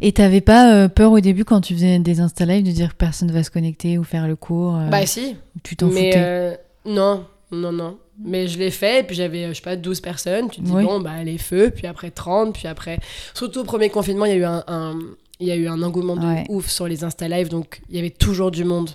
Et 0.00 0.12
t'avais 0.12 0.40
pas 0.40 0.72
euh, 0.74 0.88
peur 0.88 1.12
au 1.12 1.20
début 1.20 1.44
quand 1.44 1.60
tu 1.60 1.74
faisais 1.74 1.98
des 1.98 2.20
Insta 2.20 2.46
Live 2.46 2.64
de 2.64 2.70
dire 2.70 2.90
que 2.90 2.96
personne 2.96 3.30
va 3.32 3.42
se 3.42 3.50
connecter 3.50 3.98
ou 3.98 4.04
faire 4.04 4.26
le 4.28 4.36
cours 4.36 4.76
euh, 4.76 4.86
Bah, 4.88 5.04
si. 5.06 5.36
Tu 5.62 5.76
t'en 5.76 5.88
foutais? 5.90 6.12
euh, 6.16 6.54
non, 6.86 7.24
non, 7.50 7.72
non. 7.72 7.98
Mais 8.24 8.48
je 8.48 8.58
l'ai 8.58 8.70
fait, 8.70 9.00
et 9.00 9.02
puis 9.02 9.14
j'avais, 9.16 9.44
euh, 9.44 9.48
je 9.50 9.54
sais 9.54 9.62
pas, 9.62 9.76
12 9.76 10.00
personnes. 10.00 10.48
Tu 10.50 10.60
te 10.60 10.66
dis, 10.66 10.72
Oui. 10.72 10.84
bon, 10.84 11.00
bah, 11.00 11.22
les 11.24 11.36
feux, 11.38 11.70
puis 11.74 11.86
après 11.86 12.10
30, 12.10 12.54
puis 12.54 12.66
après. 12.68 12.98
Surtout 13.34 13.60
au 13.60 13.64
premier 13.64 13.90
confinement, 13.90 14.24
il 14.24 14.30
y 14.30 14.34
a 14.34 14.36
eu 14.36 14.44
un, 14.44 14.64
un- 14.68 14.98
il 15.40 15.46
y 15.48 15.50
a 15.52 15.56
eu 15.56 15.68
un 15.68 15.82
engouement 15.82 16.16
de 16.16 16.26
Ouais. 16.26 16.44
ouf 16.48 16.68
sur 16.68 16.86
les 16.88 17.04
Insta 17.04 17.28
Live, 17.28 17.48
donc 17.48 17.80
il 17.90 17.96
y 17.96 17.98
avait 17.98 18.10
toujours 18.10 18.50
du 18.50 18.64
monde. 18.64 18.90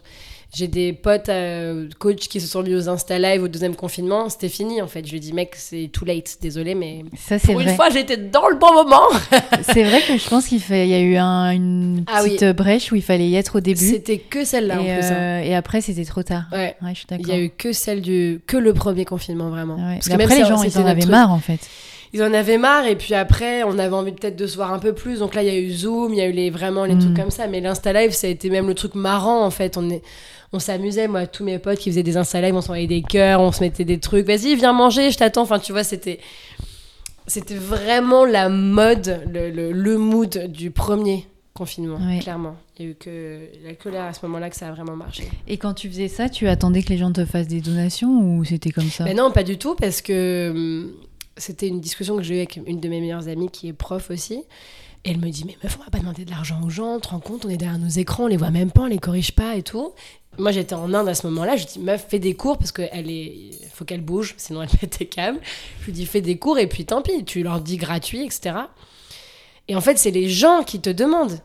J'ai 0.56 0.68
des 0.68 0.94
potes 0.94 1.30
euh, 1.30 1.90
coachs 1.98 2.16
qui 2.28 2.40
se 2.40 2.46
sont 2.46 2.62
mis 2.62 2.76
aux 2.76 2.88
Insta 2.88 3.18
Live 3.18 3.42
au 3.42 3.48
deuxième 3.48 3.76
confinement, 3.76 4.30
c'était 4.30 4.50
fini 4.50 4.84
en 4.84 4.88
fait. 4.88 5.04
Je 5.04 5.10
lui 5.10 5.18
ai 5.18 5.20
dit, 5.20 5.34
mec, 5.34 5.56
c'est 5.58 5.90
too 5.92 6.06
late, 6.06 6.38
désolé, 6.42 6.76
mais 6.76 7.06
Ça, 7.18 7.40
pour 7.40 7.60
une 7.60 7.70
fois, 7.70 7.90
j'étais 7.90 8.18
dans 8.18 8.48
le 8.50 8.56
bon 8.58 8.72
moment. 8.72 9.02
c'est 9.64 9.84
vrai 9.84 10.02
que 10.08 10.16
je 10.16 10.30
pense 10.30 10.46
qu'il 10.46 10.60
fait... 10.60 10.88
y 10.88 10.94
a 10.94 11.00
eu 11.00 11.16
un- 11.16 11.50
une 11.50 12.04
Ah 12.06 12.22
oui. 12.24 12.36
petite 12.36 12.56
brèche 12.56 12.92
où 12.92 12.96
il 12.96 13.02
fallait 13.02 13.30
y 13.30 13.36
être 13.36 13.56
au 13.58 13.62
début. 13.62 13.80
C'était 13.84 14.20
que 14.20 14.46
celle-là 14.46 14.80
en 14.80 14.86
et, 14.86 14.94
plus. 15.00 15.06
hein. 15.08 15.14
euh, 15.16 15.40
et 15.42 15.56
après, 15.56 15.82
c'était 15.82 16.06
trop 16.06 16.22
tard. 16.22 16.44
Ouais. 16.52 16.76
Ouais, 16.84 16.92
je 16.94 17.00
suis 17.00 17.08
Il 17.20 17.28
y 17.28 17.32
a 17.32 17.40
eu 17.40 17.50
que 17.50 17.74
celle 17.74 18.02
du, 18.02 18.40
que 18.46 18.58
le 18.58 18.76
premier 18.76 19.06
confinement 19.06 19.50
vraiment. 19.50 19.78
Ouais. 19.78 19.96
Parce 19.96 20.10
que 20.10 20.14
même 20.18 20.30
les 20.30 20.46
gens, 20.46 20.62
ils 20.62 20.78
en 20.78 20.86
avaient 20.86 21.00
truc. 21.02 21.12
marre, 21.12 21.32
en 21.32 21.40
fait. 21.40 21.62
Ils 22.16 22.22
en 22.22 22.32
avaient 22.34 22.60
marre 22.60 22.86
et 22.86 22.96
puis 22.96 23.16
après 23.16 23.64
on 23.64 23.80
avait 23.80 23.96
envie 23.96 24.12
peut-être 24.12 24.36
de 24.36 24.46
se 24.46 24.56
voir 24.56 24.72
un 24.72 24.80
peu 24.80 24.94
plus. 24.94 25.20
Donc 25.20 25.34
là 25.34 25.42
il 25.42 25.48
y 25.48 25.52
a 25.52 25.58
eu 25.58 25.72
Zoom 25.72 26.14
il 26.14 26.20
y 26.20 26.22
a 26.22 26.28
eu 26.28 26.32
les 26.32 26.50
vraiment 26.52 26.86
les 26.86 26.94
Mm. 26.96 27.00
trucs 27.00 27.16
comme 27.16 27.32
ça. 27.32 27.48
Mais 27.48 27.60
l'Insta 27.60 27.92
Live 27.92 28.12
ça 28.12 28.28
a 28.28 28.30
été 28.30 28.50
même 28.52 28.68
le 28.68 28.76
truc 28.76 28.94
marrant 28.96 29.44
en 29.44 29.50
fait. 29.50 29.78
On 29.78 29.90
est 29.90 30.02
on 30.52 30.60
s'amusait 30.60 31.08
moi 31.08 31.26
tous 31.26 31.44
mes 31.44 31.58
potes 31.58 31.80
qui 31.80 31.90
faisaient 31.90 32.04
des 32.04 32.16
Insta 32.16 32.40
Live 32.42 32.56
on 32.56 32.62
s'envoyait 32.62 32.86
des 32.88 33.02
cœurs 33.02 33.42
on 33.42 33.52
se 33.52 33.62
mettait 33.62 33.84
des 33.86 34.00
trucs. 34.00 34.28
Vas-y 34.28 34.56
viens 34.56 34.74
manger 34.74 35.10
je 35.12 35.18
t'attends. 35.18 35.42
Enfin 35.42 35.58
tu 35.60 35.72
vois 35.72 35.84
c'était 35.84 36.20
c'était 37.26 37.56
vraiment 37.56 38.26
la 38.26 38.50
mode 38.50 39.22
le, 39.32 39.50
le, 39.50 39.72
le 39.72 39.98
mood 39.98 40.48
du 40.52 40.72
premier 40.72 41.26
confinement 41.54 41.98
Ouais. 41.98 42.20
clairement. 42.20 42.56
Il 42.80 42.86
y 42.86 42.88
a 42.88 42.92
eu 42.92 42.96
que 42.96 43.40
il 43.54 43.68
y 43.68 43.72
a 43.72 43.76
que 43.76 43.90
là 43.90 44.08
à 44.08 44.14
ce 44.14 44.26
moment-là 44.26 44.50
que 44.50 44.56
ça 44.56 44.68
a 44.68 44.72
vraiment 44.72 44.96
marché. 44.96 45.24
Et 45.48 45.58
quand 45.58 45.74
tu 45.76 45.88
faisais 45.88 46.08
ça, 46.08 46.28
tu 46.28 46.48
attendais 46.48 46.82
que 46.82 46.90
les 46.90 46.98
gens 46.98 47.12
te 47.12 47.24
fassent 47.26 47.48
des 47.48 47.62
donations 47.62 48.10
ou 48.10 48.44
c'était 48.44 48.72
comme 48.72 48.90
ça? 48.90 49.04
Ben 49.04 49.16
non, 49.16 49.30
pas 49.32 49.44
du 49.44 49.58
tout, 49.60 49.76
parce 49.76 50.02
que 50.02 50.50
hum, 50.50 50.92
c'était 51.38 51.68
une 51.68 51.80
discussion 51.82 52.16
que 52.18 52.24
j'ai 52.24 52.36
eue 52.36 52.38
avec 52.38 52.60
une 52.66 52.80
de 52.80 52.88
mes 52.90 53.00
meilleures 53.02 53.28
amies 53.28 53.50
qui 53.50 53.68
est 53.68 53.74
prof 53.74 54.10
aussi. 54.12 54.44
Et 55.06 55.12
elle 55.12 55.18
me 55.20 55.30
dit, 55.30 55.44
mais 55.46 55.58
meuf, 55.64 55.78
on 55.80 55.84
va 55.84 55.90
pas 55.90 56.00
demander 56.00 56.24
de 56.24 56.30
l'argent 56.32 56.62
aux 56.66 56.70
gens, 56.70 56.96
tu 56.96 57.02
te 57.02 57.10
rends 57.10 57.20
compte, 57.20 57.46
on 57.46 57.50
est 57.50 57.58
derrière 57.58 57.78
nos 57.80 57.90
écrans, 57.90 58.24
on 58.24 58.28
les 58.28 58.38
voit 58.38 58.52
même 58.52 58.72
pas, 58.72 58.82
on 58.84 58.86
les 58.86 59.00
corrige 59.00 59.34
pas 59.34 59.56
et 59.58 59.62
tout. 59.64 59.92
Moi, 60.38 60.52
j'étais 60.52 60.76
en 60.76 60.94
Inde 60.94 61.10
à 61.10 61.14
ce 61.14 61.28
moment-là, 61.28 61.58
je 61.58 61.66
dis, 61.66 61.80
meuf, 61.80 62.06
fais 62.08 62.20
des 62.20 62.34
cours 62.36 62.58
parce 62.58 62.72
qu'elle 62.72 63.12
est. 63.12 63.52
faut 63.74 63.84
qu'elle 63.86 64.02
bouge, 64.02 64.34
sinon 64.38 64.62
elle 64.64 64.70
pète 64.70 64.98
tes 64.98 65.06
câbles. 65.06 65.40
Je 65.82 65.86
lui 65.88 65.92
dis, 65.92 66.06
fais 66.06 66.22
des 66.22 66.38
cours 66.38 66.58
et 66.58 66.68
puis 66.68 66.86
tant 66.86 67.02
pis, 67.02 67.24
tu 67.26 67.44
leur 67.44 67.60
dis 67.60 67.76
gratuit, 67.78 68.24
etc. 68.24 68.56
Et 69.68 69.76
en 69.76 69.82
fait, 69.82 69.98
c'est 69.98 70.12
les 70.12 70.30
gens 70.30 70.64
qui 70.64 70.80
te 70.80 70.90
demandent. 70.90 71.40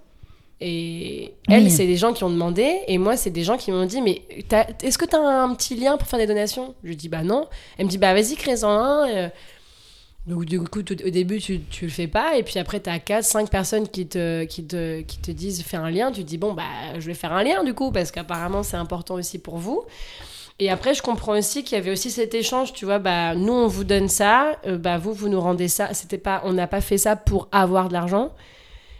Et 0.61 1.35
elle, 1.49 1.65
Oui. 1.65 1.71
c'est 1.71 1.87
les 1.87 1.97
gens 1.97 2.13
qui 2.13 2.25
ont 2.25 2.31
demandé. 2.31 2.81
Et 2.89 2.99
moi, 2.99 3.17
c'est 3.17 3.31
des 3.31 3.45
gens 3.45 3.57
qui 3.57 3.71
m'ont 3.71 3.87
dit 3.87 4.01
Mais 4.03 4.23
est-ce 4.83 4.99
que 4.99 5.05
tu 5.05 5.15
as 5.15 5.21
un 5.21 5.55
petit 5.55 5.77
lien 5.77 5.97
pour 5.97 6.09
faire 6.09 6.19
des 6.19 6.27
donations? 6.27 6.75
Je 6.83 6.89
lui 6.89 6.97
dis 6.97 7.09
Bah 7.09 7.23
non. 7.23 7.47
Elle 7.77 7.87
me 7.87 7.91
dit 7.91 7.99
Bah 7.99 8.13
vas-y, 8.15 8.35
crée-en 8.37 8.69
un. 8.69 9.31
Donc, 10.29 10.45
du 10.45 10.61
coup, 10.61 10.81
au 10.81 11.11
début, 11.11 11.39
tu, 11.39 11.61
tu 11.71 11.87
le 11.87 11.91
fais 11.91 12.07
pas. 12.07 12.37
Et 12.37 12.43
puis 12.43 12.59
après, 12.59 12.81
tu 12.81 12.91
as 12.91 12.99
4, 12.99 13.25
5 13.25 13.51
personnes 13.51 13.89
qui 13.89 14.07
te, 14.07 14.45
qui, 14.45 14.65
te, 14.65 15.01
qui 15.01 15.19
te 15.19 15.31
disent 15.31 15.63
Fais 15.63 15.79
un 15.79 15.91
lien. 15.91 16.13
Tu 16.13 16.23
te 16.23 16.29
dis 16.29 16.37
Bon, 16.39 16.53
bah 16.53 16.65
je 16.99 17.07
vais 17.07 17.15
faire 17.15 17.33
un 17.33 17.43
lien 17.43 17.65
du 17.65 17.73
coup, 17.75 17.91
parce 17.91 18.11
qu'apparemment, 18.11 18.63
c'est 18.63 18.77
important 18.77 19.15
aussi 19.15 19.39
pour 19.39 19.57
vous. 19.57 19.85
Et 20.61 20.71
après, 20.71 20.93
je 20.93 21.03
comprends 21.03 21.39
aussi 21.39 21.63
qu'il 21.63 21.79
y 21.79 21.81
avait 21.81 21.93
aussi 21.93 22.11
cet 22.11 22.35
échange, 22.35 22.73
tu 22.73 22.85
vois, 22.85 22.99
bah, 22.99 23.35
nous, 23.37 23.53
on 23.53 23.69
vous 23.69 23.85
donne 23.85 24.09
ça, 24.09 24.57
euh, 24.67 24.77
bah, 24.77 24.99
vous, 24.99 25.13
vous 25.13 25.29
nous 25.29 25.41
rendez 25.41 25.69
ça. 25.69 25.95
C'était 25.95 26.19
pas, 26.19 26.43
on 26.45 26.53
n'a 26.53 26.67
pas 26.67 26.81
fait 26.81 26.99
ça 26.99 27.15
pour 27.15 27.49
avoir 27.53 27.89
de 27.89 27.93
l'argent, 27.93 28.33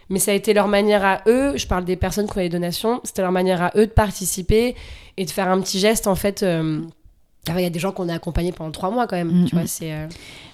mais 0.09 0.21
ça 0.21 0.31
a 0.31 0.35
été 0.35 0.55
leur 0.55 0.69
manière 0.69 1.05
à 1.05 1.21
eux, 1.27 1.57
je 1.57 1.67
parle 1.67 1.85
des 1.85 1.97
personnes 1.97 2.29
qui 2.29 2.39
ont 2.39 2.41
les 2.41 2.49
donations, 2.49 3.01
c'était 3.03 3.23
leur 3.23 3.33
manière 3.33 3.61
à 3.61 3.73
eux 3.75 3.87
de 3.87 3.91
participer 3.93 4.77
et 5.17 5.25
de 5.25 5.31
faire 5.31 5.49
un 5.49 5.61
petit 5.61 5.81
geste, 5.81 6.07
en 6.07 6.15
fait. 6.15 6.45
euh, 6.45 6.81
Il 7.57 7.63
y 7.63 7.67
a 7.67 7.71
des 7.71 7.79
gens 7.79 7.93
qu'on 7.93 8.09
a 8.09 8.15
accompagnés 8.15 8.53
pendant 8.53 8.71
trois 8.71 8.91
mois 8.91 9.07
quand 9.07 9.17
même, 9.17 9.43
Mm, 9.43 9.45
tu 9.47 9.55
vois, 9.55 9.65
mm. 9.65 9.69
c'est... 9.69 9.93
euh, 9.93 10.07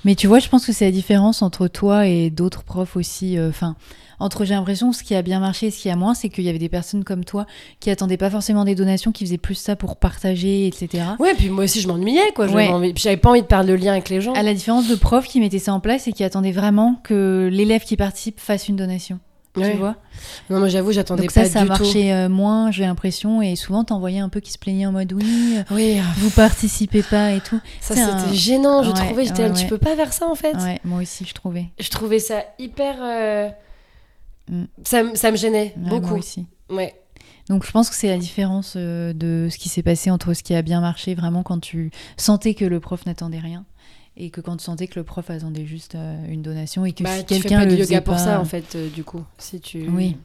Mais 0.05 0.15
tu 0.15 0.27
vois, 0.27 0.39
je 0.39 0.49
pense 0.49 0.67
que 0.67 0.73
c'est 0.73 0.85
la 0.85 0.91
différence 0.91 1.43
entre 1.43 1.67
toi 1.69 2.07
et 2.07 2.31
d'autres 2.31 2.63
profs 2.63 2.97
aussi. 2.97 3.37
euh, 3.39 3.49
Enfin, 3.49 3.77
entre 4.21 4.45
j'ai 4.45 4.55
l'impression 4.55 4.93
ce 4.93 5.03
qui 5.03 5.15
a 5.15 5.23
bien 5.23 5.41
marché 5.41 5.67
et 5.67 5.71
ce 5.71 5.79
qui 5.81 5.91
a 5.91 5.97
moins, 5.97 6.15
c'est 6.15 6.29
qu'il 6.29 6.45
y 6.45 6.49
avait 6.49 6.59
des 6.59 6.69
personnes 6.69 7.03
comme 7.05 7.25
toi 7.25 7.47
qui 7.81 7.91
attendaient 7.91 8.17
pas 8.17 8.31
forcément 8.31 8.65
des 8.65 8.75
donations, 8.77 9.11
qui 9.13 9.25
faisaient 9.25 9.39
plus 9.39 9.57
ça 9.57 9.75
pour 9.77 9.97
partager, 9.97 10.67
etc. 10.69 11.03
Ouais, 11.19 11.35
puis 11.35 11.49
moi 11.49 11.65
aussi, 11.65 11.81
je 11.81 11.89
m'ennuyais, 11.89 12.31
quoi. 12.35 12.47
J'avais 12.47 12.73
Ouais. 12.73 12.93
J'avais 12.97 13.17
pas 13.17 13.31
envie 13.31 13.43
de 13.43 13.47
perdre 13.47 13.69
le 13.69 13.77
lien 13.77 13.93
avec 13.93 14.09
les 14.09 14.21
gens. 14.21 14.33
À 14.35 14.43
la 14.43 14.55
différence 14.55 14.89
de 14.89 14.95
profs 14.95 15.27
qui 15.27 15.41
mettaient 15.41 15.59
ça 15.59 15.75
en 15.75 15.81
place 15.81 16.07
et 16.07 16.13
qui 16.13 16.23
attendaient 16.23 16.53
vraiment 16.53 17.01
que 17.03 17.49
l'élève 17.53 17.83
qui 17.83 17.97
participe 17.97 18.39
fasse 18.41 18.69
une 18.69 18.77
donation. 18.77 19.19
Ouais. 19.57 19.73
Tu 19.73 19.79
vois 19.79 19.97
Non, 20.51 20.59
moi, 20.59 20.69
j'avoue, 20.69 20.91
j'attendais 20.93 21.23
Donc 21.23 21.33
pas 21.33 21.45
ça, 21.45 21.51
ça 21.51 21.63
du 21.63 21.69
marchait 21.69 22.13
euh, 22.13 22.29
moins, 22.29 22.71
j'ai 22.73 22.85
l'impression, 22.85 23.41
et 23.41 23.55
souvent 23.57 23.85
t'envoyais 23.85 24.19
un 24.19 24.29
peu 24.29 24.41
qui 24.41 24.51
se 24.51 24.59
plaignait 24.59 24.87
en 24.87 24.93
mode 24.93 25.13
oui, 25.13 25.57
euh, 25.59 25.63
Oui, 25.75 25.99
vous 26.17 26.31
participez 26.31 27.03
pas 27.03 27.33
et 27.33 27.41
tout. 27.41 27.61
ça, 27.81 27.95
c'était 27.95 28.09
un- 28.11 28.33
gênant, 28.33 28.83
je 28.83 28.91
Ouais, 28.91 28.95
trouvais. 28.97 29.25
J'étais 29.25 29.43
là, 29.43 29.49
ouais, 29.49 29.55
tu 29.55 29.63
ouais. 29.63 29.69
peux 29.69 29.79
pas 29.79 29.95
faire 29.95 30.13
ça, 30.13 30.27
en 30.29 30.35
fait. 30.35 30.57
Ouais, 30.57 30.81
moi 30.85 31.01
aussi, 31.03 31.25
je 31.25 31.35
trouvais. 31.35 31.67
Je 31.79 31.89
trouvais 31.91 32.19
ça 32.19 32.43
hyper... 32.59 32.97
euh, 33.01 33.49
Mm. 34.51 34.65
Ça, 34.85 35.31
me 35.31 35.37
gênait 35.37 35.73
Ouais, 35.77 35.89
beaucoup. 35.89 36.09
Moi 36.09 36.19
aussi. 36.19 36.47
Ouais. 36.69 36.95
Donc 37.49 37.65
je 37.65 37.71
pense 37.71 37.89
que 37.89 37.97
c'est 37.97 38.09
la 38.09 38.19
différence 38.19 38.75
euh, 38.77 39.15
de 39.15 39.49
ce 39.51 39.57
qui 39.57 39.71
s'est 39.71 39.83
passé 39.83 40.11
entre 40.11 40.35
ce 40.35 40.43
qui 40.43 40.55
a 40.55 40.61
bien 40.61 40.83
marché 40.83 41.15
vraiment 41.15 41.43
quand 41.43 41.61
tu 41.61 41.91
sentais 42.19 42.53
que 42.53 42.67
le 42.67 42.79
prof 42.79 43.07
n'attendait 43.07 43.39
rien 43.39 43.65
et 44.17 44.31
que 44.31 44.41
quand 44.41 44.57
tu 44.57 44.65
sentais 44.65 44.87
que 44.87 44.99
le 44.99 45.05
prof 45.05 45.29
attendait 45.31 45.67
juste 45.67 45.97
euh, 45.97 46.17
une 46.29 46.43
donation 46.43 46.85
et 46.85 46.93
que 46.93 47.03
Bah, 47.03 47.11
si 47.11 47.19
fais 47.19 47.25
quelqu'un 47.25 47.59
pas 47.61 47.65
le 47.65 47.73
de 47.73 47.77
yoga 47.81 48.01
pour 48.01 48.19
ça, 48.19 48.41
en 48.41 48.45
fait, 48.45 48.77
euh, 48.77 48.89
du 48.89 49.03
coup. 49.03 49.25
Si 49.39 49.61
tu... 49.61 49.89
Oui. 49.89 50.17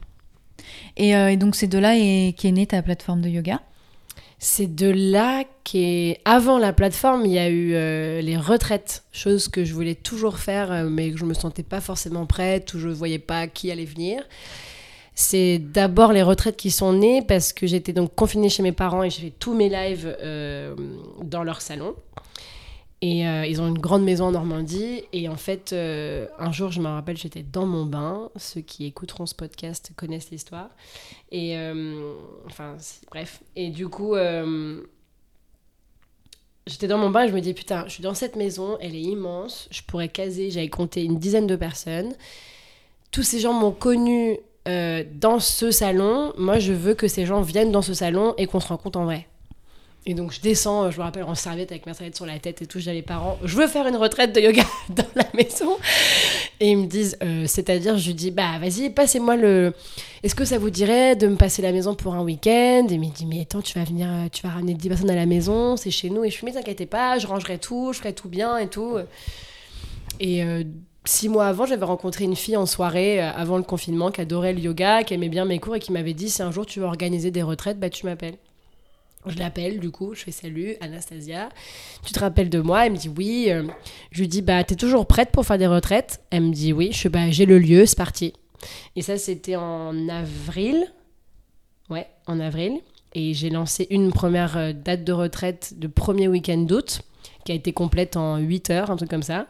Et, 0.96 1.16
euh, 1.16 1.32
et 1.32 1.36
donc 1.36 1.56
c'est 1.56 1.66
de 1.66 1.78
là 1.78 1.96
et 1.96 2.34
qu'est 2.36 2.52
née 2.52 2.66
ta 2.66 2.82
plateforme 2.82 3.20
de 3.20 3.28
yoga? 3.28 3.60
C'est 4.38 4.74
de 4.74 4.88
là 4.88 5.44
qu'est... 5.64 6.20
Avant 6.24 6.58
la 6.58 6.72
plateforme, 6.72 7.26
il 7.26 7.32
y 7.32 7.38
a 7.38 7.50
eu 7.50 7.74
euh, 7.74 8.20
les 8.22 8.36
retraites, 8.36 9.02
chose 9.12 9.48
que 9.48 9.64
je 9.64 9.74
voulais 9.74 9.96
toujours 9.96 10.38
faire, 10.38 10.84
mais 10.84 11.10
que 11.10 11.18
je 11.18 11.24
me 11.24 11.34
sentais 11.34 11.62
pas 11.62 11.80
forcément 11.80 12.26
prête, 12.26 12.72
ou 12.74 12.78
je 12.78 12.88
voyais 12.88 13.18
pas 13.18 13.48
qui 13.48 13.70
allait 13.70 13.84
venir. 13.84 14.22
C'est 15.14 15.58
d'abord 15.58 16.12
les 16.12 16.22
retraites 16.22 16.56
qui 16.56 16.70
sont 16.70 16.94
nées 16.94 17.20
parce 17.20 17.52
que 17.52 17.66
j'étais 17.66 17.92
donc 17.92 18.14
confinée 18.14 18.48
chez 18.48 18.62
mes 18.62 18.72
parents 18.72 19.02
et 19.02 19.10
j'ai 19.10 19.20
fait 19.22 19.34
tous 19.38 19.52
mes 19.52 19.68
lives 19.68 20.16
dans 21.22 21.42
leur 21.42 21.60
salon. 21.60 21.94
Et 23.02 23.26
euh, 23.26 23.46
ils 23.46 23.62
ont 23.62 23.68
une 23.68 23.78
grande 23.78 24.02
maison 24.02 24.26
en 24.26 24.32
Normandie. 24.32 25.04
Et 25.12 25.28
en 25.28 25.36
fait, 25.36 25.72
euh, 25.72 26.26
un 26.38 26.52
jour, 26.52 26.70
je 26.70 26.80
me 26.80 26.88
rappelle, 26.88 27.16
j'étais 27.16 27.42
dans 27.42 27.66
mon 27.66 27.86
bain. 27.86 28.30
Ceux 28.36 28.60
qui 28.60 28.84
écouteront 28.84 29.26
ce 29.26 29.34
podcast 29.34 29.92
connaissent 29.96 30.30
l'histoire. 30.30 30.68
Et 31.32 31.56
euh, 31.56 32.12
enfin, 32.46 32.76
bref. 33.10 33.40
Et 33.56 33.70
du 33.70 33.88
coup, 33.88 34.14
j'étais 36.66 36.88
dans 36.88 36.98
mon 36.98 37.10
bain 37.10 37.24
et 37.24 37.28
je 37.28 37.34
me 37.34 37.40
dis, 37.40 37.54
putain, 37.54 37.84
je 37.86 37.92
suis 37.92 38.02
dans 38.02 38.14
cette 38.14 38.36
maison, 38.36 38.76
elle 38.80 38.94
est 38.94 39.00
immense. 39.00 39.68
Je 39.70 39.82
pourrais 39.82 40.08
caser, 40.08 40.50
j'avais 40.50 40.68
compté 40.68 41.02
une 41.02 41.18
dizaine 41.18 41.46
de 41.46 41.56
personnes. 41.56 42.12
Tous 43.12 43.22
ces 43.22 43.40
gens 43.40 43.54
m'ont 43.54 43.72
connu 43.72 44.38
dans 44.66 45.40
ce 45.40 45.70
salon. 45.70 46.34
Moi, 46.36 46.58
je 46.58 46.74
veux 46.74 46.92
que 46.92 47.08
ces 47.08 47.24
gens 47.24 47.40
viennent 47.40 47.72
dans 47.72 47.82
ce 47.82 47.94
salon 47.94 48.34
et 48.36 48.46
qu'on 48.46 48.60
se 48.60 48.68
rencontre 48.68 48.98
en 48.98 49.06
vrai. 49.06 49.26
Et 50.06 50.14
donc 50.14 50.32
je 50.32 50.40
descends, 50.40 50.90
je 50.90 50.96
me 50.96 51.02
rappelle 51.02 51.24
en 51.24 51.34
serviette 51.34 51.72
avec 51.72 51.84
ma 51.84 51.92
serviette 51.92 52.16
sur 52.16 52.24
la 52.24 52.38
tête 52.38 52.62
et 52.62 52.66
tout, 52.66 52.80
j'ai 52.80 52.94
les 52.94 53.02
parents, 53.02 53.38
je 53.44 53.54
veux 53.54 53.66
faire 53.66 53.86
une 53.86 53.96
retraite 53.96 54.34
de 54.34 54.40
yoga 54.40 54.62
dans 54.88 55.04
la 55.14 55.26
maison. 55.34 55.76
Et 56.58 56.70
ils 56.70 56.78
me 56.78 56.86
disent, 56.86 57.18
euh, 57.22 57.44
c'est-à-dire, 57.46 57.98
je 57.98 58.06
lui 58.06 58.14
dis, 58.14 58.30
bah 58.30 58.58
vas-y, 58.58 58.90
passez-moi 58.90 59.36
le... 59.36 59.74
Est-ce 60.22 60.34
que 60.34 60.46
ça 60.46 60.58
vous 60.58 60.70
dirait 60.70 61.16
de 61.16 61.26
me 61.26 61.36
passer 61.36 61.60
la 61.60 61.72
maison 61.72 61.94
pour 61.94 62.14
un 62.14 62.22
week-end? 62.22 62.86
Et 62.88 62.94
il 62.94 63.00
me 63.00 63.14
dit, 63.14 63.26
mais 63.26 63.42
attends, 63.42 63.60
tu 63.60 63.78
vas 63.78 63.84
venir, 63.84 64.08
euh, 64.08 64.28
tu 64.32 64.42
vas 64.42 64.50
ramener 64.54 64.72
10 64.72 64.88
personnes 64.88 65.10
à 65.10 65.14
la 65.14 65.26
maison, 65.26 65.76
c'est 65.76 65.90
chez 65.90 66.08
nous. 66.08 66.24
Et 66.24 66.30
je 66.30 66.34
suis, 66.34 66.46
mais 66.46 66.52
t'inquiète 66.52 66.88
pas, 66.88 67.18
je 67.18 67.26
rangerai 67.26 67.58
tout, 67.58 67.92
je 67.92 67.98
ferai 67.98 68.14
tout 68.14 68.28
bien 68.28 68.56
et 68.56 68.68
tout. 68.68 68.96
Et 70.18 70.42
euh, 70.42 70.64
six 71.04 71.28
mois 71.28 71.46
avant, 71.46 71.66
j'avais 71.66 71.84
rencontré 71.84 72.24
une 72.24 72.36
fille 72.36 72.56
en 72.56 72.66
soirée, 72.66 73.20
avant 73.20 73.58
le 73.58 73.64
confinement, 73.64 74.10
qui 74.10 74.22
adorait 74.22 74.54
le 74.54 74.60
yoga, 74.60 75.02
qui 75.02 75.12
aimait 75.12 75.28
bien 75.28 75.44
mes 75.44 75.58
cours 75.58 75.76
et 75.76 75.80
qui 75.80 75.92
m'avait 75.92 76.14
dit, 76.14 76.30
si 76.30 76.42
un 76.42 76.50
jour 76.50 76.64
tu 76.64 76.80
veux 76.80 76.86
organiser 76.86 77.30
des 77.30 77.42
retraites, 77.42 77.78
bah 77.78 77.90
tu 77.90 78.06
m'appelles. 78.06 78.36
Je 79.26 79.38
l'appelle, 79.38 79.80
du 79.80 79.90
coup, 79.90 80.14
je 80.14 80.22
fais 80.24 80.30
salut, 80.32 80.76
Anastasia. 80.80 81.50
Tu 82.04 82.12
te 82.12 82.20
rappelles 82.20 82.48
de 82.48 82.60
moi? 82.60 82.86
Elle 82.86 82.92
me 82.92 82.96
dit 82.96 83.10
oui. 83.10 83.46
Euh, 83.50 83.64
Je 84.12 84.20
lui 84.20 84.28
dis, 84.28 84.40
bah, 84.40 84.64
t'es 84.64 84.76
toujours 84.76 85.06
prête 85.06 85.30
pour 85.30 85.44
faire 85.44 85.58
des 85.58 85.66
retraites? 85.66 86.22
Elle 86.30 86.44
me 86.44 86.52
dit 86.52 86.72
oui. 86.72 86.90
Je 86.92 86.98
fais, 86.98 87.08
bah, 87.10 87.30
j'ai 87.30 87.44
le 87.44 87.58
lieu, 87.58 87.84
c'est 87.84 87.98
parti. 87.98 88.32
Et 88.96 89.02
ça, 89.02 89.18
c'était 89.18 89.56
en 89.56 90.08
avril. 90.08 90.90
Ouais, 91.90 92.06
en 92.26 92.40
avril. 92.40 92.80
Et 93.14 93.34
j'ai 93.34 93.50
lancé 93.50 93.86
une 93.90 94.10
première 94.10 94.56
euh, 94.56 94.72
date 94.72 95.04
de 95.04 95.12
retraite 95.12 95.74
de 95.78 95.86
premier 95.86 96.28
week-end 96.28 96.58
d'août, 96.58 97.02
qui 97.44 97.52
a 97.52 97.54
été 97.54 97.72
complète 97.72 98.16
en 98.16 98.38
8 98.38 98.70
heures, 98.70 98.90
un 98.90 98.96
truc 98.96 99.10
comme 99.10 99.22
ça. 99.22 99.46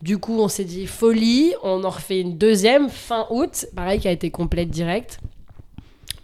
Du 0.00 0.18
coup, 0.18 0.38
on 0.38 0.48
s'est 0.48 0.64
dit 0.64 0.86
folie, 0.86 1.54
on 1.64 1.82
en 1.82 1.90
refait 1.90 2.20
une 2.20 2.38
deuxième 2.38 2.88
fin 2.88 3.26
août, 3.30 3.66
pareil, 3.74 3.98
qui 3.98 4.06
a 4.06 4.12
été 4.12 4.30
complète 4.30 4.70
direct. 4.70 5.18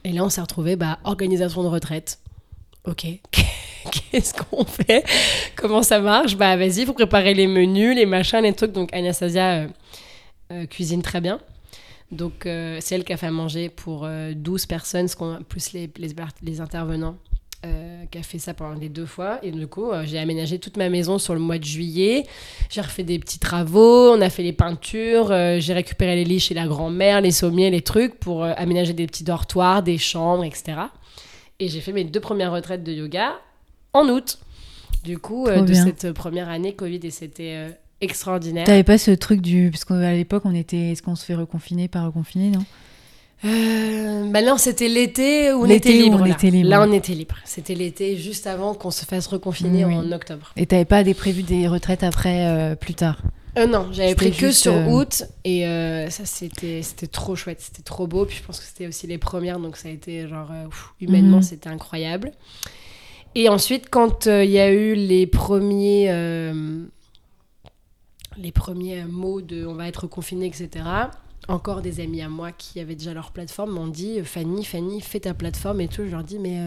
Et 0.05 0.13
là, 0.13 0.23
on 0.23 0.29
s'est 0.29 0.43
retrouvé 0.43 0.77
bah, 0.77 0.99
organisation 1.05 1.63
de 1.65 1.69
retraite. 1.69 2.21
Ok, 2.87 3.07
qu'est-ce 4.13 4.35
qu'on 4.35 4.65
fait? 4.65 5.05
Comment 5.57 5.83
ça 5.83 6.01
marche? 6.01 6.37
Bah 6.37 6.57
vas-y, 6.57 6.81
il 6.81 6.87
faut 6.87 6.93
préparer 6.93 7.33
les 7.33 7.47
menus, 7.47 7.97
les 7.97 8.05
machins, 8.07 8.41
les 8.43 8.53
trucs. 8.53 8.73
Donc 8.73 8.93
Anastasia 8.93 9.53
euh, 9.63 9.69
euh, 10.53 10.67
cuisine 10.67 11.01
très 11.03 11.21
bien. 11.23 11.41
Donc 12.13 12.45
euh, 12.45 12.79
c'est 12.81 12.95
elle 12.95 13.05
qui 13.05 13.13
a 13.15 13.17
fait 13.17 13.27
à 13.27 13.31
manger 13.31 13.71
pour 13.71 14.03
euh, 14.05 14.33
12 14.37 14.67
personnes, 14.67 15.09
ce 15.09 15.17
qu'on- 15.17 15.39
plus 15.49 15.73
les, 15.73 16.61
intervenants, 16.61 17.17
euh, 17.65 18.05
qui 18.11 18.19
a 18.19 18.23
fait 18.23 18.39
ça 18.39 18.53
pendant 18.53 18.79
les 18.79 18.91
deux 18.91 19.07
fois. 19.07 19.39
Et 19.43 19.51
du 19.51 19.67
coup, 19.67 19.91
euh, 19.91 20.05
j'ai 20.05 20.19
aménagé 20.19 20.59
toute 20.59 20.77
ma 20.77 20.91
maison 20.91 21.19
sur 21.19 21.33
le 21.33 21.41
mois 21.41 21.57
de 21.57 21.65
juillet. 21.65 22.25
J'ai 22.69 22.83
refait 22.83 23.03
des 23.03 23.19
petits 23.19 23.39
travaux, 23.39 24.13
on 24.13 24.21
a 24.21 24.29
fait 24.29 24.43
les 24.43 24.53
peintures, 24.53 25.31
euh, 25.31 25.57
j'ai 25.59 25.73
récupéré 25.73 26.17
les 26.17 26.25
lits 26.25 26.41
chez 26.41 26.55
la 26.55 26.67
grand-mère, 26.67 27.23
les 27.23 27.31
sommiers, 27.33 27.71
les 27.71 27.81
trucs 27.81 28.21
pour 28.21 28.45
euh, 28.45 28.53
aménager 28.59 28.93
des 28.93 29.07
petits 29.07 29.25
dortoirs, 29.25 29.83
des 29.83 29.97
chambres, 29.97 30.45
etc. 30.45 30.75
Et 31.61 31.69
j'ai 31.69 31.81
fait 31.81 31.93
mes 31.93 32.05
deux 32.05 32.21
premières 32.21 32.53
retraites 32.53 32.83
de 32.85 32.93
yoga 32.93 33.33
en 33.93 34.09
août. 34.09 34.39
Du 35.05 35.19
coup, 35.19 35.47
euh, 35.47 35.61
de 35.61 35.73
bien. 35.73 35.85
cette 35.85 36.13
première 36.13 36.49
année 36.49 36.75
Covid, 36.75 37.01
et 37.05 37.11
c'était 37.11 37.53
euh, 37.55 37.69
extraordinaire. 38.01 38.65
T'avais 38.67 38.85
pas 38.85 38.99
ce 38.99 39.11
truc 39.11 39.41
du 39.41 39.71
parce 39.71 39.85
qu'à 39.85 40.13
l'époque 40.13 40.43
on 40.47 40.55
était 40.55 40.93
est-ce 40.93 41.03
qu'on 41.03 41.15
se 41.15 41.25
fait 41.25 41.35
reconfiner 41.35 41.89
par 41.89 42.07
reconfiner 42.07 42.51
non? 42.51 42.65
Euh, 43.45 44.31
bah 44.31 44.41
non, 44.41 44.57
c'était 44.57 44.89
l'été 44.89 45.53
où 45.53 45.65
on 45.65 45.69
était 45.69 45.91
où 45.91 46.05
libre. 46.05 46.19
on 46.23 46.25
là. 46.25 46.31
était 46.33 46.51
libre. 46.51 46.71
Là, 46.71 46.87
on 46.89 46.93
était 46.93 47.13
libre. 47.13 47.35
C'était 47.45 47.75
l'été 47.75 48.17
juste 48.17 48.47
avant 48.47 48.73
qu'on 48.73 48.91
se 48.91 49.05
fasse 49.05 49.27
reconfiner 49.27 49.85
Oui. 49.85 49.95
en 49.95 50.11
octobre. 50.13 50.53
Et 50.57 50.65
t'avais 50.65 50.87
pas 50.87 51.05
des 51.05 51.13
prévus 51.13 51.43
des 51.43 51.69
retraites 51.69 52.03
après 52.03 52.47
euh, 52.47 52.75
plus 52.75 52.95
tard? 52.95 53.19
Euh, 53.57 53.67
non, 53.69 53.89
j'avais 53.93 54.15
pris 54.17 54.33
que 54.33 54.51
sur 54.51 54.73
euh, 54.75 54.87
août 54.87 55.25
et 55.45 55.67
euh, 55.67 56.11
ça 56.11 56.25
c'était 56.25 56.83
c'était 56.83 57.07
trop 57.07 57.37
chouette, 57.37 57.61
c'était 57.61 57.83
trop 57.83 58.07
beau. 58.09 58.25
Puis 58.27 58.39
je 58.39 58.43
pense 58.43 58.59
que 58.59 58.65
c'était 58.67 58.89
aussi 58.89 59.07
les 59.07 59.19
premières, 59.19 59.61
donc 59.61 59.77
ça 59.77 59.89
a 59.89 59.93
été 59.93 60.27
genre 60.27 60.51
euh, 60.51 60.67
humainement 61.01 61.37
Mhm. 61.37 61.43
c'était 61.43 61.69
incroyable. 61.69 62.33
Et 63.37 63.49
ensuite, 63.49 63.91
quand 63.91 64.27
euh, 64.27 64.45
il 64.45 64.51
y 64.51 64.59
a 64.59 64.73
eu 64.73 64.95
les 64.95 65.27
premiers 65.27 66.09
les 68.37 68.51
premiers 68.51 69.05
mots 69.05 69.41
de 69.41 69.65
on 69.65 69.75
va 69.75 69.87
être 69.87 70.09
confiné, 70.09 70.47
etc. 70.47 70.85
Encore 71.47 71.83
des 71.83 72.01
amis 72.01 72.23
à 72.23 72.29
moi 72.29 72.51
qui 72.51 72.81
avaient 72.81 72.97
déjà 72.97 73.15
leur 73.15 73.31
plateforme 73.31 73.71
m'ont 73.71 73.87
dit 73.87 74.21
Fanny, 74.25 74.65
Fanny, 74.65 75.01
fais 75.01 75.21
ta 75.21 75.35
plateforme 75.35 75.81
et 75.81 75.89
tout. 75.89 76.05
Je 76.05 76.11
leur 76.11 76.25
dis 76.25 76.41
mais 76.41 76.59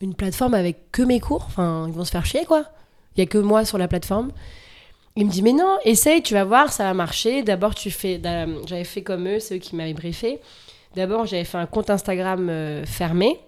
une 0.00 0.14
plateforme 0.14 0.54
avec 0.54 0.90
que 0.90 1.02
mes 1.02 1.20
cours, 1.20 1.44
enfin 1.46 1.84
ils 1.86 1.94
vont 1.94 2.04
se 2.04 2.10
faire 2.10 2.26
chier 2.26 2.44
quoi. 2.46 2.64
Il 3.16 3.20
y 3.20 3.22
a 3.22 3.26
que 3.26 3.38
moi 3.38 3.64
sur 3.64 3.78
la 3.78 3.86
plateforme. 3.86 4.32
Il 5.16 5.26
me 5.26 5.30
dit, 5.30 5.42
mais 5.42 5.52
non, 5.52 5.76
essaye, 5.84 6.22
tu 6.22 6.34
vas 6.34 6.44
voir, 6.44 6.72
ça 6.72 6.84
va 6.84 6.92
marcher. 6.94 7.42
D'abord, 7.42 7.74
tu 7.74 7.90
fais. 7.90 8.20
J'avais 8.66 8.84
fait 8.84 9.02
comme 9.02 9.26
eux, 9.28 9.40
c'est 9.40 9.56
eux 9.56 9.58
qui 9.58 9.74
m'avaient 9.74 9.94
briefé. 9.94 10.40
D'abord, 10.94 11.26
j'avais 11.26 11.44
fait 11.44 11.58
un 11.58 11.66
compte 11.66 11.88
Instagram 11.90 12.48
euh, 12.50 12.84
fermé. 12.84 13.38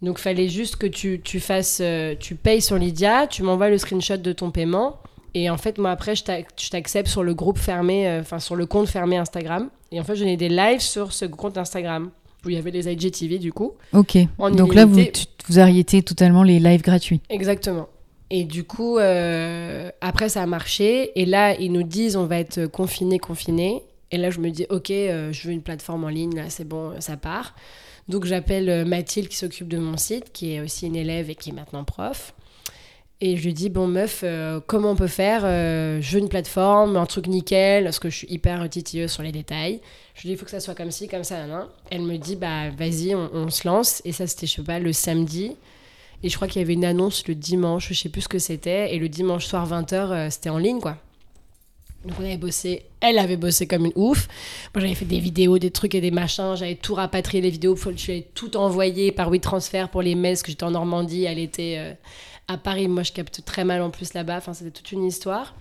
Donc, 0.00 0.18
fallait 0.18 0.48
juste 0.48 0.76
que 0.76 0.86
tu, 0.88 1.20
tu 1.22 1.38
fasses. 1.38 1.78
euh, 1.80 2.14
tu 2.18 2.34
payes 2.34 2.60
sur 2.60 2.76
Lydia, 2.76 3.26
tu 3.28 3.42
m'envoies 3.44 3.68
le 3.70 3.78
screenshot 3.78 4.16
de 4.16 4.32
ton 4.32 4.50
paiement. 4.50 4.98
Et 5.34 5.48
en 5.48 5.56
fait, 5.56 5.78
moi, 5.78 5.90
après, 5.92 6.14
je 6.16 6.24
t'ac- 6.24 6.48
je 6.60 6.68
t'accepte 6.70 7.08
sur 7.08 7.22
le 7.22 7.32
groupe 7.34 7.58
fermé, 7.58 8.08
euh, 8.08 8.20
enfin, 8.20 8.38
sur 8.40 8.56
le 8.56 8.66
compte 8.66 8.88
fermé 8.88 9.16
Instagram. 9.16 9.70
Et 9.92 10.00
en 10.00 10.04
fait, 10.04 10.14
je 10.16 10.20
donnais 10.20 10.36
des 10.36 10.48
lives 10.48 10.80
sur 10.80 11.12
ce 11.12 11.24
compte 11.24 11.56
Instagram 11.56 12.10
où 12.44 12.48
il 12.50 12.56
y 12.56 12.58
avait 12.58 12.72
les 12.72 12.92
IGTV, 12.92 13.38
du 13.38 13.52
coup. 13.52 13.72
Ok. 13.92 14.16
Donc 14.56 14.74
là, 14.74 14.84
vous, 14.84 14.96
tu- 15.12 15.26
vous 15.48 15.58
arrêtez 15.60 16.02
totalement 16.02 16.42
les 16.42 16.58
lives 16.58 16.82
gratuits. 16.82 17.20
Exactement. 17.30 17.86
Et 18.34 18.44
du 18.44 18.64
coup, 18.64 18.96
euh, 18.96 19.90
après, 20.00 20.30
ça 20.30 20.42
a 20.42 20.46
marché. 20.46 21.12
Et 21.20 21.26
là, 21.26 21.54
ils 21.54 21.70
nous 21.70 21.82
disent, 21.82 22.16
on 22.16 22.24
va 22.24 22.38
être 22.38 22.64
confinés, 22.64 23.18
confinés. 23.18 23.82
Et 24.10 24.16
là, 24.16 24.30
je 24.30 24.40
me 24.40 24.48
dis, 24.48 24.64
ok, 24.70 24.90
euh, 24.90 25.32
je 25.34 25.46
veux 25.46 25.52
une 25.52 25.60
plateforme 25.60 26.04
en 26.04 26.08
ligne, 26.08 26.34
là, 26.34 26.48
c'est 26.48 26.66
bon, 26.66 26.98
ça 26.98 27.18
part. 27.18 27.54
Donc, 28.08 28.24
j'appelle 28.24 28.70
euh, 28.70 28.84
Mathilde 28.86 29.28
qui 29.28 29.36
s'occupe 29.36 29.68
de 29.68 29.76
mon 29.76 29.98
site, 29.98 30.32
qui 30.32 30.54
est 30.54 30.62
aussi 30.62 30.86
une 30.86 30.96
élève 30.96 31.28
et 31.28 31.34
qui 31.34 31.50
est 31.50 31.52
maintenant 31.52 31.84
prof. 31.84 32.32
Et 33.20 33.36
je 33.36 33.44
lui 33.44 33.52
dis, 33.52 33.68
bon, 33.68 33.86
meuf, 33.86 34.24
comment 34.66 34.92
on 34.92 34.96
peut 34.96 35.06
faire 35.06 35.42
Je 35.42 36.12
veux 36.12 36.18
une 36.18 36.28
plateforme, 36.28 36.96
un 36.96 37.06
truc 37.06 37.28
nickel, 37.28 37.84
parce 37.84 38.00
que 38.00 38.10
je 38.10 38.16
suis 38.16 38.26
hyper 38.28 38.68
titilleuse 38.68 39.12
sur 39.12 39.22
les 39.22 39.30
détails. 39.30 39.80
Je 40.14 40.22
lui 40.22 40.28
dis, 40.30 40.32
il 40.32 40.36
faut 40.38 40.44
que 40.44 40.50
ça 40.50 40.58
soit 40.58 40.74
comme 40.74 40.90
ci, 40.90 41.06
comme 41.06 41.22
ça. 41.22 41.36
Elle 41.90 42.02
me 42.02 42.16
dit, 42.16 42.34
bah, 42.34 42.70
vas-y, 42.70 43.14
on, 43.14 43.30
on 43.32 43.48
se 43.48 43.68
lance. 43.68 44.02
Et 44.04 44.10
ça, 44.10 44.26
c'était, 44.26 44.48
je 44.48 44.54
sais 44.54 44.62
pas, 44.62 44.80
le 44.80 44.92
samedi. 44.92 45.54
Et 46.22 46.28
je 46.28 46.36
crois 46.36 46.48
qu'il 46.48 46.60
y 46.60 46.64
avait 46.64 46.74
une 46.74 46.84
annonce 46.84 47.26
le 47.26 47.34
dimanche, 47.34 47.88
je 47.88 47.94
sais 47.94 48.08
plus 48.08 48.22
ce 48.22 48.28
que 48.28 48.38
c'était. 48.38 48.94
Et 48.94 48.98
le 48.98 49.08
dimanche 49.08 49.46
soir 49.46 49.68
20h, 49.68 50.30
c'était 50.30 50.50
en 50.50 50.58
ligne, 50.58 50.80
quoi. 50.80 50.98
Donc 52.04 52.16
on 52.18 52.24
avait 52.24 52.36
bossé, 52.36 52.82
elle 53.00 53.18
avait 53.18 53.36
bossé 53.36 53.66
comme 53.66 53.86
une 53.86 53.92
ouf. 53.94 54.26
Moi 54.74 54.82
j'avais 54.82 54.94
fait 54.94 55.04
des 55.04 55.20
vidéos, 55.20 55.58
des 55.58 55.70
trucs 55.70 55.94
et 55.94 56.00
des 56.00 56.10
machins, 56.10 56.56
j'avais 56.56 56.74
tout 56.74 56.94
rapatrié 56.94 57.40
les 57.40 57.50
vidéos, 57.50 57.76
je 57.76 57.90
lui 57.90 58.12
avais 58.12 58.28
tout 58.34 58.56
envoyé 58.56 59.12
par 59.12 59.30
WeTransfer 59.30 59.86
pour 59.90 60.02
les 60.02 60.14
mails, 60.14 60.32
parce 60.32 60.42
que 60.42 60.50
j'étais 60.50 60.64
en 60.64 60.72
Normandie, 60.72 61.24
elle 61.24 61.38
était 61.38 61.76
euh, 61.78 61.92
à 62.48 62.56
Paris, 62.56 62.88
moi 62.88 63.04
je 63.04 63.12
capte 63.12 63.44
très 63.44 63.64
mal 63.64 63.82
en 63.82 63.90
plus 63.90 64.14
là-bas, 64.14 64.38
enfin 64.38 64.52
c'était 64.52 64.72
toute 64.72 64.90
une 64.90 65.04
histoire. 65.04 65.54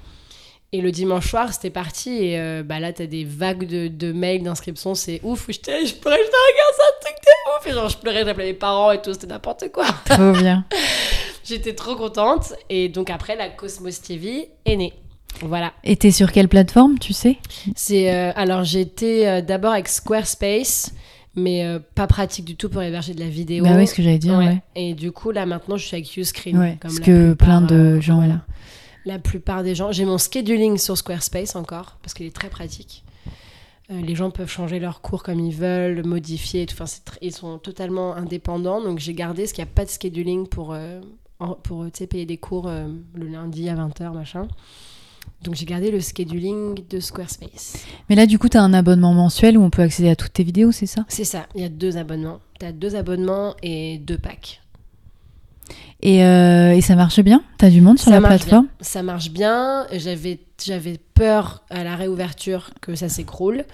Et 0.74 0.80
le 0.80 0.92
dimanche 0.92 1.30
soir, 1.30 1.54
c'était 1.54 1.70
parti, 1.70 2.10
et 2.12 2.40
euh, 2.40 2.64
bah 2.64 2.80
là 2.80 2.92
t'as 2.92 3.06
des 3.06 3.26
vagues 3.26 3.66
de, 3.66 4.12
mails 4.12 4.42
d'inscription, 4.42 4.96
c'est 4.96 5.20
ouf, 5.24 5.46
je 5.48 5.54
je 5.54 5.60
regarde 5.62 5.92
ça, 5.94 6.84
un 6.88 7.06
truc 7.06 7.16
ouf, 7.60 7.68
et 7.68 7.72
genre 7.74 7.90
je 7.90 7.98
pleurais, 7.98 8.24
j'appelais 8.26 8.46
mes 8.48 8.54
parents 8.54 8.92
et 8.92 9.02
tout, 9.02 9.14
c'était 9.14 9.28
n'importe 9.28 9.72
quoi. 9.72 9.86
Trop 10.06 10.32
bien. 10.34 10.66
J'étais 11.44 11.74
trop 11.74 11.96
contente, 11.96 12.54
et 12.70 12.88
donc 12.90 13.10
après 13.10 13.36
la 13.36 13.50
Cosmos 13.50 14.02
TV 14.02 14.50
est 14.66 14.76
née. 14.78 14.94
Voilà. 15.42 15.74
Et 15.84 15.96
t'es 15.96 16.12
sur 16.12 16.32
quelle 16.32 16.48
plateforme, 16.48 17.00
tu 17.00 17.14
sais? 17.14 17.38
C'est 17.76 18.14
euh, 18.14 18.32
alors 18.36 18.64
j'étais 18.64 19.28
euh, 19.28 19.42
d'abord 19.42 19.72
avec 19.74 19.88
Squarespace, 19.88 20.92
mais 21.36 21.66
euh, 21.66 21.80
pas 21.96 22.06
pratique 22.08 22.46
du 22.46 22.56
tout 22.56 22.70
pour 22.70 22.82
héberger 22.82 23.14
de 23.14 23.20
la 23.22 23.28
vidéo. 23.30 23.64
Bah 23.64 23.72
oui, 23.76 23.88
ce 23.88 23.96
que 23.96 24.04
j'allais 24.04 24.18
dire, 24.20 24.38
Ouais. 24.38 24.46
ouais. 24.46 24.62
Et 24.76 24.94
du 24.94 25.12
coup 25.12 25.32
là 25.32 25.46
maintenant 25.46 25.78
je 25.78 25.86
suis 25.86 25.96
avec 25.96 26.16
Uscreen. 26.16 26.58
Ouais, 26.58 26.78
comme 26.82 26.92
parce 26.92 27.00
que 27.00 27.30
plupart, 27.34 27.48
plein 27.48 27.62
de 27.62 28.00
gens- 28.02 28.18
voilà. 28.18 28.42
La 29.06 29.18
plupart 29.18 29.64
des 29.64 29.74
gens. 29.74 29.92
J'ai 29.92 30.06
mon 30.06 30.20
scheduling 30.20 30.78
sur 30.78 30.96
Squarespace 30.98 31.56
encore 31.56 31.98
parce 32.04 32.14
qu'il 32.14 32.28
est 32.28 32.36
très 32.36 32.50
pratique. 32.50 33.04
Euh, 33.90 34.02
les 34.02 34.16
gens 34.16 34.32
peuvent 34.32 34.50
changer 34.50 34.80
leurs 34.80 35.02
cours 35.02 35.24
comme 35.24 35.40
ils 35.40 35.56
veulent, 35.56 36.06
modifier. 36.06 36.64
et 36.64 36.66
tout. 36.66 36.76
Enfin, 36.80 36.92
ils 37.22 37.34
sont 37.34 37.58
totalement 37.58 38.14
indépendants. 38.16 38.82
Donc 38.82 39.00
j'ai 39.00 39.14
gardé 39.14 39.48
ce 39.48 39.54
qu'il 39.54 39.64
n'y 39.64 39.70
a 39.70 39.74
pas 39.74 39.86
de 39.86 39.90
scheduling 39.90 40.48
pour 40.48 40.74
euh, 40.74 41.02
pour 41.64 41.86
tu 41.86 42.00
sais, 42.00 42.08
payer 42.08 42.26
des 42.26 42.38
cours 42.38 42.68
euh, 42.68 42.88
le 43.16 43.28
lundi 43.28 43.68
à 43.70 43.76
20h 43.76 44.14
machin. 44.14 44.48
Donc 45.44 45.56
j'ai 45.56 45.66
gardé 45.66 45.90
le 45.90 46.00
scheduling 46.00 46.88
de 46.88 47.00
Squarespace. 47.00 47.84
Mais 48.10 48.16
là, 48.16 48.28
du 48.28 48.38
coup, 48.38 48.48
t'as 48.48 48.62
un 48.62 48.74
abonnement 48.74 49.14
mensuel 49.14 49.58
où 49.58 49.64
on 49.64 49.72
peut 49.72 49.82
accéder 49.82 50.10
à 50.10 50.16
toutes 50.16 50.34
tes 50.34 50.44
vidéos, 50.44 50.72
c'est 50.72 50.86
ça? 50.86 51.04
C'est 51.08 51.24
ça, 51.24 51.48
il 51.56 51.62
y 51.62 51.64
a 51.64 51.70
deux 51.70 51.98
abonnements. 51.98 52.40
Tu 52.60 52.66
as 52.66 52.72
deux 52.72 52.96
abonnements 52.96 53.56
et 53.64 53.98
deux 53.98 54.20
packs. 54.20 54.61
Et, 56.02 56.24
euh, 56.26 56.74
et 56.74 56.82
ça 56.82 56.96
marche 56.96 57.20
bien? 57.20 57.44
T'as 57.58 57.70
du 57.70 57.82
monde 57.82 58.00
sur 58.00 58.12
Ça 58.12 58.20
la 58.20 58.28
plateforme? 58.28 58.68
Ça 58.80 59.04
marche 59.04 59.30
bien. 59.30 59.86
J'avais, 59.94 60.40
j'avais 60.64 60.98
peur 61.14 61.64
à 61.70 61.84
la 61.84 61.96
réouverture 61.96 62.72
que 62.82 62.96
ça 62.96 63.10
s'écroule. 63.10 63.66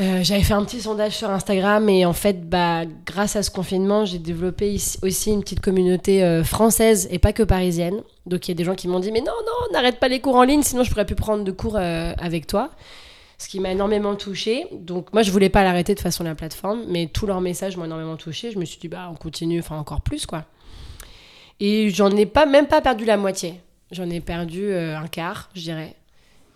Euh, 0.00 0.24
j'avais 0.24 0.42
fait 0.42 0.54
un 0.54 0.64
petit 0.64 0.80
sondage 0.80 1.12
sur 1.16 1.30
Instagram 1.30 1.88
et 1.88 2.04
en 2.04 2.12
fait, 2.12 2.48
bah, 2.48 2.82
grâce 3.06 3.36
à 3.36 3.44
ce 3.44 3.50
confinement, 3.52 4.04
j'ai 4.04 4.18
développé 4.18 4.72
ici- 4.72 4.98
aussi 5.02 5.30
une 5.30 5.40
petite 5.40 5.60
communauté 5.60 6.24
euh, 6.24 6.42
française 6.42 7.06
et 7.12 7.20
pas 7.20 7.32
que 7.32 7.44
parisienne. 7.44 8.00
Donc 8.26 8.48
il 8.48 8.50
y 8.50 8.54
a 8.54 8.56
des 8.56 8.64
gens 8.64 8.74
qui 8.74 8.88
m'ont 8.88 8.98
dit 8.98 9.12
mais 9.12 9.20
non 9.20 9.26
non 9.26 9.72
n'arrête 9.72 10.00
pas 10.00 10.08
les 10.08 10.18
cours 10.20 10.34
en 10.34 10.42
ligne 10.42 10.62
sinon 10.62 10.82
je 10.82 10.90
pourrais 10.90 11.04
plus 11.06 11.14
prendre 11.14 11.44
de 11.44 11.52
cours 11.52 11.76
avec 11.76 12.48
toi. 12.48 12.70
Ce 13.38 13.48
qui 13.48 13.60
m'a 13.60 13.70
énormément 13.70 14.16
touchée. 14.16 14.66
Donc 14.72 15.12
moi 15.12 15.22
je 15.22 15.30
voulais 15.30 15.48
pas 15.50 15.62
l'arrêter 15.62 15.94
de 15.94 16.00
façon 16.00 16.24
la 16.24 16.34
plateforme, 16.34 16.80
mais 16.88 17.06
tous 17.06 17.26
leurs 17.26 17.40
messages 17.40 17.76
m'ont 17.76 17.84
énormément 17.84 18.16
touchée. 18.16 18.50
Je 18.50 18.58
me 18.58 18.64
suis 18.64 18.80
dit 18.80 18.88
bah 18.88 19.08
on 19.12 19.14
continue, 19.14 19.60
enfin 19.60 19.76
encore 19.78 20.00
plus 20.00 20.26
quoi. 20.26 20.44
Et 21.60 21.90
j'en 21.90 22.10
ai 22.10 22.26
pas 22.26 22.46
même 22.46 22.66
pas 22.66 22.80
perdu 22.80 23.04
la 23.04 23.16
moitié. 23.16 23.60
J'en 23.90 24.10
ai 24.10 24.20
perdu 24.20 24.64
euh, 24.64 24.98
un 24.98 25.06
quart, 25.06 25.50
je 25.54 25.62
dirais. 25.62 25.94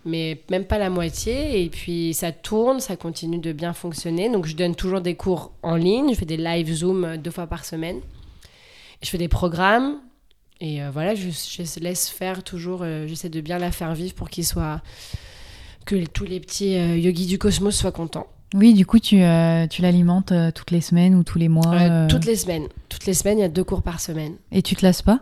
Mais 0.05 0.43
même 0.51 0.65
pas 0.65 0.79
la 0.79 0.91
moitié. 0.91 1.63
Et 1.63 1.69
puis 1.69 2.15
ça 2.15 2.33
tourne, 2.33 2.81
ça 2.81 2.97
continue 2.97 3.39
de 3.39 3.53
bien 3.53 3.73
fonctionner. 3.73 4.31
Donc 4.31 4.47
je 4.47 4.57
donne 4.57 4.75
toujours 4.75 5.01
des 5.01 5.15
cours 5.15 5.53
en 5.63 5.77
ligne. 5.77 6.11
Je 6.11 6.19
fais 6.19 6.25
des 6.25 6.37
live 6.37 6.73
Zoom 6.73 7.05
euh, 7.05 7.17
deux 7.17 7.31
fois 7.31 7.47
par 7.47 7.65
semaine. 7.65 8.01
Je 9.03 9.09
fais 9.09 9.19
des 9.19 9.29
programmes. 9.29 10.01
Et 10.61 10.83
euh, 10.83 10.91
voilà, 10.91 11.15
je, 11.15 11.29
laisse 11.81 12.09
faire 12.09 12.43
toujours. 12.43 12.85
J'essaie 13.07 13.29
de 13.29 13.41
bien 13.41 13.59
la 13.59 13.71
faire 13.71 13.95
vivre 13.95 14.15
pour 14.15 14.29
qu'ils 14.29 14.47
soient. 14.47 14.83
que 15.87 16.05
tous 16.07 16.25
les 16.25 16.41
petits 16.41 16.75
yogis 16.75 17.27
du 17.27 17.39
cosmos 17.39 17.77
soient 17.77 17.93
contents. 17.93 18.27
Oui, 18.55 18.73
du 18.75 18.87
coup, 18.87 18.99
tu, 18.99 19.23
euh, 19.23 19.67
tu 19.67 19.83
l'alimentes 19.83 20.33
euh, 20.33 20.51
toutes 20.51 20.71
les 20.71 20.81
semaines 20.81 21.15
ou 21.15 21.23
tous 21.23 21.39
les 21.39 21.49
mois 21.49 21.75
Euh, 21.75 22.07
Toutes 22.09 22.25
les 22.25 22.37
semaines. 22.37 22.67
Toutes 22.89 23.05
les 23.07 23.13
semaines, 23.15 23.39
il 23.39 23.43
y 23.43 23.45
a 23.45 23.49
deux 23.49 23.65
cours 23.65 23.83
par 23.83 24.01
semaine. 24.01 24.37
Et 24.53 24.63
tu 24.63 24.75
te 24.75 24.85
lasses 24.85 25.03
pas? 25.03 25.21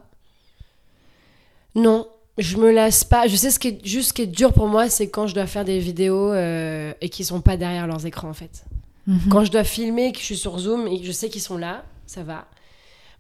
Non, 1.74 2.06
je 2.38 2.56
me 2.56 2.70
lasse 2.70 3.04
pas. 3.04 3.26
Je 3.26 3.36
sais 3.36 3.50
ce 3.50 3.58
qui 3.58 3.68
est 3.68 3.86
juste 3.86 4.08
ce 4.08 4.12
qui 4.14 4.22
est 4.22 4.26
dur 4.26 4.52
pour 4.52 4.68
moi, 4.68 4.88
c'est 4.88 5.08
quand 5.08 5.26
je 5.26 5.34
dois 5.34 5.46
faire 5.46 5.64
des 5.64 5.78
vidéos 5.78 6.32
et 6.34 7.08
qu'ils 7.10 7.24
sont 7.26 7.40
pas 7.40 7.56
derrière 7.56 7.86
leurs 7.86 8.06
écrans 8.06 8.30
en 8.30 8.34
fait. 8.34 8.64
Mhm. 9.06 9.20
Quand 9.30 9.44
je 9.44 9.50
dois 9.52 9.64
filmer, 9.64 10.12
que 10.12 10.18
je 10.18 10.24
suis 10.24 10.36
sur 10.36 10.58
Zoom 10.58 10.86
et 10.88 11.00
que 11.00 11.06
je 11.06 11.12
sais 11.12 11.28
qu'ils 11.28 11.42
sont 11.42 11.58
là, 11.58 11.84
ça 12.06 12.22
va. 12.22 12.46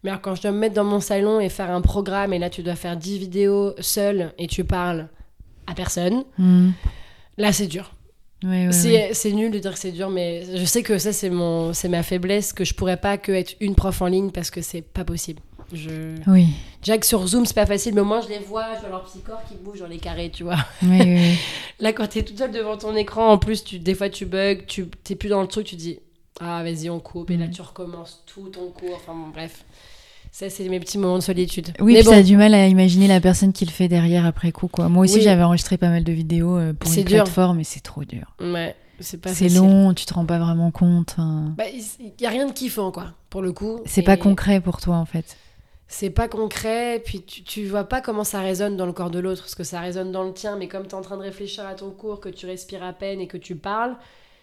Mais 0.02 0.10
alors 0.10 0.22
quand 0.22 0.34
je 0.34 0.42
dois 0.42 0.52
me 0.52 0.58
mettre 0.58 0.74
dans 0.74 0.84
mon 0.84 1.00
salon 1.00 1.40
et 1.40 1.48
faire 1.48 1.70
un 1.70 1.80
programme 1.80 2.32
et 2.32 2.38
là 2.38 2.48
tu 2.50 2.62
dois 2.62 2.76
faire 2.76 2.96
10 2.96 3.18
vidéos 3.18 3.74
seul 3.80 4.32
et 4.38 4.46
tu 4.46 4.64
parles 4.64 5.08
à 5.66 5.74
personne, 5.74 6.24
Mhm. 6.38 6.72
là 7.38 7.52
c'est 7.52 7.66
dur. 7.66 7.92
Ouais, 8.44 8.66
ouais, 8.66 8.72
c'est 8.72 9.28
ouais. 9.30 9.34
nul 9.34 9.50
de 9.50 9.58
dire 9.58 9.72
que 9.72 9.78
c'est 9.78 9.92
dur, 9.92 10.10
mais 10.10 10.44
je 10.56 10.64
sais 10.64 10.82
que 10.82 10.98
ça 10.98 11.12
c'est 11.12 11.30
mon 11.30 11.72
c'est 11.72 11.88
ma 11.88 12.02
faiblesse 12.02 12.52
que 12.52 12.64
je 12.64 12.74
pourrais 12.74 12.98
pas 12.98 13.16
que 13.18 13.32
être 13.32 13.54
une 13.60 13.74
prof 13.74 14.02
en 14.02 14.06
ligne 14.06 14.30
parce 14.30 14.50
que 14.50 14.60
c'est 14.60 14.82
pas 14.82 15.04
possible. 15.04 15.40
Je... 15.72 16.14
Oui, 16.28 16.46
Déjà 16.82 16.96
que 16.98 17.06
sur 17.06 17.26
Zoom 17.26 17.44
c'est 17.46 17.54
pas 17.54 17.66
facile, 17.66 17.94
mais 17.94 18.02
moins 18.02 18.20
je 18.20 18.28
les 18.28 18.38
vois, 18.38 18.74
je 18.76 18.80
vois 18.80 18.90
leur 18.90 19.04
petit 19.04 19.20
corps 19.20 19.42
qui 19.48 19.54
bouge 19.56 19.80
dans 19.80 19.88
les 19.88 19.98
carrés, 19.98 20.30
tu 20.30 20.44
vois. 20.44 20.58
oui, 20.82 20.98
oui, 21.00 21.14
oui. 21.16 21.38
Là, 21.80 21.92
quand 21.92 22.06
t'es 22.06 22.22
toute 22.22 22.38
seule 22.38 22.52
devant 22.52 22.76
ton 22.76 22.94
écran, 22.94 23.30
en 23.32 23.38
plus, 23.38 23.64
tu, 23.64 23.78
des 23.80 23.94
fois 23.94 24.08
tu 24.08 24.26
bugs, 24.26 24.58
tu 24.66 24.86
t'es 25.02 25.16
plus 25.16 25.28
dans 25.28 25.40
le 25.42 25.48
truc, 25.48 25.66
tu 25.66 25.74
dis 25.76 25.98
Ah, 26.38 26.62
vas-y, 26.62 26.88
on 26.90 27.00
coupe, 27.00 27.30
et 27.32 27.36
là 27.36 27.46
Mhm. 27.46 27.50
tu 27.52 27.62
recommences 27.62 28.22
tout 28.26 28.48
ton 28.50 28.68
cours. 28.70 28.94
Enfin, 28.96 29.12
bon, 29.14 29.28
bref. 29.32 29.64
Ça, 30.38 30.50
c'est 30.50 30.68
mes 30.68 30.78
petits 30.80 30.98
moments 30.98 31.16
de 31.16 31.22
solitude. 31.22 31.68
Oui, 31.80 31.94
Mais 31.94 32.00
puis 32.00 32.04
bon, 32.08 32.12
ça 32.12 32.18
a 32.18 32.22
du 32.22 32.36
mal 32.36 32.52
à 32.52 32.66
imaginer 32.66 33.08
la 33.08 33.22
personne 33.22 33.54
qui 33.54 33.64
le 33.64 33.70
fait 33.70 33.88
derrière 33.88 34.26
après 34.26 34.52
coup. 34.52 34.68
Quoi. 34.68 34.90
Moi 34.90 35.04
aussi, 35.04 35.14
Oui. 35.16 35.22
j'avais 35.22 35.42
enregistré 35.42 35.78
pas 35.78 35.88
mal 35.88 36.04
de 36.04 36.12
vidéos 36.12 36.58
euh, 36.58 36.74
pour 36.74 36.92
une 36.92 37.04
dur. 37.04 37.22
plateforme, 37.24 37.60
et 37.60 37.64
c'est 37.64 37.80
trop 37.80 38.04
dur. 38.04 38.34
ouais, 38.40 38.76
c'est 39.00 39.18
pas 39.18 39.32
C'est 39.32 39.48
long, 39.48 39.94
tu 39.94 40.04
te 40.04 40.12
rends 40.12 40.26
pas 40.26 40.38
vraiment 40.38 40.70
compte. 40.70 41.16
Bah, 41.56 41.64
il 41.72 42.12
y 42.20 42.26
a 42.26 42.28
rien 42.28 42.44
de 42.46 42.52
kiffant, 42.52 42.90
quoi, 42.92 43.14
pour 43.30 43.40
le 43.40 43.52
coup. 43.52 43.80
C'est 43.86 44.02
Et 44.02 44.04
pas 44.04 44.18
concret 44.18 44.60
pour 44.60 44.78
toi, 44.78 44.96
en 44.96 45.06
fait. 45.06 45.38
C'est 45.88 46.10
pas 46.10 46.28
concret, 46.28 47.00
puis 47.02 47.22
tu, 47.22 47.42
tu 47.42 47.64
vois 47.64 47.84
pas 47.84 48.02
comment 48.02 48.24
ça 48.24 48.40
résonne 48.40 48.76
dans 48.76 48.84
le 48.84 48.92
corps 48.92 49.10
de 49.10 49.20
l'autre, 49.20 49.40
parce 49.40 49.54
que 49.54 49.64
ça 49.64 49.80
résonne 49.80 50.12
dans 50.12 50.24
le 50.24 50.34
tien, 50.34 50.56
mais 50.58 50.68
comme 50.68 50.86
t'es 50.86 50.96
en 50.96 51.00
train 51.00 51.16
de 51.16 51.22
réfléchir 51.22 51.64
à 51.66 51.72
ton 51.72 51.90
cours, 51.90 52.20
que 52.20 52.28
tu 52.28 52.44
respires 52.44 52.82
à 52.82 52.92
peine 52.92 53.20
et 53.22 53.26
que 53.26 53.38
tu 53.38 53.56
parles, 53.56 53.96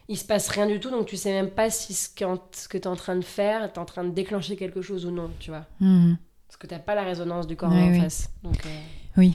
il 0.09 0.17
se 0.17 0.25
passe 0.25 0.49
rien 0.49 0.67
du 0.67 0.79
tout, 0.79 0.89
donc 0.89 1.05
tu 1.05 1.17
sais 1.17 1.31
même 1.31 1.49
pas 1.49 1.69
si 1.69 1.93
ce, 1.93 2.09
ce 2.51 2.67
que 2.67 2.77
t'es 2.77 2.87
en 2.87 2.95
train 2.95 3.15
de 3.15 3.23
faire, 3.23 3.71
t'es 3.71 3.79
en 3.79 3.85
train 3.85 4.03
de 4.03 4.11
déclencher 4.11 4.55
quelque 4.55 4.81
chose 4.81 5.05
ou 5.05 5.11
non, 5.11 5.29
tu 5.39 5.51
vois. 5.51 5.65
Mhm. 5.79 6.17
Parce 6.47 6.57
que 6.57 6.67
t'as 6.67 6.79
pas 6.79 6.93
la 6.93 7.03
résonance 7.03 7.47
du 7.47 7.55
corps 7.55 7.71
en 7.71 7.91
oui. 7.91 7.99
face. 7.99 8.29
Donc, 8.43 8.61
euh, 8.65 9.29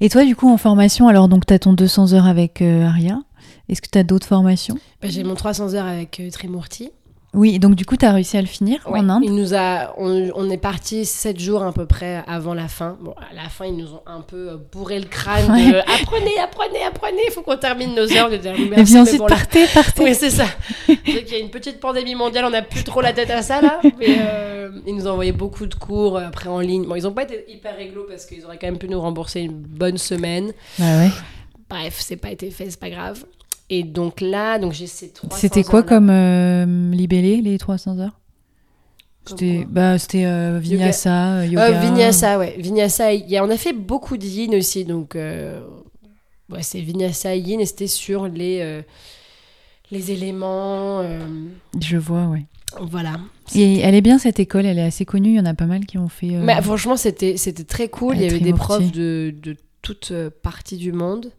Et 0.00 0.08
toi, 0.08 0.24
du 0.24 0.36
coup, 0.36 0.48
en 0.48 0.56
formation, 0.56 1.08
alors, 1.08 1.28
donc, 1.28 1.44
t'as 1.46 1.58
ton 1.58 1.72
200 1.72 2.12
heures 2.12 2.26
avec 2.26 2.62
euh, 2.62 2.86
Aria. 2.86 3.20
Est-ce 3.68 3.82
que 3.82 3.88
t'as 3.88 4.02
d'autres 4.04 4.26
formations? 4.26 4.76
Bah, 5.00 5.08
j'ai 5.08 5.24
mon 5.24 5.34
300 5.34 5.74
heures 5.74 5.86
avec 5.86 6.20
euh, 6.20 6.30
Trimurti. 6.30 6.90
Oui, 7.34 7.58
donc 7.58 7.76
du 7.76 7.86
coup, 7.86 7.96
tu 7.96 8.04
as 8.04 8.12
réussi 8.12 8.36
à 8.36 8.42
le 8.42 8.46
finir 8.46 8.80
Ouais, 8.86 9.00
en 9.00 9.08
Inde 9.08 9.22
il 9.24 9.34
nous 9.34 9.54
a, 9.54 9.94
on, 9.96 10.30
on 10.34 10.50
est 10.50 10.58
parti 10.58 11.06
7 11.06 11.40
jours 11.40 11.62
à 11.62 11.72
peu 11.72 11.86
près 11.86 12.22
avant 12.26 12.52
la 12.52 12.68
fin. 12.68 12.98
Bon, 13.00 13.12
à 13.12 13.34
la 13.34 13.48
fin, 13.48 13.64
ils 13.64 13.76
nous 13.76 13.94
ont 13.94 14.02
un 14.06 14.20
peu 14.20 14.50
euh, 14.50 14.56
bourré 14.70 14.98
le 14.98 15.06
crâne 15.06 15.46
de 15.46 15.78
apprenez, 16.02 16.38
apprenez, 16.38 16.82
apprenez, 16.84 17.22
il 17.26 17.32
faut 17.32 17.40
qu'on 17.40 17.56
termine 17.56 17.94
nos 17.94 18.12
heures. 18.12 18.30
Était 18.30 18.52
là, 18.52 18.58
Et 18.58 18.66
Merci, 18.66 18.84
puis 18.84 18.94
mais 18.94 19.00
ensuite, 19.00 19.18
bon, 19.18 19.26
partez, 19.26 19.66
partez. 19.72 20.02
Oui, 20.04 20.14
c'est 20.14 20.30
ça. 20.30 20.44
Qu'il 20.86 21.28
y 21.28 21.34
a 21.34 21.38
une 21.38 21.50
petite 21.50 21.80
pandémie 21.80 22.14
mondiale, 22.14 22.44
on 22.44 22.50
n'a 22.50 22.60
plus 22.60 22.84
trop 22.84 23.00
la 23.00 23.14
tête 23.14 23.30
à 23.30 23.40
ça 23.40 23.62
là. 23.62 23.80
Mais 23.98 24.18
euh, 24.20 24.70
ils 24.86 24.94
nous 24.94 25.06
ont 25.06 25.12
envoyé 25.12 25.32
beaucoup 25.32 25.64
de 25.66 25.74
cours 25.74 26.18
euh, 26.18 26.26
après 26.26 26.50
en 26.50 26.60
ligne. 26.60 26.84
Bon, 26.84 26.96
ils 26.96 27.04
n'ont 27.04 27.12
pas 27.12 27.22
été 27.22 27.46
hyper 27.48 27.74
réglo 27.76 28.04
parce 28.06 28.26
qu'ils 28.26 28.44
auraient 28.44 28.58
quand 28.58 28.66
même 28.66 28.78
pu 28.78 28.88
nous 28.90 29.00
rembourser 29.00 29.40
une 29.40 29.56
bonne 29.56 29.96
semaine. 29.96 30.52
Bah 30.78 30.98
ouais. 30.98 31.10
Bref, 31.70 31.96
c'est 32.00 32.16
pas 32.16 32.30
été 32.30 32.50
fait, 32.50 32.68
c'est 32.68 32.78
pas 32.80 32.90
grave. 32.90 33.24
Et 33.74 33.84
donc 33.84 34.20
là, 34.20 34.58
donc 34.58 34.72
j'ai 34.74 34.86
ces 34.86 35.08
300 35.12 35.34
C'était 35.38 35.62
quoi 35.64 35.82
comme 35.82 36.10
euh, 36.10 36.90
libellé, 36.90 37.40
les 37.40 37.56
300 37.56 37.98
heures? 38.00 38.20
C'était 39.24 39.64
bah, 39.66 39.98
c'était 39.98 40.26
euh, 40.26 40.58
vinyasa, 40.60 41.36
euh, 41.38 41.46
yoga. 41.46 41.68
Euh, 41.68 41.80
Vinyasa, 41.80 42.38
ouais. 42.38 42.54
Vinyasa, 42.58 43.14
il 43.14 43.30
y 43.30 43.36
a- 43.38 43.44
on 43.44 43.48
a 43.50 43.56
fait 43.56 43.72
beaucoup 43.72 44.18
de 44.18 44.26
yin 44.26 44.54
aussi, 44.56 44.84
donc 44.84 45.16
euh, 45.16 45.62
ouais, 46.50 46.62
c'est 46.62 46.80
Vinyasa 46.80 47.34
yin 47.34 47.60
et 47.60 47.66
c'était 47.66 47.86
sur 47.86 48.28
les, 48.28 48.58
euh, 48.60 48.82
les 49.90 50.10
éléments. 50.10 51.00
euh, 51.00 51.20
Je 51.80 51.96
vois, 51.96 52.26
ouais. 52.26 52.44
voilà. 52.80 53.12
Et 53.54 53.78
elle 53.78 53.94
est 53.94 54.00
bien 54.02 54.18
cette 54.18 54.38
école, 54.40 54.66
elle 54.66 54.78
est 54.78 54.82
assez 54.82 55.06
connue, 55.06 55.30
il 55.30 55.36
y 55.36 55.40
en 55.40 55.46
a 55.46 55.54
pas 55.54 55.66
mal 55.66 55.86
qui 55.86 55.96
ont 55.96 56.08
fait. 56.08 56.34
euh, 56.34 56.42
Mais 56.42 56.60
franchement, 56.60 56.96
c'était 56.98 57.38
c'était 57.38 57.64
très 57.64 57.88
cool. 57.88 58.16
Il 58.16 58.22
y 58.22 58.26
avait 58.26 58.40
des 58.40 58.52
profs 58.52 58.92
de, 58.92 59.32
de 59.40 59.56
toutes 59.80 60.10
euh, 60.10 60.28
parties 60.42 60.76
du 60.76 60.92
monde. 60.92 61.30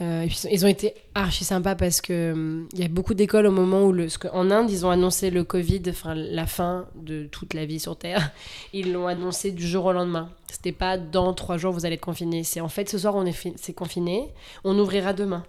Euh, 0.00 0.22
et 0.22 0.26
puis, 0.26 0.40
ils 0.50 0.64
ont 0.64 0.68
été 0.68 0.94
archi 1.14 1.44
sympas 1.44 1.76
parce 1.76 2.00
que 2.00 2.32
hum, 2.32 2.68
il 2.72 2.80
y 2.80 2.84
a 2.84 2.88
beaucoup 2.88 3.14
d'écoles 3.14 3.46
au 3.46 3.52
moment 3.52 3.84
où 3.84 3.92
le, 3.92 4.04
parce 4.04 4.18
qu'en 4.18 4.50
Inde 4.50 4.68
ils 4.68 4.84
ont 4.84 4.90
annoncé 4.90 5.30
le 5.30 5.44
Covid, 5.44 5.82
enfin 5.88 6.14
la 6.16 6.46
fin 6.46 6.86
de 6.96 7.26
toute 7.26 7.54
la 7.54 7.64
vie 7.64 7.78
sur 7.78 7.96
Terre. 7.96 8.32
Ils 8.72 8.92
l'ont 8.92 9.06
annoncé 9.06 9.52
du 9.52 9.64
jour 9.64 9.84
au 9.84 9.92
lendemain. 9.92 10.30
C'était 10.50 10.72
pas 10.72 10.98
dans 10.98 11.32
trois 11.32 11.58
jours 11.58 11.72
vous 11.72 11.86
allez 11.86 11.94
être 11.94 12.00
confiné. 12.00 12.42
C'est 12.42 12.60
en 12.60 12.68
fait 12.68 12.88
ce 12.88 12.98
soir 12.98 13.14
on 13.14 13.24
est 13.24 13.54
c'est 13.54 13.72
confiné, 13.72 14.30
on 14.64 14.76
ouvrira 14.76 15.12
demain. 15.12 15.44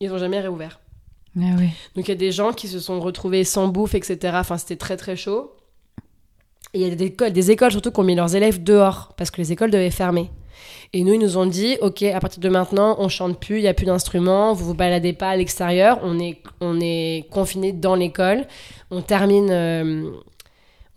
Ils 0.00 0.12
ont 0.12 0.18
jamais 0.18 0.40
réouvert. 0.40 0.80
Ah. 1.36 1.56
Donc 1.94 2.06
il 2.06 2.08
y 2.08 2.12
a 2.12 2.16
des 2.16 2.32
gens 2.32 2.52
qui 2.52 2.68
se 2.68 2.78
sont 2.78 3.00
retrouvés 3.00 3.44
sans 3.44 3.68
bouffe, 3.68 3.94
etc. 3.94 4.34
Enfin, 4.36 4.58
c'était 4.58 4.76
très 4.76 4.96
très 4.96 5.16
chaud. 5.16 5.56
Et 6.74 6.80
il 6.80 6.88
y 6.88 6.90
a 6.90 6.94
des 6.94 7.06
écoles, 7.06 7.32
des 7.32 7.50
écoles 7.50 7.72
surtout 7.72 7.90
qui 7.90 8.00
ont 8.00 8.04
mis 8.04 8.14
leurs 8.14 8.34
élèves 8.36 8.62
dehors 8.62 9.14
parce 9.16 9.30
que 9.30 9.40
les 9.40 9.52
écoles 9.52 9.70
devaient 9.70 9.90
fermer. 9.90 10.30
Et 10.92 11.04
nous, 11.04 11.14
ils 11.14 11.20
nous 11.20 11.36
ont 11.36 11.46
dit, 11.46 11.76
ok, 11.80 12.02
à 12.02 12.18
partir 12.20 12.40
de 12.40 12.48
maintenant, 12.48 12.96
on 12.98 13.08
chante 13.08 13.38
plus, 13.38 13.58
il 13.58 13.62
y 13.62 13.68
a 13.68 13.74
plus 13.74 13.86
d'instruments, 13.86 14.52
vous 14.52 14.64
vous 14.64 14.74
baladez 14.74 15.12
pas 15.12 15.30
à 15.30 15.36
l'extérieur, 15.36 16.00
on 16.02 16.18
est, 16.18 16.38
on 16.60 16.80
est 16.80 17.26
confiné 17.30 17.72
dans 17.72 17.94
l'école, 17.94 18.46
on 18.90 19.00
termine, 19.00 19.50
euh, 19.50 20.10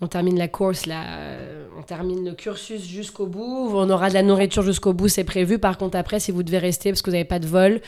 on 0.02 0.08
termine 0.08 0.38
la 0.38 0.48
course 0.48 0.88
là, 0.88 1.04
euh, 1.08 1.68
on 1.78 1.84
termine 1.84 2.26
le 2.26 2.34
cursus 2.34 2.84
jusqu'au 2.84 3.28
bout, 3.28 3.72
on 3.74 3.90
aura 3.90 4.10
de 4.10 4.16
la 4.16 4.24
nourriture 4.24 4.64
jusqu'au 4.64 4.94
bout, 4.94 5.10
c'est 5.10 5.24
prévu. 5.24 5.60
Par 5.60 5.78
contre, 5.78 5.98
après, 5.98 6.20
si 6.20 6.32
vous 6.32 6.44
devez 6.44 6.58
rester 6.58 6.90
parce 6.90 7.02
que 7.02 7.10
vous 7.10 7.16
n'avez 7.16 7.24
pas 7.24 7.40
de 7.40 7.48
vol, 7.48 7.82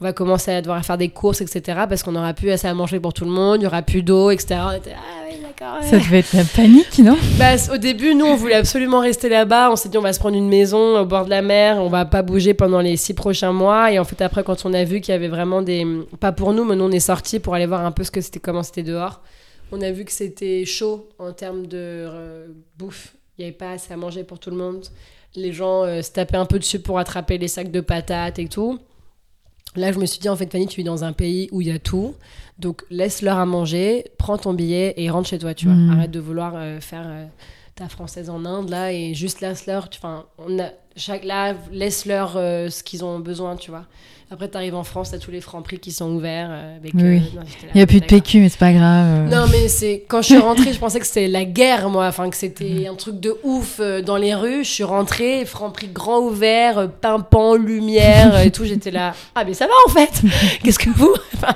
on 0.00 0.04
va 0.04 0.12
commencer 0.12 0.50
à 0.50 0.60
devoir 0.60 0.84
faire 0.84 0.98
des 0.98 1.08
courses, 1.08 1.40
etc. 1.40 1.82
Parce 1.88 2.02
qu'on 2.02 2.12
n'aura 2.12 2.34
plus 2.34 2.50
assez 2.50 2.66
à 2.66 2.74
manger 2.74 3.00
pour 3.00 3.12
tout 3.12 3.24
le 3.24 3.30
monde, 3.30 3.60
il 3.60 3.64
y 3.64 3.66
aura 3.66 3.82
plus 3.82 4.02
d'eau, 4.02 4.30
etc. 4.30 4.60
On 4.66 4.72
était, 4.72 4.94
ah 4.96 5.24
oui, 5.28 5.36
d'accord. 5.42 5.80
ouais. 5.80 5.86
Ça 5.88 5.98
devait 5.98 6.18
être 6.18 6.32
la 6.32 6.44
panique, 6.44 6.98
non? 6.98 7.16
Bah, 7.38 7.54
au 7.72 7.76
début, 7.76 8.14
nous, 8.14 8.26
on 8.26 8.34
voulait 8.34 8.54
absolument 8.54 9.00
rester 9.00 9.28
là-bas. 9.28 9.70
On 9.70 9.76
s'est 9.76 9.88
dit, 9.88 9.98
on 9.98 10.02
va 10.02 10.12
se 10.12 10.18
prendre 10.18 10.36
une 10.36 10.48
maison 10.48 10.98
au 10.98 11.04
bord 11.04 11.24
de 11.24 11.30
la 11.30 11.42
mer. 11.42 11.76
On 11.76 11.88
va 11.88 12.04
pas 12.04 12.22
bouger 12.22 12.54
pendant 12.54 12.80
les 12.80 12.96
six 12.96 13.14
prochains 13.14 13.52
mois. 13.52 13.92
Et 13.92 13.98
en 13.98 14.04
fait, 14.04 14.20
après, 14.22 14.42
quand 14.42 14.64
on 14.64 14.72
a 14.74 14.84
vu 14.84 15.00
qu'il 15.00 15.12
y 15.12 15.14
avait 15.14 15.28
vraiment 15.28 15.62
des. 15.62 15.86
Pas 16.18 16.32
pour 16.32 16.52
nous, 16.52 16.64
mais 16.64 16.76
nous, 16.76 16.84
on 16.84 16.90
est 16.90 17.00
sortis 17.00 17.38
pour 17.38 17.54
aller 17.54 17.66
voir 17.66 17.84
un 17.84 17.92
peu 17.92 18.04
ce 18.04 18.10
que 18.10 18.20
c'était, 18.20 18.40
comment 18.40 18.62
c'était 18.62 18.82
dehors. 18.82 19.20
On 19.70 19.80
a 19.80 19.90
vu 19.90 20.04
que 20.04 20.12
c'était 20.12 20.64
chaud 20.66 21.08
en 21.18 21.32
termes 21.32 21.66
de 21.66 21.78
euh, 21.78 22.46
bouffe. 22.76 23.14
Il 23.38 23.42
n'y 23.42 23.48
avait 23.48 23.56
pas 23.56 23.72
assez 23.72 23.92
à 23.92 23.96
manger 23.96 24.22
pour 24.22 24.38
tout 24.38 24.50
le 24.50 24.56
monde. 24.56 24.84
Les 25.34 25.52
gens 25.52 25.84
euh, 25.84 26.02
se 26.02 26.10
tapaient 26.10 26.36
un 26.36 26.44
peu 26.44 26.58
dessus 26.58 26.78
pour 26.78 26.98
attraper 26.98 27.38
les 27.38 27.48
sacs 27.48 27.70
de 27.70 27.80
patates 27.80 28.38
et 28.38 28.48
tout. 28.48 28.78
Là, 29.74 29.90
je 29.92 29.98
me 29.98 30.06
suis 30.06 30.18
dit, 30.20 30.28
en 30.28 30.36
fait, 30.36 30.50
Fanny, 30.52 30.66
tu 30.66 30.76
vis 30.76 30.84
dans 30.84 31.04
un 31.04 31.12
pays 31.12 31.48
où 31.52 31.60
il 31.60 31.68
y 31.68 31.70
a 31.70 31.78
tout. 31.78 32.14
Donc, 32.58 32.82
laisse-leur 32.90 33.38
à 33.38 33.46
manger, 33.46 34.04
prends 34.18 34.36
ton 34.38 34.52
billet 34.52 34.94
et 34.98 35.08
rentre 35.10 35.28
chez 35.28 35.38
toi, 35.38 35.54
tu 35.54 35.66
vois. 35.66 35.74
Mhm. 35.74 35.90
Arrête 35.90 36.10
de 36.10 36.20
vouloir 36.20 36.52
euh, 36.56 36.80
faire 36.80 37.04
euh, 37.06 37.24
ta 37.74 37.88
française 37.88 38.28
en 38.28 38.44
Inde, 38.44 38.68
là, 38.68 38.92
et 38.92 39.14
juste 39.14 39.40
laisse-leur. 39.40 39.88
tu- 39.88 39.98
Enfin, 39.98 40.26
on 40.38 40.58
a. 40.58 40.68
Chaque, 40.94 41.24
là, 41.24 41.54
laisse-leur 41.72 42.34
euh, 42.36 42.68
ce 42.68 42.82
qu'ils 42.82 43.02
ont 43.02 43.18
besoin, 43.18 43.56
tu 43.56 43.70
vois. 43.70 43.86
Après, 44.32 44.48
t'arrives 44.48 44.74
en 44.74 44.82
France, 44.82 45.10
t'as 45.10 45.18
tous 45.18 45.30
les 45.30 45.42
francs 45.42 45.62
prix 45.62 45.78
qui 45.78 45.92
sont 45.92 46.10
ouverts. 46.10 46.48
euh, 46.50 46.76
avec, 46.78 46.94
Oui, 46.94 47.02
euh, 47.02 47.18
non, 47.34 47.40
là, 47.42 47.46
Il 47.74 47.76
n'y 47.76 47.82
a 47.82 47.86
plus 47.86 48.00
de. 48.00 48.06
PQ, 48.06 48.40
mais 48.40 48.48
c'est 48.48 48.58
pas 48.58 48.72
grave. 48.72 49.06
euh. 49.06 49.28
Non, 49.28 49.44
mais 49.52 49.68
c'est 49.68 50.04
quand 50.08 50.22
je 50.22 50.28
suis 50.28 50.38
rentrée, 50.38 50.72
je 50.72 50.78
pensais 50.80 50.98
que 51.00 51.06
c'était 51.06 51.28
la 51.28 51.44
guerre, 51.44 51.90
moi. 51.90 52.06
Enfin, 52.06 52.30
que 52.30 52.36
c'était 52.36 52.86
un 52.86 52.94
truc 52.94 53.20
de 53.20 53.36
ouf 53.42 53.76
euh, 53.78 54.00
dans 54.00 54.16
les 54.16 54.34
rues. 54.34 54.64
Je 54.64 54.70
suis 54.70 54.84
rentrée, 54.84 55.44
Franprix 55.44 55.88
grand 55.88 56.20
ouvert, 56.20 56.88
pimpant, 57.02 57.56
lumière 57.56 58.40
et 58.40 58.50
tout. 58.50 58.64
J'étais 58.64 58.90
là. 58.90 59.12
Ah, 59.34 59.44
mais 59.44 59.52
ça 59.52 59.66
va 59.66 59.72
en 59.86 59.90
fait. 59.90 60.22
Qu'est-ce 60.64 60.78
que 60.78 60.88
vous 60.88 61.14
Enfin, 61.34 61.54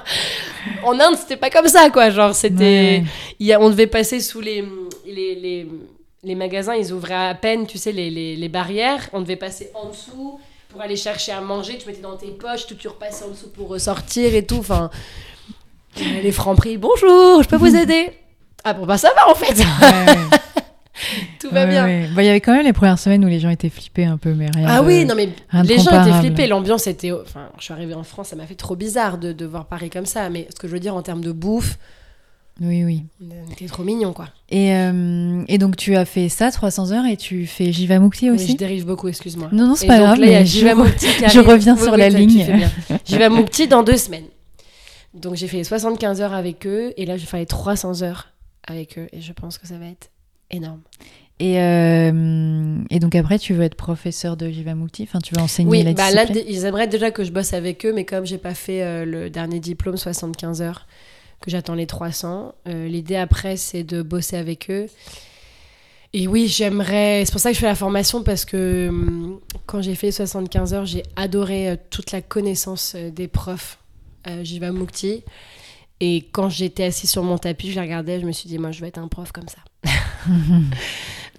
En 0.84 1.00
Inde, 1.00 1.16
c'était 1.18 1.36
pas 1.38 1.48
comme 1.48 1.68
ça, 1.68 1.88
quoi. 1.88 2.10
Genre, 2.10 2.34
c'était. 2.34 3.02
Ouais. 3.40 3.56
on 3.56 3.70
devait 3.70 3.86
passer 3.86 4.20
sous 4.20 4.42
les, 4.42 4.62
les, 5.06 5.34
les, 5.34 5.66
les 6.24 6.34
magasins, 6.34 6.74
ils 6.74 6.92
ouvraient 6.92 7.14
à 7.28 7.34
peine, 7.34 7.66
tu 7.66 7.78
sais, 7.78 7.92
les, 7.92 8.10
les, 8.10 8.36
les 8.36 8.48
barrières. 8.50 9.08
On 9.14 9.22
devait 9.22 9.36
passer 9.36 9.70
en 9.74 9.88
dessous 9.88 10.38
pour 10.76 10.84
aller 10.84 10.96
chercher 10.96 11.32
à 11.32 11.40
manger. 11.40 11.78
Tu 11.78 11.86
mettais 11.88 12.02
dans 12.02 12.16
tes 12.16 12.28
poches, 12.28 12.66
tout 12.66 12.74
tu 12.74 12.86
repassais 12.88 13.24
en 13.24 13.28
dessous 13.30 13.48
pour 13.48 13.68
ressortir 13.68 14.34
et 14.34 14.44
tout. 14.44 14.58
Enfin, 14.58 14.90
les 15.96 16.32
francs 16.32 16.56
prix, 16.56 16.76
bonjour, 16.76 17.42
je 17.42 17.48
peux 17.48 17.56
vous 17.56 17.74
aider? 17.82 18.10
Ah 18.62 18.74
bon, 18.74 18.84
bah 18.84 18.98
ça 18.98 19.10
va 19.16 19.30
en 19.30 19.34
fait, 19.34 19.54
Ouais, 19.58 20.16
tout 21.40 21.48
va 21.50 21.62
Ouais, 21.64 21.66
bien. 21.70 21.84
ouais. 21.84 22.08
Bah, 22.14 22.22
Il 22.22 22.26
y 22.26 22.28
avait 22.28 22.40
quand 22.40 22.52
même 22.52 22.64
les 22.66 22.72
premières 22.72 22.98
semaines 22.98 23.24
où 23.24 23.28
les 23.28 23.40
gens 23.40 23.48
étaient 23.50 23.70
flippés 23.70 24.04
un 24.04 24.18
peu, 24.18 24.34
mais 24.34 24.50
rien. 24.54 24.66
Ah 24.68 24.80
de- 24.82 24.86
oui, 24.86 25.04
non 25.06 25.14
mais 25.14 25.30
les 25.64 25.78
gens 25.78 26.02
étaient 26.02 26.18
flippés, 26.18 26.46
l'ambiance 26.46 26.86
était... 26.86 27.12
Enfin, 27.12 27.48
je 27.58 27.64
suis 27.64 27.72
arrivée 27.72 27.94
en 27.94 28.02
France, 28.02 28.28
ça 28.28 28.36
m'a 28.36 28.44
fait 28.46 28.54
trop 28.54 28.76
bizarre 28.76 29.16
de, 29.18 29.32
de 29.32 29.46
voir 29.46 29.66
Paris 29.66 29.88
comme 29.88 30.04
ça, 30.06 30.28
mais 30.30 30.46
ce 30.54 30.58
que 30.60 30.68
je 30.68 30.72
veux 30.72 30.80
dire 30.80 30.94
en 30.94 31.02
termes 31.02 31.22
de 31.22 31.32
bouffe, 31.32 31.78
Oui, 32.60 32.84
oui. 32.84 33.04
on 33.20 33.52
était 33.52 33.66
trop 33.66 33.82
mignons 33.84 34.14
quoi. 34.14 34.28
Et, 34.48 34.74
euh, 34.74 35.42
et 35.48 35.58
donc, 35.58 35.76
tu 35.76 35.94
as 35.94 36.04
fait 36.06 36.28
ça, 36.30 36.50
300 36.50 36.92
heures, 36.92 37.04
et 37.04 37.16
tu 37.18 37.46
fais 37.46 37.70
Jivamukti 37.70 38.30
aussi 38.30 38.52
je 38.52 38.56
dérive 38.56 38.86
beaucoup, 38.86 39.08
excuse-moi. 39.08 39.48
Non, 39.52 39.66
non, 39.66 39.74
c'est 39.74 39.86
pas 39.86 39.98
donc 39.98 40.06
grave. 40.06 40.20
là, 40.20 40.26
mais 40.26 40.46
je- 40.46 40.60
je 41.32 41.38
reviens 41.40 41.76
Oui, 41.76 41.82
sur 41.82 41.92
oui, 41.92 41.98
la 41.98 42.08
ligne. 42.08 42.44
fais. 42.44 42.96
Jivamukti 43.04 43.68
dans 43.68 43.82
deux 43.82 43.98
semaines. 43.98 44.24
Donc 45.12 45.34
j'ai 45.34 45.48
fait 45.48 45.58
les 45.58 45.64
75 45.64 46.20
heures 46.22 46.32
avec 46.34 46.66
eux, 46.66 46.92
et 46.96 47.04
là 47.06 47.16
je 47.16 47.22
vais 47.22 47.26
faire 47.26 47.40
les 47.40 47.46
300 47.46 48.02
heures 48.02 48.28
avec 48.66 48.98
eux, 48.98 49.06
et 49.12 49.20
je 49.20 49.32
pense 49.32 49.58
que 49.58 49.66
ça 49.66 49.76
va 49.78 49.86
être 49.86 50.10
énorme. 50.50 50.80
Et, 51.38 51.60
euh, 51.60 52.78
et 52.88 52.98
donc 52.98 53.14
après, 53.14 53.38
tu 53.38 53.52
veux 53.52 53.62
être 53.64 53.74
professeur 53.74 54.38
de 54.38 54.48
Jivamukti 54.48 55.02
Enfin, 55.02 55.18
tu 55.18 55.34
veux 55.34 55.40
enseigner 55.42 55.70
Oui, 55.70 55.82
la 55.82 55.92
bah 55.92 56.10
là, 56.10 56.24
discipline? 56.24 56.46
d- 56.46 56.50
ils 56.50 56.64
aimeraient 56.64 56.86
déjà 56.88 57.10
que 57.10 57.24
je 57.24 57.30
bosse 57.30 57.52
avec 57.52 57.84
eux, 57.84 57.92
mais 57.92 58.06
comme 58.06 58.24
j'ai 58.24 58.38
pas 58.38 58.54
fait 58.54 58.82
euh, 58.82 59.04
le 59.04 59.28
dernier 59.28 59.60
diplôme 59.60 59.98
75 59.98 60.62
heures, 60.62 60.86
que 61.40 61.50
j'attends 61.50 61.74
les 61.74 61.86
300, 61.86 62.54
euh, 62.68 62.88
l'idée 62.88 63.16
après 63.16 63.56
c'est 63.56 63.84
de 63.84 64.02
bosser 64.02 64.36
avec 64.36 64.70
eux. 64.70 64.86
Et 66.12 66.28
oui, 66.28 66.46
j'aimerais. 66.48 67.24
C'est 67.24 67.32
pour 67.32 67.40
ça 67.40 67.50
que 67.50 67.54
je 67.54 67.60
fais 67.60 67.66
la 67.66 67.74
formation 67.74 68.22
parce 68.22 68.44
que 68.44 68.88
hum, 68.88 69.40
quand 69.66 69.82
j'ai 69.82 69.94
fait 69.94 70.10
75 70.10 70.72
heures, 70.72 70.86
j'ai 70.86 71.02
adoré 71.16 71.70
euh, 71.70 71.76
toute 71.90 72.12
la 72.12 72.22
connaissance 72.22 72.94
euh, 72.96 73.10
des 73.10 73.28
profs 73.28 73.78
Jiva 74.42 74.72
Mukti. 74.72 75.22
Et 76.00 76.26
quand 76.32 76.48
j'étais 76.48 76.84
assise 76.84 77.10
sur 77.10 77.22
mon 77.22 77.38
tapis, 77.38 77.70
je 77.70 77.76
les 77.76 77.80
regardais, 77.80 78.20
je 78.20 78.26
me 78.26 78.32
suis 78.32 78.48
dit, 78.48 78.58
moi, 78.58 78.72
je 78.72 78.80
vais 78.80 78.88
être 78.88 78.98
un 78.98 79.06
prof 79.06 79.30
comme 79.30 79.46
ça. 79.48 79.60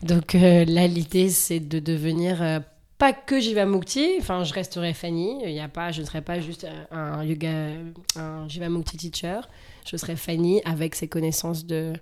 Donc 0.04 0.34
là, 0.34 0.88
l'idée, 0.88 1.30
c'est 1.30 1.60
de 1.60 1.80
devenir 1.80 2.62
pas 2.98 3.14
que 3.14 3.40
Jiva 3.40 3.66
Mukti. 3.66 4.16
Enfin, 4.20 4.44
je 4.44 4.54
resterai 4.54 4.94
Fanny. 4.94 5.40
Il 5.44 5.52
y 5.52 5.60
a 5.60 5.68
pas, 5.68 5.92
je 5.92 6.02
ne 6.02 6.06
serai 6.06 6.22
pas 6.22 6.40
juste 6.40 6.66
un 6.92 7.24
yoga, 7.24 7.70
un 8.16 8.48
Jiva 8.48 8.70
Mukti 8.70 8.98
teacher. 8.98 9.42
Je 9.90 9.98
serai 9.98 10.16
Fanny 10.16 10.62
avec 10.66 10.96
ses 10.96 11.08
connaissances 11.08 11.66
de 11.66 11.94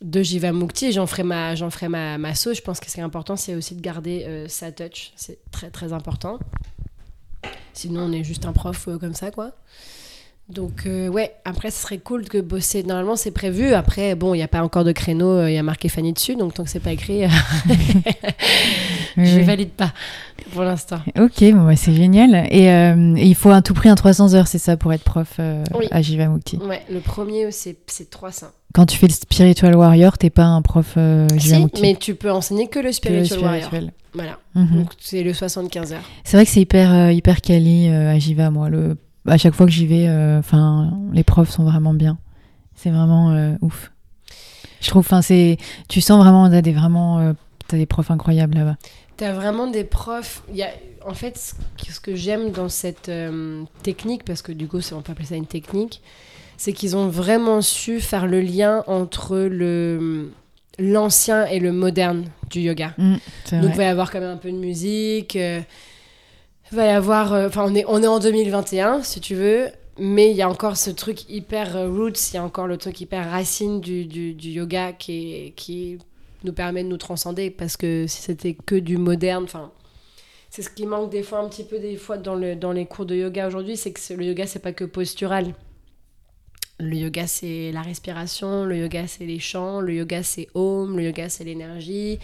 de 0.00 0.20
Jiva 0.20 0.52
Mukti 0.52 0.86
et 0.86 0.92
j'en 0.92 1.06
ferai 1.06 1.22
ma 1.22 1.54
j'en 1.54 1.70
ferai 1.70 1.88
ma, 1.88 2.18
ma 2.18 2.34
sauce. 2.34 2.56
Je 2.56 2.62
pense 2.62 2.80
que 2.80 2.88
ce 2.88 2.94
qui 2.94 3.00
est 3.00 3.04
important, 3.04 3.36
c'est 3.36 3.54
aussi 3.54 3.74
de 3.74 3.80
garder 3.80 4.24
euh, 4.26 4.48
sa 4.48 4.72
touch. 4.72 5.12
C'est 5.16 5.38
très 5.50 5.70
très 5.70 5.92
important. 5.92 6.38
Sinon, 7.72 8.02
on 8.02 8.12
est 8.12 8.24
juste 8.24 8.44
un 8.44 8.52
prof 8.52 8.88
comme 9.00 9.14
ça, 9.14 9.30
quoi. 9.30 9.52
Donc, 10.48 10.82
euh, 10.86 11.08
ouais, 11.08 11.32
après, 11.46 11.70
ce 11.70 11.80
serait 11.82 11.98
cool 11.98 12.24
que 12.28 12.36
bosser. 12.38 12.82
Normalement, 12.82 13.16
c'est 13.16 13.30
prévu. 13.30 13.72
Après, 13.72 14.14
bon, 14.14 14.34
il 14.34 14.38
n'y 14.38 14.42
a 14.42 14.48
pas 14.48 14.62
encore 14.62 14.84
de 14.84 14.92
créneau, 14.92 15.30
euh, 15.30 15.50
il 15.50 15.54
y 15.54 15.58
a 15.58 15.62
marqué 15.62 15.88
Fanny 15.88 16.12
dessus, 16.12 16.36
donc 16.36 16.52
tant 16.52 16.64
que 16.64 16.68
c'est 16.70 16.80
pas 16.80 16.92
écrit, 16.92 17.22
Oui, 19.16 19.26
je 19.26 19.36
oui. 19.38 19.42
valide 19.44 19.70
pas 19.70 19.92
pour 20.52 20.62
l'instant. 20.62 20.98
Ok, 21.18 21.42
bon, 21.52 21.64
bah, 21.64 21.76
c'est 21.76 21.94
génial. 21.94 22.46
Et, 22.50 22.70
euh, 22.70 23.14
il 23.16 23.34
faut 23.34 23.50
à 23.50 23.62
tout 23.62 23.74
prix 23.74 23.88
un 23.88 23.94
300 23.94 24.34
heures, 24.34 24.46
c'est 24.46 24.58
ça, 24.58 24.76
pour 24.76 24.92
être 24.92 25.04
prof 25.04 25.34
euh, 25.38 25.62
Oui. 25.74 25.86
à 25.90 26.02
Jivamukti. 26.02 26.56
Ouais, 26.58 26.82
le 26.90 27.00
premier, 27.00 27.50
c'est 27.50 27.76
c'est 27.86 28.10
300. 28.10 28.46
Quand 28.74 28.86
tu 28.86 28.96
fais 28.96 29.06
le 29.06 29.12
Spiritual 29.12 29.74
Warrior, 29.76 30.16
t'es 30.18 30.30
pas 30.30 30.44
un 30.44 30.62
prof 30.62 30.94
euh, 30.96 31.28
Si, 31.34 31.40
Jivamukti. 31.40 31.82
mais 31.82 31.94
tu 31.94 32.14
peux 32.14 32.30
enseigner 32.30 32.68
que 32.68 32.78
le 32.78 32.84
Que 32.84 32.88
le 32.88 32.92
spiritual, 33.24 33.40
warrior. 33.42 33.70
Voilà, 34.14 34.38
Mhm. 34.54 34.76
donc 34.82 34.90
c'est 34.98 35.22
le 35.22 35.32
75 35.32 35.92
heures. 35.94 36.02
C'est 36.24 36.36
vrai 36.36 36.44
que 36.44 36.50
c'est 36.50 36.60
hyper, 36.60 36.92
euh, 36.92 37.12
hyper 37.12 37.40
quali 37.40 37.88
euh, 37.88 38.12
à 38.14 38.18
Jiva, 38.18 38.50
moi. 38.50 38.68
Le... 38.68 38.96
À 39.26 39.38
chaque 39.38 39.54
fois 39.54 39.66
que 39.66 39.72
j'y 39.72 39.86
vais, 39.86 40.08
euh, 40.08 40.38
enfin, 40.40 40.92
les 41.12 41.22
profs 41.24 41.50
sont 41.50 41.64
vraiment 41.64 41.94
bien. 41.94 42.18
C'est 42.74 42.90
vraiment 42.90 43.30
euh, 43.30 43.54
ouf. 43.60 43.92
Je 44.80 44.88
trouve, 44.88 45.00
enfin, 45.00 45.22
c'est, 45.22 45.58
tu 45.88 46.00
sens 46.00 46.20
vraiment, 46.22 46.50
t'as 46.50 46.60
des 46.62 46.72
vraiment, 46.72 47.20
euh, 47.20 47.32
t'as 47.68 47.76
des 47.76 47.86
profs 47.86 48.10
incroyables 48.10 48.56
là-bas. 48.56 48.76
T'as 49.16 49.32
vraiment 49.32 49.68
des 49.68 49.84
profs. 49.84 50.42
Il 50.50 50.56
y 50.56 50.62
a, 50.64 50.70
en 51.06 51.14
fait, 51.14 51.54
ce 51.88 52.00
que- 52.00 52.16
j'aime 52.16 52.50
dans 52.50 52.68
cette 52.68 53.08
euh, 53.08 53.62
technique, 53.84 54.24
parce 54.24 54.42
que 54.42 54.50
du 54.50 54.66
coup, 54.66 54.78
on 54.92 55.02
peut 55.02 55.12
appeler 55.12 55.26
ça 55.26 55.36
une 55.36 55.46
technique, 55.46 56.02
c'est 56.56 56.72
qu'ils 56.72 56.96
ont 56.96 57.06
vraiment 57.08 57.60
su 57.60 58.00
faire 58.00 58.26
le 58.26 58.40
lien 58.40 58.82
entre 58.88 59.36
le 59.38 60.32
l'ancien 60.78 61.44
et 61.46 61.60
le 61.60 61.70
moderne 61.70 62.24
du 62.50 62.60
yoga. 62.60 62.94
Mm, 62.96 63.14
c'est 63.44 63.60
Donc, 63.60 63.70
il 63.74 63.76
va 63.76 63.84
y 63.84 63.86
avoir 63.86 64.10
quand 64.10 64.20
même 64.20 64.30
un 64.30 64.36
peu 64.38 64.50
de 64.50 64.56
musique. 64.56 65.36
euh, 65.36 65.60
va 66.76 66.86
y 66.86 66.90
avoir. 66.90 67.32
euh, 67.32 67.48
Enfin, 67.48 67.64
on, 67.68 67.74
est, 67.74 67.84
on 67.88 68.02
est 68.02 68.06
en 68.06 68.18
2021, 68.18 69.02
si 69.02 69.20
tu 69.20 69.34
veux. 69.34 69.68
Mais 69.98 70.30
il 70.30 70.36
y 70.36 70.42
a 70.42 70.48
encore 70.48 70.76
ce 70.76 70.90
truc 70.90 71.28
hyper 71.28 71.76
euh, 71.76 71.88
roots, 71.88 72.30
il 72.32 72.36
y 72.36 72.38
a 72.38 72.44
encore 72.44 72.66
le 72.66 72.78
truc 72.78 73.00
hyper 73.00 73.30
racine 73.30 73.80
du, 73.80 74.06
du, 74.06 74.32
yoga 74.50 74.92
qui, 74.92 75.52
qui 75.54 75.98
nous 76.44 76.52
permet 76.54 76.82
de 76.82 76.88
nous 76.88 76.96
transcender. 76.96 77.50
Parce 77.50 77.76
que 77.76 78.06
si 78.06 78.22
c'était 78.22 78.54
que 78.54 78.74
du 78.74 78.96
moderne, 78.96 79.44
enfin. 79.44 79.70
C'est 80.50 80.62
ce 80.62 80.68
qui 80.68 80.84
manque 80.84 81.10
des 81.10 81.22
fois 81.22 81.38
un 81.38 81.48
petit 81.48 81.64
peu 81.64 81.78
des 81.78 81.96
fois 81.96 82.18
dans, 82.18 82.34
le, 82.34 82.54
dans 82.56 82.72
les 82.72 82.84
cours 82.84 83.06
de 83.06 83.14
yoga 83.14 83.46
aujourd'hui, 83.46 83.74
c'est 83.76 83.90
que 83.90 84.00
le 84.12 84.24
yoga 84.26 84.46
c'est 84.46 84.58
pas 84.58 84.72
que 84.72 84.84
postural. 84.84 85.54
Le 86.78 86.94
yoga 86.94 87.26
c'est 87.26 87.70
la 87.72 87.80
respiration, 87.80 88.66
le 88.66 88.76
yoga 88.76 89.06
c'est 89.06 89.24
les 89.24 89.38
chants, 89.38 89.80
le 89.80 89.94
yoga 89.94 90.22
c'est 90.22 90.48
Om, 90.54 90.96
le 90.96 91.04
yoga 91.04 91.30
c'est 91.30 91.44
l'énergie, 91.44 92.18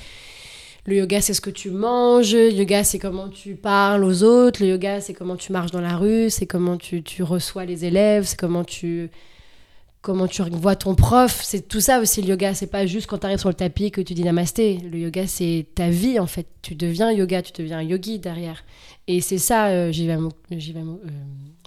le 0.89 0.97
yoga, 0.97 1.21
c'est 1.21 1.35
ce 1.35 1.41
que 1.41 1.51
tu 1.51 1.71
manges. 1.71 2.33
Le 2.35 2.51
yoga, 2.51 2.83
c'est 2.83 2.99
comment 2.99 3.29
tu 3.29 3.55
parles 3.55 4.03
aux 4.05 4.23
autres. 4.23 4.63
Le 4.63 4.71
yoga, 4.71 5.01
c'est 5.01 5.13
comment 5.15 5.37
tu 5.37 5.53
marches 5.53 5.71
dans 5.71 5.81
la 5.83 5.97
rue. 5.97 6.31
C'est 6.31 6.47
comment 6.47 6.77
tu, 6.77 7.03
tu 7.03 7.23
reçois 7.23 7.65
les 7.67 7.85
élèves. 7.85 8.25
C'est 8.25 8.39
comment 8.39 8.65
tu, 8.65 9.11
comment 10.01 10.27
tu 10.27 10.43
vois 10.43 10.77
ton 10.77 10.95
prof. 10.95 11.41
C'est 11.43 11.69
tout 11.69 11.81
ça 11.81 12.01
aussi, 12.01 12.23
le 12.23 12.29
yoga. 12.29 12.55
C'est 12.55 12.67
pas 12.69 12.87
juste 12.87 13.07
quand 13.07 13.19
tu 13.19 13.27
arrives 13.27 13.39
sur 13.39 13.51
le 13.51 13.55
tapis 13.55 13.91
que 13.91 14.01
tu 14.01 14.15
dis 14.15 14.25
namasté. 14.25 14.79
Le 14.91 14.99
yoga, 14.99 15.27
c'est 15.27 15.67
ta 15.75 15.91
vie, 15.91 16.19
en 16.19 16.27
fait. 16.27 16.47
Tu 16.63 16.75
deviens 16.75 17.13
yoga, 17.13 17.43
tu 17.43 17.53
deviens 17.61 17.83
yogi 17.83 18.19
derrière. 18.19 18.65
Et 19.07 19.21
c'est 19.21 19.39
ça, 19.39 19.67
euh, 19.69 19.93
Jivamo- 19.93 20.33
euh, 20.53 20.59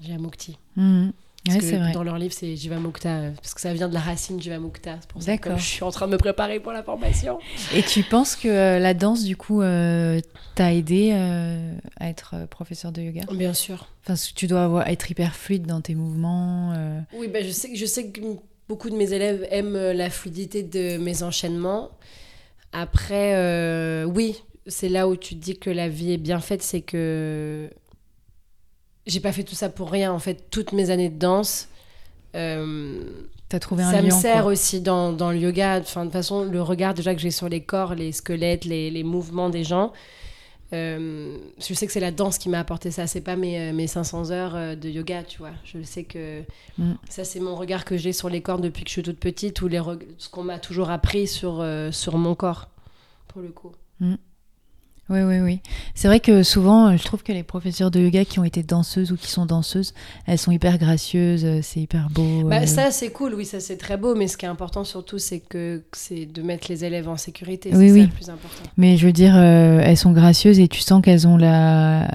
Jivamukti. 0.02 0.58
Mm. 0.76 1.10
Parce 1.44 1.56
Ouais, 1.56 1.62
que 1.64 1.68
c'est 1.70 1.78
vrai. 1.78 1.92
Dans 1.92 2.04
leur 2.04 2.20
livre, 2.20 2.34
c'est 2.38 2.56
Jivamukta. 2.56 3.10
euh, 3.10 3.32
Parce 3.42 3.56
que 3.56 3.62
ça 3.62 3.74
vient 3.74 3.90
de 3.90 3.94
la 3.96 4.00
racine 4.00 4.40
Jivamukta. 4.40 4.98
C'est 5.02 5.10
pour 5.10 5.24
ça 5.24 5.38
que 5.40 5.58
je 5.58 5.64
suis 5.64 5.84
en 5.84 5.90
train 5.90 6.06
de 6.08 6.12
me 6.12 6.18
préparer 6.18 6.60
pour 6.60 6.72
la 6.72 6.84
formation. 6.84 7.40
Et 7.74 7.82
tu 7.82 8.04
penses 8.04 8.36
que 8.36 8.48
euh, 8.48 8.78
la 8.80 8.94
danse, 8.94 9.24
du 9.24 9.36
coup, 9.36 9.62
euh, 9.64 10.20
t'a 10.54 10.72
aidé 10.74 11.10
euh, 11.14 11.74
à 12.00 12.10
être 12.10 12.46
professeur 12.50 12.92
de 12.92 13.02
yoga? 13.02 13.22
Bien 13.32 13.54
sûr. 13.56 13.88
Enfin, 14.08 14.14
tu 14.36 14.46
dois 14.46 14.64
avoir, 14.66 14.88
être 14.88 15.10
hyper 15.10 15.36
fluide 15.36 15.66
dans 15.66 15.82
tes 15.82 15.96
mouvements. 15.96 16.74
Oui, 17.14 17.28
bah, 17.28 17.40
je, 17.42 17.50
sais, 17.50 17.70
que- 17.72 17.76
je 17.78 17.86
sais 17.88 18.08
que 18.10 18.22
beaucoup 18.70 18.92
de 18.92 18.96
mes 18.96 19.12
élèves 19.12 19.48
aiment 19.50 19.92
la 19.94 20.10
fluidité 20.12 20.62
de 20.62 20.98
mes 21.00 21.24
enchaînements. 21.24 21.90
Après, 22.72 24.04
oui, 24.06 24.36
c'est 24.68 24.90
là 24.90 25.08
où 25.08 25.16
tu 25.16 25.36
te 25.36 25.40
dis 25.44 25.58
que 25.58 25.70
la 25.70 25.90
vie 25.90 26.14
est 26.14 26.18
bien 26.18 26.40
faite, 26.40 26.62
c'est 26.62 26.82
que 26.82 27.70
j'ai 29.08 29.20
pas 29.20 29.32
fait 29.32 29.44
tout 29.44 29.56
ça 29.56 29.70
pour 29.70 29.90
rien. 29.92 30.12
En 30.12 30.20
fait, 30.20 30.46
toutes 30.52 30.72
mes 30.74 30.90
années 30.90 31.10
de 31.10 31.18
danse, 31.20 31.68
euh, 32.36 33.04
T'as 33.50 33.60
trouvé 33.60 33.84
un 33.84 33.92
ça 33.92 34.02
lien. 34.02 34.16
me 34.16 34.22
sert 34.22 34.44
quoi. 34.44 34.52
aussi 34.54 34.80
dans, 34.82 35.12
dans 35.12 35.32
le 35.32 35.38
yoga. 35.38 35.80
Enfin, 35.80 36.02
de 36.02 36.06
toute 36.06 36.14
façon, 36.14 36.46
le 36.46 36.62
regard 36.62 36.94
déjà 36.94 37.14
que 37.14 37.20
j'ai 37.22 37.32
sur 37.32 37.50
les 37.50 37.62
corps, 37.62 37.96
les 37.96 38.12
squelettes, 38.14 38.64
les, 38.66 38.90
les 38.92 39.04
mouvements 39.04 39.50
des 39.50 39.64
gens. 39.66 39.92
euh, 40.74 41.38
je 41.60 41.74
sais 41.74 41.86
que 41.86 41.92
c'est 41.92 42.00
la 42.00 42.12
danse 42.12 42.38
qui 42.38 42.48
m'a 42.48 42.60
apporté 42.60 42.92
ça. 42.92 43.08
C'est 43.08 43.20
pas 43.20 43.36
mes, 43.36 43.60
euh, 43.60 43.74
mes 43.74 43.88
500 43.88 44.32
heures 44.32 44.78
de 44.78 44.88
yoga, 44.90 45.24
tu 45.24 45.40
vois. 45.40 45.52
Je 45.66 45.82
sais 45.84 46.04
que 46.06 46.44
Mm. 46.78 46.94
ça, 47.10 47.26
c'est 47.26 47.42
mon 47.42 47.56
regard 47.58 47.84
que 47.84 47.98
j'ai 47.98 48.14
sur 48.14 48.30
les 48.30 48.42
corps 48.42 48.60
depuis 48.60 48.84
que 48.86 48.90
je 48.90 48.94
suis 48.94 49.04
toute 49.04 49.20
petite 49.20 49.62
ou 49.62 49.68
les 49.68 49.82
ce 50.18 50.30
qu'on 50.30 50.44
m'a 50.44 50.58
toujours 50.60 50.90
appris 50.90 51.28
sur, 51.28 51.60
euh, 51.60 51.92
sur 51.92 52.18
mon 52.18 52.34
corps, 52.36 52.70
pour 53.28 53.42
le 53.42 53.50
coup. 53.50 53.74
Oui, 55.12 55.24
oui, 55.24 55.40
oui. 55.40 55.60
C'est 55.94 56.08
vrai 56.08 56.22
que 56.22 56.42
souvent, 56.42 56.88
euh, 56.88 56.98
je 56.98 57.04
trouve 57.04 57.22
que 57.22 57.34
les 57.34 57.44
professeurs 57.44 57.92
de 57.92 58.00
yoga 58.00 58.24
qui 58.24 58.40
ont 58.40 58.46
été 58.46 58.64
danseuses 58.64 59.12
ou 59.12 59.18
qui 59.18 59.30
sont 59.30 59.46
danseuses, 59.46 59.94
elles 60.26 60.38
sont 60.38 60.52
hyper 60.52 60.78
gracieuses, 60.78 61.44
euh, 61.44 61.60
c'est 61.62 61.82
hyper 61.82 62.08
beau. 62.10 62.44
Bah, 62.46 62.62
euh. 62.62 62.66
ça, 62.66 62.92
c'est 62.92 63.10
cool, 63.10 63.34
oui, 63.34 63.44
ça, 63.44 63.60
c'est 63.60 63.76
très 63.76 63.98
beau. 63.98 64.16
Mais 64.16 64.28
ce 64.28 64.38
qui 64.38 64.46
est 64.46 64.50
important 64.50 64.86
surtout, 64.86 65.18
c'est 65.18 65.40
que 65.42 65.84
c'est 65.92 66.26
de 66.26 66.42
mettre 66.42 66.68
les 66.70 66.86
élèves 66.86 67.10
en 67.10 67.18
sécurité. 67.18 67.72
Oui, 67.74 67.90
c'est 67.90 67.94
oui. 67.94 68.00
ça 68.00 68.06
le 68.06 68.14
plus 68.14 68.30
important. 68.30 68.64
Mais 68.78 68.96
je 68.96 69.06
veux 69.06 69.12
dire, 69.12 69.34
euh, 69.36 69.82
elles 69.84 69.98
sont 69.98 70.14
gracieuses 70.14 70.60
et 70.60 70.70
tu 70.70 70.80
sens 70.80 71.02
qu'elles 71.02 71.28
ont 71.28 71.36
la, 71.36 72.10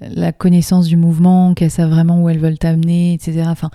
la 0.00 0.32
connaissance 0.32 0.86
du 0.86 0.98
mouvement, 0.98 1.54
qu'elles 1.54 1.70
savent 1.70 1.90
vraiment 1.90 2.22
où 2.22 2.28
elles 2.28 2.40
veulent 2.40 2.58
t'amener, 2.58 3.14
etc. 3.14 3.44
Enfin, 3.46 3.70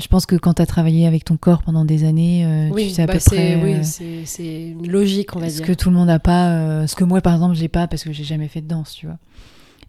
je 0.00 0.08
pense 0.08 0.26
que 0.26 0.36
quand 0.36 0.54
tu 0.54 0.62
as 0.62 0.66
travaillé 0.66 1.06
avec 1.06 1.24
ton 1.24 1.36
corps 1.36 1.62
pendant 1.62 1.84
des 1.84 2.04
années, 2.04 2.44
euh, 2.44 2.70
Oui, 2.72 2.88
tu 2.88 2.90
sais 2.94 3.02
à 3.02 3.06
bah, 3.06 3.14
peu 3.14 3.18
c'est 3.18 3.30
près 3.30 3.56
oui, 3.62 3.74
euh, 3.74 3.82
c'est- 3.82 4.24
c'est 4.26 4.74
logique, 4.84 5.34
on 5.36 5.40
va 5.40 5.48
ce 5.50 5.56
dire. 5.58 5.66
que 5.66 5.72
tout 5.72 5.90
le 5.90 5.96
monde 5.96 6.06
n'a 6.08 6.18
pas, 6.18 6.50
euh, 6.50 6.86
ce 6.86 6.94
que 6.96 7.04
moi 7.04 7.20
par 7.20 7.34
exemple 7.34 7.54
j'ai 7.54 7.68
pas 7.68 7.86
parce 7.88 8.04
que 8.04 8.12
j'ai 8.12 8.24
jamais 8.24 8.48
fait 8.48 8.60
de 8.60 8.68
danse, 8.68 8.92
tu 8.94 9.06
vois. 9.06 9.18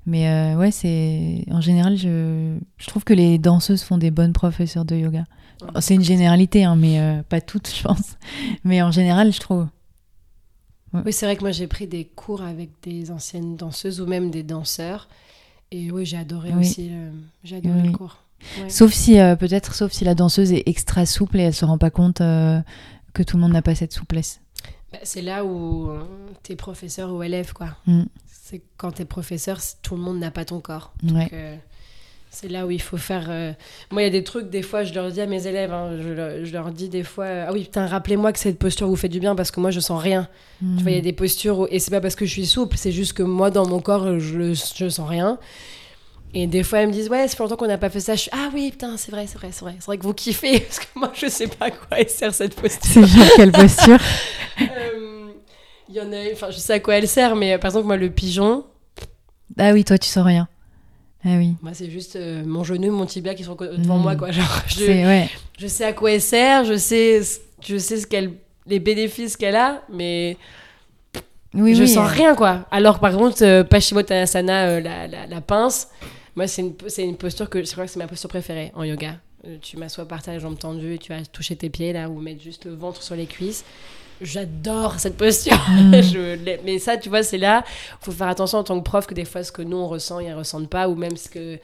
Mais 0.06 0.28
euh, 0.30 0.58
ouais, 0.58 0.72
c'est 0.72 1.46
en 1.52 1.62
général, 1.62 1.98
je, 1.98 2.58
je 2.78 2.88
trouve 2.88 3.04
que 3.04 3.14
les 3.14 3.38
danseuses 3.38 3.84
font 3.84 3.98
des 3.98 4.12
bonnes 4.12 4.34
professeurs 4.34 4.86
de 4.86 4.96
yoga. 4.96 5.26
C'est 5.82 5.94
une 5.96 6.04
généralité, 6.04 6.64
hein, 6.64 6.76
mais 6.78 7.22
pas 7.28 7.42
toutes, 7.42 7.70
je 7.76 7.84
pense. 7.84 8.16
Mais 8.64 8.82
en 8.82 8.92
général, 8.92 9.34
je 9.34 9.40
trouve. 9.40 9.68
Oui, 10.94 11.14
c'est 11.14 11.26
vrai 11.28 11.36
que 11.36 11.42
moi 11.42 11.52
j'ai 11.52 11.68
pris 11.68 11.86
des 11.86 12.06
cours 12.06 12.42
avec 12.42 12.70
des 12.82 13.12
anciennes 13.12 13.56
danseuses 13.58 14.02
ou 14.02 14.08
même 14.08 14.32
des 14.32 14.42
danseurs. 14.44 15.08
Et 15.72 15.92
oui, 15.92 16.06
j'ai 16.06 16.18
adoré 16.18 16.50
Oui. 16.54 16.62
aussi 16.62 16.90
j'ai 17.44 17.58
adoré 17.58 17.82
Oui. 17.82 17.88
le 17.92 17.98
cours. 17.98 18.24
Ouais. 18.62 18.70
Sauf 18.70 18.92
si, 18.94 19.20
euh, 19.20 19.36
peut-être, 19.36 19.76
sauf 19.76 19.92
si 19.92 20.04
la 20.06 20.16
danseuse 20.16 20.52
est 20.54 20.64
extra 20.68 21.06
souple 21.06 21.40
et 21.40 21.44
elle 21.44 21.54
se 21.54 21.66
rend 21.66 21.78
pas 21.78 21.90
compte 21.90 22.22
euh, 22.22 22.60
que 23.14 23.24
tout 23.24 23.38
le 23.38 23.42
monde 23.44 23.54
n'a 23.54 23.62
pas 23.62 23.76
cette 23.76 23.94
souplesse. 23.94 24.42
Bah, 24.92 25.00
c'est 25.04 25.22
là 25.22 25.46
où 25.46 25.90
euh, 25.92 26.02
t'es 26.44 26.56
professeur 26.56 27.12
ou 27.14 27.22
élève, 27.24 27.54
quoi. 27.54 27.76
Mm. 27.86 28.04
C'est 28.28 28.62
quand 28.78 28.92
t'es 28.94 29.06
professeur, 29.06 29.60
tout 29.84 29.96
le 29.96 30.02
monde 30.02 30.18
n'a 30.20 30.32
pas 30.32 30.46
ton 30.46 30.60
corps. 30.60 30.94
Donc, 31.04 31.32
euh, 31.34 31.56
c'est 32.32 32.48
là 32.48 32.66
où 32.66 32.72
il 32.72 32.82
faut 32.82 32.98
faire. 32.98 33.28
euh, 33.30 33.54
Moi, 33.92 34.02
il 34.02 34.06
y 34.06 34.08
a 34.08 34.12
des 34.12 34.24
trucs, 34.24 34.50
des 34.50 34.62
fois, 34.64 34.84
je 34.84 34.94
leur 34.94 35.12
dis 35.12 35.22
à 35.22 35.28
mes 35.28 35.46
élèves, 35.46 35.72
hein, 35.72 35.98
je, 36.02 36.10
leur, 36.10 36.46
je 36.46 36.52
leur 36.54 36.72
dis 36.72 36.90
des 36.90 37.04
fois, 37.04 37.26
euh, 37.26 37.46
ah 37.48 37.54
oui, 37.54 37.64
putain, 37.66 37.86
rappelez-moi 37.86 38.32
que 38.34 38.40
cette 38.40 38.58
posture 38.58 38.88
vous 38.88 38.96
fait 38.96 39.10
du 39.10 39.20
bien 39.20 39.36
parce 39.36 39.52
que 39.52 39.60
moi, 39.60 39.70
je 39.70 39.80
sens 39.80 40.02
rien. 40.02 40.28
Mm. 40.62 40.78
Tu 40.78 40.82
vois, 40.84 40.92
il 40.92 40.96
y 40.96 41.00
a 41.00 41.02
des 41.02 41.14
postures, 41.14 41.60
où- 41.60 41.68
et 41.70 41.78
c'est 41.80 41.92
pas 41.92 42.02
parce 42.02 42.16
que 42.16 42.26
je 42.26 42.32
suis 42.32 42.46
souple, 42.48 42.76
c'est 42.78 42.92
juste 42.92 43.14
que 43.14 43.24
moi, 43.24 43.52
dans 43.52 43.68
mon 43.68 43.80
corps, 43.82 44.20
je, 44.20 44.54
je 44.76 44.90
sens 44.90 45.08
rien. 45.08 45.38
Et 46.34 46.46
des 46.48 46.62
fois, 46.64 46.80
elles 46.80 46.88
me 46.90 46.94
disent, 46.94 47.10
ouais, 47.10 47.28
ça 47.28 47.36
fait 47.36 47.42
longtemps 47.44 47.56
qu'on 47.56 47.68
n'a 47.68 47.78
pas 47.80 47.90
fait 47.90 48.00
ça. 48.00 48.14
Je 48.16 48.22
suis, 48.22 48.32
ah 48.34 48.50
oui, 48.54 48.70
putain, 48.72 48.98
c'est 48.98 49.12
vrai, 49.12 49.26
c'est 49.28 49.38
vrai, 49.40 49.50
c'est 49.52 49.62
vrai. 49.62 49.76
C'est 49.80 49.86
vrai 49.88 49.98
que 49.98 50.04
vous 50.04 50.14
kiffez, 50.14 50.60
parce 50.68 50.80
que 50.80 50.86
moi, 50.96 51.12
je 51.16 51.28
sais 51.28 51.48
pas 51.48 51.66
à 51.66 51.72
quoi 51.72 51.98
elle 52.00 52.10
sert 52.10 52.34
cette 52.34 52.54
posture. 52.56 52.82
C'est 52.84 53.06
genre 53.08 53.28
quelle 53.36 53.52
posture 53.52 53.98
Euh, 54.62 55.30
Il 55.88 55.96
y 55.96 56.02
en 56.02 56.12
a, 56.12 56.18
enfin, 56.34 56.52
je 56.52 56.58
sais 56.58 56.74
à 56.74 56.80
quoi 56.80 56.96
elle 56.98 57.08
sert, 57.08 57.36
mais 57.36 57.54
euh, 57.54 57.58
par 57.58 57.70
exemple, 57.70 57.88
moi, 57.88 57.98
le 57.98 58.10
pigeon, 58.10 58.66
Ah 59.58 59.72
oui, 59.72 59.84
toi 59.86 59.98
tu 59.98 60.08
sens 60.10 60.26
rien. 60.26 60.48
Ah 61.26 61.30
oui. 61.38 61.56
moi, 61.62 61.72
c'est 61.74 61.90
juste 61.90 62.16
euh, 62.16 62.44
mon 62.46 62.64
genou, 62.64 62.92
mon 62.92 63.06
tibia 63.06 63.34
qui 63.34 63.44
sont 63.44 63.56
devant 63.56 63.98
Mm. 63.98 64.02
moi, 64.02 64.16
quoi. 64.16 64.32
Genre, 64.32 64.62
je, 64.68 64.76
C'est 64.76 65.06
ouais. 65.06 65.30
je 65.58 65.68
sais 65.68 65.86
à 65.86 65.94
quoi 65.94 66.12
elle 66.12 66.22
sert, 66.22 66.64
je 66.66 66.78
sais, 66.78 67.22
je 67.66 67.78
sais 67.78 67.98
ce 67.98 68.06
qu'elle, 68.08 68.34
les 68.68 68.80
bénéfices 68.80 69.36
qu'elle 69.36 69.56
a, 69.56 69.82
mais 69.92 70.38
Oui, 71.54 71.74
je 71.76 71.82
oui, 71.84 71.88
sens 71.90 72.10
euh, 72.10 72.14
rien, 72.14 72.36
quoi. 72.36 72.66
Alors, 72.72 73.00
par 73.00 73.16
contre, 73.18 73.44
euh, 73.44 73.64
Paschimottanasana, 73.64 74.66
euh, 74.68 74.80
la, 74.82 75.08
la, 75.08 75.26
la 75.28 75.42
pince, 75.42 75.88
moi, 76.40 76.48
c'est 76.48 76.62
une, 76.62 77.10
une 77.10 77.18
posture 77.18 77.50
que 77.50 77.62
je 77.62 77.70
crois 77.70 77.84
que 77.84 77.92
c'est 77.92 78.00
ma 78.00 78.08
posture 78.08 78.30
préférée 78.30 78.72
en 78.74 78.84
yoga. 78.84 79.16
Euh, 79.46 79.58
tu 79.62 79.76
m'assois 79.76 80.06
par 80.06 80.24
terre, 80.24 80.36
les 80.36 80.40
jambes 80.40 80.58
tendues, 80.58 80.94
et 80.94 80.98
tu 80.98 81.12
vas 81.12 81.26
toucher 81.26 81.58
tes 81.58 81.70
pieds, 81.70 81.92
là, 81.92 82.10
ou 82.10 82.22
mettre 82.22 82.42
juste 82.42 82.64
le 82.64 82.74
ventre 82.76 83.04
sur 83.04 83.14
les 83.16 83.26
cuisses. 83.26 83.66
J'adore 84.22 85.02
cette 85.02 85.18
posture. 85.18 85.60
Mm. 85.70 86.02
Je 86.02 86.64
mais 86.64 86.80
ça, 86.80 86.96
tu 86.96 87.10
vois, 87.10 87.24
c'est 87.24 87.38
là, 87.38 87.66
faut 88.00 88.14
faire 88.14 88.30
attention 88.30 88.60
en 88.60 88.64
tant 88.64 88.80
que 88.80 88.86
prof 88.86 89.06
que 89.06 89.14
des 89.14 89.26
fois, 89.26 89.44
ce 89.44 89.52
que 89.52 89.62
nous, 89.62 89.76
on 89.76 89.90
ressent, 89.90 90.20
ils 90.20 90.30
ne 90.30 90.36
ressentent 90.36 90.70
pas, 90.70 90.88
ou 90.88 90.96
même 90.96 91.18
ce 91.18 91.28
que 91.28 91.60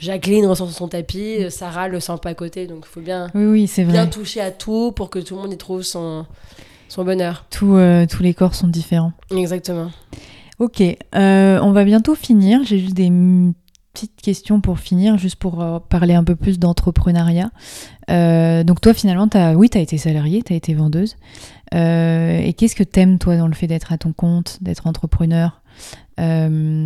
Jacqueline 0.00 0.44
ressent 0.46 0.66
sur 0.66 0.76
son 0.76 0.88
tapis, 0.88 1.44
euh, 1.44 1.50
Sarah 1.50 1.86
le 1.86 2.00
sent 2.00 2.14
pas 2.20 2.30
à 2.30 2.34
côté. 2.34 2.66
Donc, 2.66 2.84
il 2.84 2.88
faut 2.88 3.00
bien, 3.00 3.28
Oui, 3.32 3.44
oui, 3.44 3.66
c'est 3.68 3.84
bien 3.84 4.08
toucher 4.08 4.40
à 4.40 4.50
tout 4.50 4.90
pour 4.90 5.08
que 5.08 5.20
tout 5.20 5.36
le 5.36 5.42
monde 5.42 5.52
y 5.52 5.56
trouve 5.56 5.82
son, 5.82 6.26
son 6.88 7.04
bonheur. 7.04 7.44
Tout, 7.50 7.76
euh, 7.76 8.06
tous 8.10 8.24
les 8.24 8.34
corps 8.34 8.56
sont 8.56 8.66
différents. 8.68 9.12
Exactement. 9.30 9.92
Ok, 10.58 10.80
euh, 10.80 11.60
on 11.62 11.70
va 11.70 11.84
bientôt 11.84 12.16
finir. 12.16 12.64
J'ai 12.64 12.78
juste 12.78 12.94
des 12.94 13.10
petites 13.96 14.20
questions 14.20 14.60
pour 14.60 14.78
finir, 14.78 15.16
juste 15.16 15.36
pour 15.36 15.62
euh, 15.62 15.78
parler 15.78 16.12
un 16.12 16.22
peu 16.22 16.36
plus 16.36 16.58
d'entrepreneuriat. 16.58 17.50
Euh, 18.10 18.62
donc 18.62 18.82
toi, 18.82 18.92
finalement, 18.92 19.26
as, 19.32 19.54
oui, 19.54 19.70
tu 19.70 19.78
as 19.78 19.80
été 19.80 19.96
salariée, 19.96 20.42
tu 20.42 20.52
as 20.52 20.56
été 20.56 20.74
vendeuse. 20.74 21.16
Euh, 21.74 22.38
et 22.38 22.52
qu'est-ce 22.52 22.76
que 22.76 22.82
t'aimes, 22.82 23.18
toi, 23.18 23.38
dans 23.38 23.48
le 23.48 23.54
fait 23.54 23.66
d'être 23.66 23.92
à 23.92 23.98
ton 23.98 24.12
compte, 24.12 24.58
d'être 24.62 24.86
entrepreneur? 24.86 25.62
Ce 26.18 26.84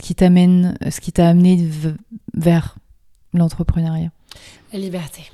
qui 0.00 0.14
t'amène, 0.14 0.78
ce 0.90 1.00
qui 1.00 1.12
t'a 1.12 1.28
amené 1.28 1.68
vers 2.34 2.76
l'entrepreneuriat? 3.34 4.10
La 4.72 4.78
liberté. 4.78 5.30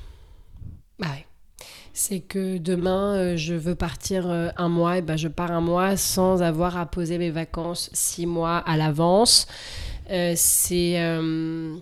Bah 0.98 1.06
ouais. 1.10 1.26
C'est 1.92 2.20
que 2.20 2.58
demain, 2.58 3.36
je 3.36 3.54
veux 3.54 3.74
partir 3.74 4.28
un 4.56 4.68
mois, 4.68 4.98
et 4.98 5.02
ben 5.02 5.16
je 5.16 5.28
pars 5.28 5.52
un 5.52 5.60
mois 5.60 5.96
sans 5.96 6.42
avoir 6.42 6.76
à 6.76 6.86
poser 6.86 7.18
mes 7.18 7.30
vacances 7.30 7.90
six 7.92 8.26
mois 8.26 8.58
à 8.58 8.76
l'avance. 8.76 9.46
Euh, 10.10 10.32
c'est. 10.36 10.94
euh, 11.00 11.76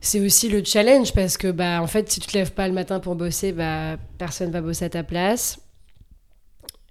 c'est 0.00 0.20
aussi 0.20 0.48
le 0.48 0.62
challenge 0.64 1.12
parce 1.14 1.36
que 1.36 1.50
bah 1.50 1.80
en 1.82 1.86
fait 1.86 2.10
si 2.10 2.20
tu 2.20 2.28
te 2.28 2.36
lèves 2.36 2.52
pas 2.52 2.68
le 2.68 2.74
matin 2.74 3.00
pour 3.00 3.16
bosser 3.16 3.52
bah 3.52 3.96
personne 4.18 4.50
va 4.52 4.60
bosser 4.60 4.84
à 4.84 4.88
ta 4.90 5.02
place 5.02 5.58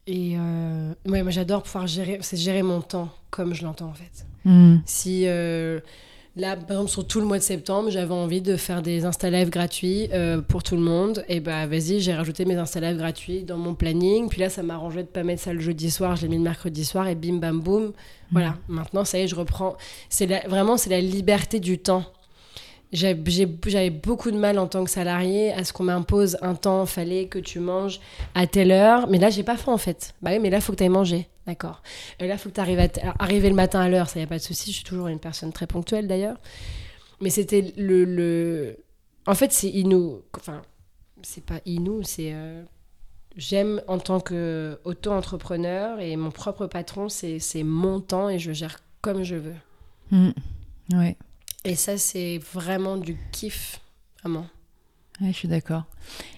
et 0.08 0.36
euh, 0.38 0.94
ouais, 1.06 1.24
moi 1.24 1.32
j'adore 1.32 1.64
pouvoir 1.64 1.88
gérer 1.88 2.20
c'est 2.22 2.36
gérer 2.38 2.62
mon 2.62 2.82
temps 2.82 3.10
comme 3.30 3.54
je 3.54 3.64
l'entends 3.64 3.88
en 3.88 3.94
fait 3.94 4.26
Hmm. 4.44 4.78
si 4.86 5.24
euh, 5.28 5.80
là 6.36 6.56
par 6.56 6.72
exemple 6.78 6.90
sur 6.92 7.08
tout 7.08 7.20
le 7.20 7.26
mois 7.26 7.38
de 7.38 7.44
septembre 7.44 7.90
j'avais 7.90 8.14
envie 8.14 8.42
de 8.42 8.58
faire 8.58 8.82
des 8.82 9.06
insta 9.06 9.30
live 9.30 9.50
gratuits 9.50 10.10
euh, 10.14 10.42
pour 10.42 10.64
tout 10.64 10.76
le 10.76 10.82
monde. 10.82 11.24
Et 11.30 11.40
bah 11.40 11.66
vas-y 11.68 12.00
j'ai 12.02 12.14
rajouté 12.14 12.46
mes 12.46 12.56
insta 12.56 12.80
live 12.80 12.98
gratuits 12.98 13.44
dans 13.44 13.58
mon 13.58 13.74
planning. 13.76 14.28
Puis 14.30 14.42
là 14.42 14.50
ça 14.50 14.64
m'arrangeait 14.64 15.04
de 15.04 15.08
pas 15.08 15.24
mettre 15.24 15.42
ça 15.44 15.54
le 15.54 15.60
jeudi 15.60 15.90
soir. 15.92 16.16
Je 16.16 16.24
l'ai 16.24 16.28
mis 16.30 16.38
le 16.38 16.44
mercredi 16.44 16.84
soir 16.86 17.08
et 17.08 17.16
bim 17.16 17.36
bam 17.38 17.60
boum. 17.62 17.94
Voilà. 18.32 18.56
Maintenant 18.68 19.06
ça 19.06 19.18
y 19.20 19.22
est 19.22 19.28
je 19.28 19.36
reprends. 19.36 19.76
C'est 20.10 20.26
la- 20.28 20.48
vraiment 20.48 20.78
c'est 20.78 20.90
la 20.90 21.00
liberté 21.02 21.60
du 21.60 21.78
temps 21.78 22.04
J'avais 22.92 23.90
beaucoup 23.90 24.32
de 24.32 24.38
mal 24.38 24.58
en 24.60 24.68
tant 24.68 24.84
que 24.84 24.90
salarié 24.90 25.52
à 25.52 25.64
ce 25.64 25.74
qu'on 25.74 25.84
m'impose 25.84 26.38
un 26.42 26.56
temps, 26.56 26.86
fallait 26.86 27.28
que 27.28 27.40
tu 27.40 27.60
manges 27.60 28.00
à 28.36 28.48
telle 28.48 28.72
heure. 28.72 29.08
Mais 29.10 29.18
là, 29.18 29.30
j'ai 29.30 29.44
pas 29.44 29.58
faim 29.58 29.74
en 29.74 29.78
fait. 29.78 30.14
Bah 30.22 30.32
oui, 30.34 30.40
mais 30.40 30.50
là, 30.50 30.62
faut 30.62 30.72
que 30.72 30.78
tu 30.78 30.84
ailles 30.84 30.90
manger. 30.90 31.28
D'accord. 31.46 31.82
Et 32.20 32.28
là, 32.28 32.38
faut 32.38 32.50
que 32.50 32.56
tu 32.56 32.62
arrives 32.62 32.80
à 32.80 32.88
arriver 33.20 33.50
le 33.50 33.56
matin 33.56 33.80
à 33.82 33.90
l'heure, 33.90 34.10
ça 34.10 34.20
y 34.20 34.24
a 34.24 34.28
pas 34.28 34.38
de 34.38 34.44
souci. 34.44 34.72
Je 34.72 34.78
suis 34.78 34.84
toujours 34.86 35.08
une 35.08 35.20
personne 35.20 35.52
très 35.54 35.68
ponctuelle 35.68 36.08
d'ailleurs. 36.08 36.38
Mais 37.22 37.30
c'était 37.30 37.74
le, 37.78 38.04
le. 38.06 38.78
En 39.28 39.36
fait, 39.36 39.52
c'est 39.52 39.70
inou. 39.70 40.22
Enfin, 40.38 40.62
c'est 41.22 41.44
pas 41.46 41.60
inou, 41.66 42.02
c'est. 42.04 42.32
euh, 42.34 42.64
J'aime 43.38 43.82
en 43.90 43.98
tant 44.00 44.22
que 44.22 44.80
auto-entrepreneur 44.86 46.00
et 46.00 46.16
mon 46.16 46.32
propre 46.32 46.68
patron, 46.68 47.10
c'est 47.10 47.42
mon 47.64 48.00
temps 48.00 48.30
et 48.30 48.40
je 48.40 48.54
gère 48.54 48.78
comme 49.02 49.24
je 49.24 49.36
veux. 49.36 49.56
Hmm. 50.12 50.30
Ouais. 50.94 51.18
Et 51.66 51.74
ça, 51.76 51.98
c'est 51.98 52.40
vraiment 52.54 52.96
du 52.96 53.18
kiff, 53.32 53.82
vraiment. 54.22 54.46
Ouais, 55.20 55.30
je 55.32 55.38
suis 55.38 55.48
d'accord. 55.48 55.86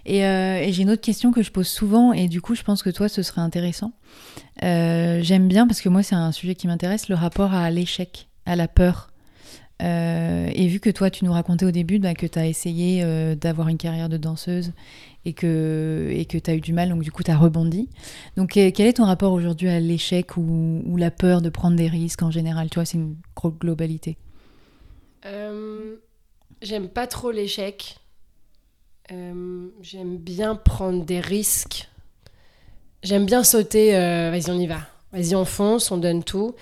Et, 0.06 0.26
euh, 0.26 0.60
et 0.60 0.72
j'ai 0.72 0.84
une 0.84 0.90
autre 0.90 1.02
question 1.02 1.32
que 1.32 1.44
je 1.44 1.52
pose 1.52 1.68
souvent, 1.68 2.14
et 2.14 2.30
du 2.30 2.40
coup, 2.42 2.56
je 2.56 2.64
pense 2.64 2.82
que 2.82 2.90
toi, 2.90 3.10
ce 3.10 3.22
serait 3.24 3.42
intéressant. 3.42 3.92
Euh, 4.64 5.20
J'aime 5.22 5.50
bien, 5.50 5.68
parce 5.68 5.82
que 5.82 5.90
moi, 5.90 6.02
c'est 6.02 6.16
un 6.16 6.32
sujet 6.32 6.56
qui 6.56 6.68
m'intéresse, 6.68 7.10
le 7.10 7.16
rapport 7.16 7.54
à 7.54 7.70
l'échec, 7.72 8.30
à 8.46 8.56
la 8.56 8.70
peur. 8.70 9.10
Euh, 9.84 10.50
et 10.56 10.68
vu 10.68 10.80
que 10.80 10.90
toi, 10.90 11.10
tu 11.10 11.26
nous 11.26 11.34
racontais 11.34 11.66
au 11.66 11.72
début 11.72 12.00
bah, 12.00 12.14
que 12.14 12.26
tu 12.26 12.40
as 12.40 12.48
essayé 12.48 13.04
d'avoir 13.36 13.68
une 13.68 13.78
carrière 13.78 14.10
de 14.10 14.18
danseuse 14.18 14.72
et 15.26 15.34
que 15.34 16.10
et 16.12 16.26
que 16.26 16.38
tu 16.38 16.50
as 16.50 16.56
eu 16.56 16.62
du 16.62 16.74
mal, 16.74 16.90
donc 16.90 17.04
du 17.04 17.12
coup, 17.12 17.22
tu 17.22 17.32
as 17.32 17.38
rebondi. 17.38 17.90
Donc, 18.38 18.52
quel 18.52 18.88
est 18.88 18.94
ton 18.94 19.06
rapport 19.06 19.34
aujourd'hui 19.34 19.68
à 19.68 19.80
l'échec 19.82 20.38
ou, 20.38 20.84
ou 20.86 20.96
la 20.96 21.12
peur 21.12 21.42
de 21.42 21.50
prendre 21.50 21.76
des 21.76 21.88
risques 21.88 22.24
en 22.24 22.32
général? 22.32 22.70
Tu 22.70 22.76
vois, 22.76 22.86
c'est 22.86 22.98
une 22.98 23.18
grosse 23.36 23.60
globalité. 23.60 24.18
Euh, 25.28 25.96
J'aime 26.62 26.90
pas 26.90 27.06
trop 27.06 27.30
l'échec. 27.32 27.98
Euh, 29.12 29.68
J'aime 29.82 30.18
bien 30.18 30.56
prendre 30.56 31.06
des 31.06 31.20
risques. 31.20 31.88
J'aime 33.04 33.26
bien 33.26 33.44
sauter. 33.44 33.96
euh, 33.96 34.32
Vas-y, 34.32 34.50
on 34.50 34.60
y 34.60 34.66
va. 34.68 34.80
Vas-y, 35.14 35.36
on 35.36 35.46
fonce, 35.46 35.92
on 35.92 35.98
donne 35.98 36.24
tout. 36.24 36.56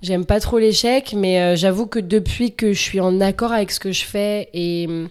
J'aime 0.00 0.24
pas 0.24 0.40
trop 0.40 0.58
l'échec, 0.58 1.14
mais 1.16 1.56
j'avoue 1.56 1.86
que 1.86 2.00
depuis 2.00 2.54
que 2.54 2.72
je 2.72 2.80
suis 2.80 2.98
en 2.98 3.20
accord 3.20 3.52
avec 3.52 3.70
ce 3.70 3.78
que 3.78 3.92
je 3.92 4.04
fais, 4.04 4.48
et 4.52 4.86
hum, 4.88 5.08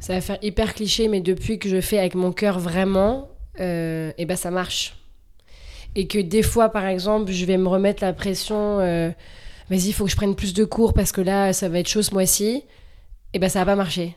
ça 0.00 0.14
va 0.14 0.22
faire 0.22 0.38
hyper 0.40 0.72
cliché, 0.72 1.08
mais 1.08 1.20
depuis 1.20 1.58
que 1.58 1.68
je 1.68 1.82
fais 1.82 1.98
avec 1.98 2.14
mon 2.14 2.32
cœur 2.32 2.58
vraiment, 2.58 3.28
et 3.58 4.24
ben 4.26 4.36
ça 4.36 4.50
marche. 4.50 4.96
Et 5.94 6.06
que 6.06 6.18
des 6.18 6.42
fois, 6.42 6.70
par 6.70 6.86
exemple, 6.86 7.32
je 7.32 7.44
vais 7.44 7.58
me 7.58 7.68
remettre 7.68 8.02
la 8.02 8.14
pression. 8.14 8.78
Vas-y, 9.70 9.88
il 9.88 9.92
faut 9.92 10.04
que 10.04 10.10
je 10.10 10.16
prenne 10.16 10.34
plus 10.34 10.54
de 10.54 10.64
cours 10.64 10.94
parce 10.94 11.12
que 11.12 11.20
là, 11.20 11.52
ça 11.52 11.68
va 11.68 11.78
être 11.80 11.88
chaud 11.88 12.02
ce 12.02 12.12
mois-ci. 12.14 12.62
Et 13.32 13.38
ben 13.38 13.48
ça 13.48 13.60
va 13.60 13.66
pas 13.72 13.76
marcher. 13.76 14.16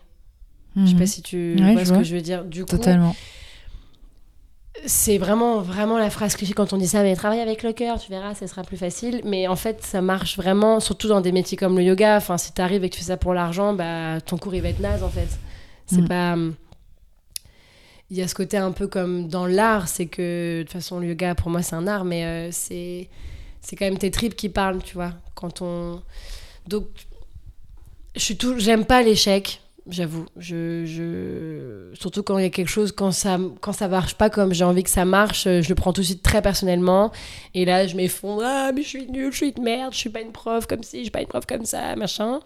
Je 0.75 0.85
sais 0.85 0.93
Mhm. 0.93 0.99
pas 0.99 1.05
si 1.07 1.21
tu 1.23 1.55
Ouais, 1.59 1.73
vois 1.73 1.83
ce 1.85 1.89
vois. 1.89 1.97
que 1.99 2.03
je 2.03 2.15
veux 2.15 2.21
dire. 2.21 2.43
Du 2.45 2.63
coup, 2.63 2.77
Totalement. 2.77 3.15
c'est 4.85 5.17
vraiment, 5.17 5.59
vraiment 5.61 5.97
la 5.97 6.09
phrase 6.09 6.35
cliché 6.35 6.53
quand 6.53 6.71
on 6.71 6.77
dit 6.77 6.87
ça, 6.87 7.01
mais 7.03 7.15
travaille 7.15 7.41
avec 7.41 7.63
le 7.63 7.73
cœur, 7.73 7.99
tu 7.99 8.09
verras, 8.11 8.33
ça 8.35 8.47
sera 8.47 8.63
plus 8.63 8.77
facile. 8.77 9.21
Mais 9.25 9.47
en 9.47 9.55
fait, 9.55 9.83
ça 9.83 10.01
marche 10.01 10.37
vraiment, 10.37 10.79
surtout 10.79 11.07
dans 11.07 11.19
des 11.21 11.31
métiers 11.31 11.57
comme 11.57 11.75
le 11.77 11.83
yoga. 11.83 12.15
Enfin, 12.17 12.37
si 12.37 12.53
t'arrives 12.53 12.83
et 12.83 12.89
que 12.89 12.93
tu 12.95 13.01
fais 13.01 13.07
ça 13.07 13.17
pour 13.17 13.33
l'argent, 13.33 13.73
bah, 13.73 14.21
ton 14.21 14.37
cours, 14.37 14.55
il 14.55 14.61
va 14.61 14.69
être 14.69 14.79
naze, 14.79 15.03
en 15.03 15.09
fait. 15.09 15.27
C'est 15.87 16.01
Mm. 16.01 16.07
pas... 16.07 16.33
hum, 16.33 16.55
Il 18.11 18.17
y 18.17 18.23
a 18.23 18.27
ce 18.27 18.33
côté 18.33 18.57
un 18.57 18.71
peu 18.71 18.87
comme 18.87 19.27
dans 19.27 19.45
l'art, 19.45 19.87
c'est 19.87 20.07
que, 20.07 20.59
de 20.59 20.63
toute 20.63 20.71
façon, 20.71 20.99
le 20.99 21.09
yoga, 21.09 21.35
pour 21.35 21.51
moi, 21.51 21.61
c'est 21.61 21.75
un 21.75 21.85
art, 21.87 22.05
mais 22.05 22.25
euh, 22.25 22.49
c'est... 22.51 23.07
C'est 23.61 23.75
quand 23.75 23.85
même 23.85 23.97
tes 23.97 24.11
tripes 24.11 24.35
qui 24.35 24.49
parlent, 24.49 24.81
tu 24.83 24.95
vois. 24.95 25.13
Quand 25.35 25.61
on... 25.61 26.01
Donc, 26.67 26.85
je 28.15 28.21
suis 28.21 28.37
tout... 28.37 28.57
J'aime 28.59 28.85
pas 28.85 29.01
l'échec, 29.01 29.61
j'avoue. 29.87 30.25
Je, 30.37 30.85
je... 30.85 31.95
Surtout 31.99 32.23
quand 32.23 32.37
il 32.37 32.43
y 32.43 32.47
a 32.47 32.49
quelque 32.49 32.69
chose, 32.69 32.91
quand 32.91 33.11
ça, 33.11 33.39
quand 33.61 33.73
ça 33.73 33.87
marche 33.87 34.15
pas 34.15 34.29
comme 34.29 34.53
j'ai 34.53 34.63
envie 34.63 34.83
que 34.83 34.89
ça 34.89 35.05
marche, 35.05 35.47
euh, 35.47 35.61
je 35.61 35.69
le 35.69 35.75
prends 35.75 35.93
tout 35.93 36.01
de 36.01 36.05
suite 36.05 36.23
très 36.23 36.41
personnellement. 36.41 37.11
Et 37.53 37.65
là, 37.65 37.87
je 37.87 37.95
m'effondre. 37.95 38.43
Ah, 38.45 38.71
mais 38.73 38.83
je 38.83 38.87
suis 38.87 39.07
nulle, 39.07 39.31
je 39.31 39.37
suis 39.37 39.53
une 39.55 39.63
merde, 39.63 39.93
je 39.93 39.99
suis 39.99 40.09
pas 40.09 40.21
une 40.21 40.31
prof 40.31 40.65
comme 40.67 40.83
ci, 40.83 40.99
je 40.99 41.03
suis 41.03 41.11
pas 41.11 41.21
une 41.21 41.27
prof 41.27 41.45
comme 41.45 41.65
ça, 41.65 41.95
machin. 41.95 42.39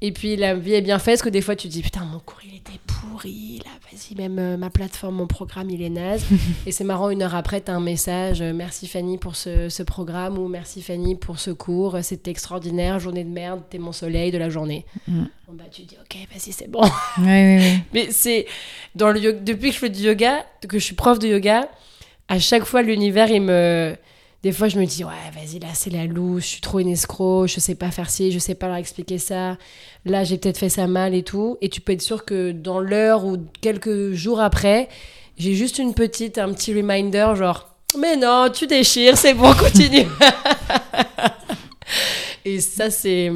Et 0.00 0.12
puis 0.12 0.36
la 0.36 0.54
vie 0.54 0.74
est 0.74 0.80
bien 0.80 0.98
faite, 0.98 1.14
parce 1.14 1.22
que 1.22 1.28
des 1.28 1.40
fois 1.40 1.56
tu 1.56 1.68
te 1.68 1.72
dis 1.72 1.82
putain, 1.82 2.04
mon 2.04 2.20
cours 2.20 2.38
il 2.44 2.56
était 2.56 2.78
pourri, 2.86 3.60
là, 3.64 3.70
vas-y, 3.90 4.14
même 4.14 4.38
euh, 4.38 4.56
ma 4.56 4.70
plateforme, 4.70 5.16
mon 5.16 5.26
programme 5.26 5.70
il 5.70 5.82
est 5.82 5.88
naze. 5.88 6.24
et 6.66 6.70
c'est 6.70 6.84
marrant, 6.84 7.10
une 7.10 7.22
heure 7.22 7.34
après, 7.34 7.60
t'as 7.60 7.72
un 7.72 7.80
message 7.80 8.40
euh, 8.40 8.52
merci 8.54 8.86
Fanny 8.86 9.18
pour 9.18 9.34
ce, 9.34 9.68
ce 9.68 9.82
programme 9.82 10.38
ou 10.38 10.46
merci 10.46 10.82
Fanny 10.82 11.16
pour 11.16 11.40
ce 11.40 11.50
cours, 11.50 11.98
c'était 12.02 12.30
extraordinaire, 12.30 13.00
journée 13.00 13.24
de 13.24 13.30
merde, 13.30 13.62
t'es 13.68 13.78
mon 13.78 13.92
soleil 13.92 14.30
de 14.30 14.38
la 14.38 14.50
journée. 14.50 14.86
Mm. 15.08 15.24
Bon, 15.48 15.54
bah 15.54 15.64
tu 15.70 15.82
dis 15.82 15.96
ok, 16.00 16.16
vas-y, 16.32 16.52
c'est 16.52 16.70
bon. 16.70 16.82
Mais 17.18 18.10
c'est 18.10 18.46
dans 18.94 19.10
le 19.10 19.32
depuis 19.32 19.70
que 19.70 19.74
je 19.74 19.80
fais 19.80 19.90
du 19.90 20.02
yoga, 20.02 20.46
que 20.68 20.78
je 20.78 20.84
suis 20.84 20.94
prof 20.94 21.18
de 21.18 21.26
yoga, 21.26 21.68
à 22.28 22.38
chaque 22.38 22.64
fois 22.64 22.82
l'univers 22.82 23.30
il 23.30 23.42
me 23.42 23.96
des 24.42 24.52
fois 24.52 24.68
je 24.68 24.78
me 24.78 24.84
dis 24.86 25.04
ouais, 25.04 25.10
vas-y 25.34 25.58
là 25.58 25.68
c'est 25.74 25.90
la 25.90 26.06
louche, 26.06 26.44
je 26.44 26.48
suis 26.48 26.60
trop 26.60 26.78
une 26.78 26.88
escroc, 26.88 27.46
je 27.48 27.60
sais 27.60 27.74
pas 27.74 27.90
faire 27.90 28.08
ci, 28.10 28.30
je 28.32 28.38
sais 28.38 28.54
pas 28.54 28.68
leur 28.68 28.76
expliquer 28.76 29.18
ça. 29.18 29.56
Là, 30.04 30.24
j'ai 30.24 30.38
peut-être 30.38 30.58
fait 30.58 30.68
ça 30.68 30.86
mal 30.86 31.14
et 31.14 31.22
tout 31.24 31.58
et 31.60 31.68
tu 31.68 31.80
peux 31.80 31.92
être 31.92 32.02
sûr 32.02 32.24
que 32.24 32.52
dans 32.52 32.78
l'heure 32.80 33.24
ou 33.24 33.36
quelques 33.60 34.12
jours 34.12 34.40
après, 34.40 34.88
j'ai 35.36 35.54
juste 35.54 35.78
une 35.78 35.92
petite 35.94 36.38
un 36.38 36.52
petit 36.52 36.72
reminder 36.74 37.32
genre 37.36 37.74
mais 37.98 38.16
non, 38.16 38.48
tu 38.52 38.66
déchires, 38.66 39.16
c'est 39.16 39.34
bon, 39.34 39.52
continue. 39.58 40.06
et 42.44 42.60
ça 42.60 42.90
c'est 42.90 43.30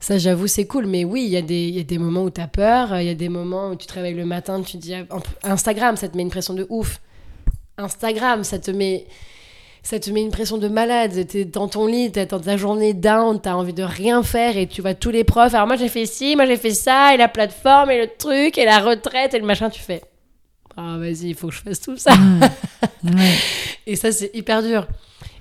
ça, 0.00 0.18
j'avoue, 0.18 0.46
c'est 0.46 0.66
cool. 0.68 0.86
Mais 0.86 1.04
oui, 1.04 1.24
il 1.24 1.30
y, 1.30 1.36
a 1.36 1.42
des- 1.42 1.68
y 1.68 1.80
a 1.80 1.82
des 1.82 1.98
moments 1.98 2.22
où 2.22 2.30
tu 2.30 2.40
as 2.40 2.46
peur. 2.46 2.96
Il 3.00 3.06
y 3.06 3.10
a 3.10 3.14
des 3.14 3.28
moments 3.28 3.70
où 3.70 3.74
tu 3.74 3.88
te 3.88 3.92
réveilles 3.94 4.14
le 4.14 4.24
matin, 4.24 4.62
tu 4.62 4.76
te 4.78 4.82
dis... 4.82 4.94
ah, 4.94 5.04
Instagram, 5.42 5.96
ça 5.96 6.08
te 6.08 6.16
met 6.16 6.22
une 6.22 6.30
pression 6.30 6.54
de 6.54 6.64
ouf. 6.68 7.00
Instagram, 7.76 8.44
ça 8.44 8.60
te 8.60 8.70
met... 8.70 9.06
Ça 9.88 10.00
te 10.00 10.10
met 10.10 10.20
une 10.20 10.32
pression 10.32 10.58
de 10.58 10.66
malade. 10.66 11.12
T'es 11.28 11.44
dans 11.44 11.68
ton 11.68 11.86
lit, 11.86 12.10
t'es 12.10 12.26
dans 12.26 12.40
ta 12.40 12.56
journée 12.56 12.92
down, 12.92 13.40
t'as 13.40 13.54
envie 13.54 13.72
de 13.72 13.84
rien 13.84 14.24
faire 14.24 14.56
et 14.56 14.66
tu 14.66 14.82
vois 14.82 14.94
tous 14.94 15.10
les 15.12 15.22
profs. 15.22 15.54
Alors 15.54 15.68
moi 15.68 15.76
j'ai 15.76 15.88
fait 15.88 16.06
ci, 16.06 16.34
moi 16.34 16.44
j'ai 16.44 16.56
fait 16.56 16.72
ça, 16.74 17.14
et 17.14 17.16
la 17.16 17.28
plateforme, 17.28 17.92
et 17.92 18.00
le 18.00 18.08
truc, 18.18 18.58
et 18.58 18.64
la 18.64 18.80
retraite, 18.80 19.32
et 19.34 19.38
le 19.38 19.46
machin, 19.46 19.70
tu 19.70 19.80
fais. 19.80 20.02
Ah 20.76 20.96
vas-y, 20.98 21.28
il 21.28 21.34
faut 21.36 21.48
que 21.48 21.54
je 21.54 21.60
fasse 21.62 21.80
tout 21.80 21.96
ça. 21.96 22.12
Et 23.86 23.94
ça, 23.96 24.10
c'est 24.10 24.30
hyper 24.34 24.62
dur. 24.62 24.86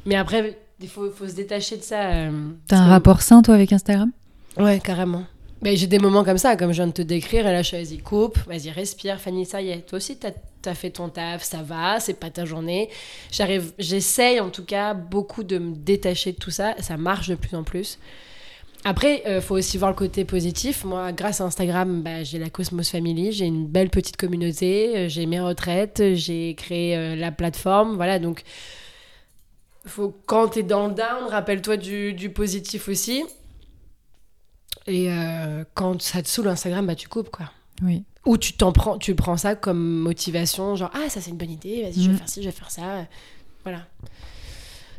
Mais 0.05 0.15
après, 0.15 0.55
il 0.79 0.87
faut, 0.87 1.09
faut 1.09 1.27
se 1.27 1.33
détacher 1.33 1.77
de 1.77 1.81
ça. 1.81 2.09
euh, 2.11 2.31
T'as 2.67 2.77
un 2.77 2.85
que- 2.85 2.89
rapport 2.91 3.21
sain, 3.23 3.41
toi, 3.41 3.55
avec 3.55 3.73
Instagram? 3.73 4.11
Ouais, 4.57 4.79
carrément. 4.79 5.23
Mais 5.63 5.75
j'ai 5.75 5.87
des 5.87 5.97
moments 5.99 6.23
comme 6.23 6.37
ça, 6.37 6.55
comme 6.55 6.69
je 6.71 6.75
viens 6.75 6.87
de 6.87 6.91
te 6.93 7.01
décrire, 7.01 7.47
et 7.47 7.51
là 7.51 7.63
je 7.63 7.69
suis 7.69 7.77
vas-y, 7.83 7.97
coupe, 7.97 8.37
vas-y, 8.47 8.69
respire, 8.69 9.19
Fanny, 9.19 9.45
ça 9.45 9.61
y 9.61 9.71
est. 9.71 9.79
Toi 9.81 9.97
aussi, 9.97 10.15
t'as 10.17 10.29
as 10.69 10.75
fait 10.75 10.91
ton 10.91 11.09
taf, 11.09 11.43
ça 11.43 11.61
va, 11.61 11.99
c'est 11.99 12.19
pas 12.19 12.29
ta 12.29 12.45
journée. 12.45 12.89
J'arrive, 13.31 13.73
j'essaye 13.79 14.39
en 14.39 14.49
tout 14.49 14.65
cas 14.65 14.93
beaucoup 14.93 15.43
de 15.43 15.57
me 15.57 15.75
détacher 15.75 16.31
de 16.31 16.37
tout 16.37 16.51
ça, 16.51 16.75
ça 16.79 16.97
marche 16.97 17.27
de 17.27 17.35
plus 17.35 17.55
en 17.55 17.63
plus. 17.63 17.99
Après, 18.87 19.23
il 19.25 19.41
faut 19.41 19.55
aussi 19.55 19.79
voir 19.79 19.89
le 19.89 19.95
côté 19.95 20.25
positif. 20.25 20.83
Moi, 20.85 21.11
grâce 21.11 21.41
à 21.41 21.45
Instagram, 21.45 22.03
bah, 22.03 22.23
j'ai 22.23 22.37
la 22.37 22.51
Cosmos 22.51 22.91
Family, 22.91 23.31
j'ai 23.31 23.45
une 23.45 23.65
belle 23.65 23.89
petite 23.89 24.15
communauté, 24.15 24.95
euh, 24.95 25.09
j'ai 25.09 25.25
mes 25.25 25.39
retraites, 25.39 26.13
j'ai 26.13 26.53
créé 26.53 26.95
euh, 26.95 27.15
la 27.15 27.31
plateforme, 27.31 27.95
voilà, 27.95 28.19
donc 28.19 28.43
faut, 29.87 30.15
quand 30.25 30.49
t'es 30.49 30.63
dans 30.63 30.87
le 30.87 30.93
down, 30.93 31.29
rappelle-toi 31.29 31.77
du, 31.77 32.29
positif 32.29 32.87
aussi. 32.87 33.23
Et 34.87 35.09
euh, 35.09 35.63
quand 35.73 36.01
ça 36.01 36.21
te 36.21 36.27
saoule 36.27 36.47
Instagram, 36.47 36.85
bah 36.85 36.95
tu 36.95 37.07
coupes 37.07 37.29
quoi. 37.29 37.51
Oui. 37.81 38.03
Ou 38.25 38.37
tu 38.37 38.53
t'en 38.53 38.71
prends, 38.71 38.97
tu 38.97 39.13
prends 39.15 39.37
ça 39.37 39.55
comme 39.55 39.99
motivation, 39.99 40.75
genre 40.75 40.89
ah 40.93 41.09
ça 41.09 41.21
c'est 41.21 41.29
une 41.29 41.37
bonne 41.37 41.51
idée, 41.51 41.83
vas-y 41.83 41.93
je 42.01 42.07
vais 42.07 42.13
Mhm. 42.13 42.17
faire 42.17 42.29
ci, 42.29 42.41
je 42.41 42.47
vais 42.49 42.55
faire 42.55 42.71
ça, 42.71 43.05
voilà. 43.63 43.85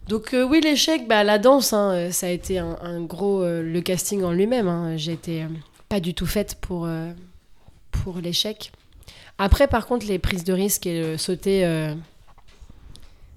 Donc 0.09 0.33
euh, 0.35 0.45
oui 0.47 0.61
l'échec, 0.61 1.09
bah 1.09 1.25
la 1.25 1.39
danse, 1.41 1.73
hein, 1.73 1.91
euh, 1.93 2.11
ça 2.13 2.29
a 2.29 2.31
été 2.31 2.59
un, 2.61 2.79
un 2.81 3.01
gros 3.03 3.43
euh, 3.43 3.63
le 3.63 3.81
casting 3.81 4.23
en 4.23 4.31
lui-même. 4.31 4.69
hein. 4.69 4.97
Euh, 4.97 5.47
pas 5.89 5.99
du 5.99 6.15
tout 6.15 6.27
faite 6.27 6.57
pour 6.61 6.89
pour 7.91 8.19
l'échec. 8.19 8.71
Après 9.39 9.67
par 9.67 9.87
contre 9.87 10.07
les 10.07 10.19
prises 10.21 10.45
de 10.45 10.53
risque 10.53 10.87
et 10.87 11.01
le 11.03 11.17
sauter 11.19 11.65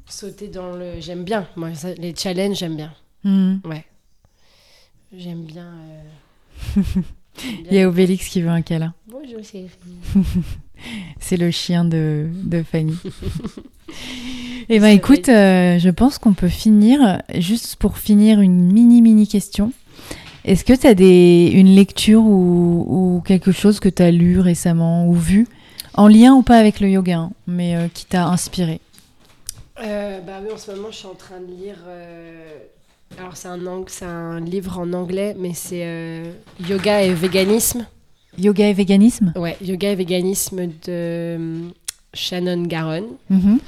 sauter 0.06 0.48
dans 0.48 0.72
le, 0.76 1.00
j'aime 1.00 1.24
bien. 1.24 1.48
Moi 1.56 1.74
ça- 1.76 1.94
les 1.96 2.16
challenges 2.16 2.58
j'aime 2.58 2.76
bien. 2.76 2.94
Mm. 3.24 3.58
Ouais. 3.66 3.86
J'aime 5.16 5.44
bien. 5.44 5.66
euh, 6.78 6.82
Il 7.70 7.74
y 7.74 7.80
a 7.82 7.88
Obélix 7.88 8.28
qui 8.28 8.42
veut 8.42 8.50
un 8.50 8.62
câlin. 8.62 8.94
Bonjour 9.12 9.44
chérie. 9.44 9.70
C'est 11.20 11.38
le 11.38 11.52
chien 11.52 11.86
de, 11.86 12.28
de 12.44 12.64
Fanny. 12.64 12.98
Eh 14.72 14.80
ben 14.80 14.86
C'est 14.90 14.96
écoute, 14.98 15.30
euh, 15.30 15.80
je 15.80 15.90
pense 15.90 16.20
qu'on 16.20 16.34
peut 16.36 16.48
finir, 16.48 17.24
juste 17.34 17.76
pour 17.78 17.98
finir 17.98 18.40
une 18.40 18.72
mini 18.72 19.02
mini 19.02 19.28
question. 19.28 19.72
Est-ce 20.46 20.64
que 20.64 20.74
tu 20.74 20.86
as 20.86 20.94
des, 20.94 21.50
une 21.56 21.74
lecture 21.74 22.22
ou, 22.24 22.86
ou 23.18 23.22
quelque 23.22 23.52
chose 23.52 23.80
que 23.80 23.90
tu 23.90 24.04
as 24.04 24.12
lu 24.12 24.40
récemment 24.40 25.08
ou 25.08 25.16
vu, 25.16 25.48
en 25.96 26.08
lien 26.08 26.36
ou 26.36 26.44
pas 26.44 26.58
avec 26.60 26.82
le 26.82 26.90
yoga, 26.90 27.18
hein, 27.18 27.32
mais 27.48 27.76
euh, 27.78 27.88
qui 27.92 28.06
t'a 28.06 28.28
inspiré? 28.28 28.80
Euh, 29.84 30.20
bah 30.22 30.34
oui, 30.44 30.52
en 30.54 30.58
ce 30.58 30.70
moment, 30.70 30.92
je 30.92 30.98
suis 30.98 31.08
en 31.08 31.16
train 31.16 31.40
de 31.40 31.48
lire. 31.52 31.78
euh, 31.88 32.60
Alors, 33.18 33.36
c'est 33.38 33.48
un, 33.48 33.66
ang- 33.66 33.86
c'est 33.88 34.06
un 34.06 34.40
livre 34.40 34.78
en 34.78 34.94
anglais, 34.94 35.36
mais 35.40 35.54
c'est 35.56 35.82
euh, 35.84 36.32
Yoga 36.70 37.02
et 37.02 37.12
véganisme. 37.16 37.88
Yoga 38.40 38.68
et 38.68 38.74
véganisme 38.74 39.34
Ouais, 39.36 39.58
Yoga 39.62 39.92
et 39.92 39.96
véganisme 39.96 40.68
de 40.68 40.72
euh, 40.88 41.60
Shannon 42.14 42.64
Garon. 42.64 43.06
Mhm. 43.30 43.60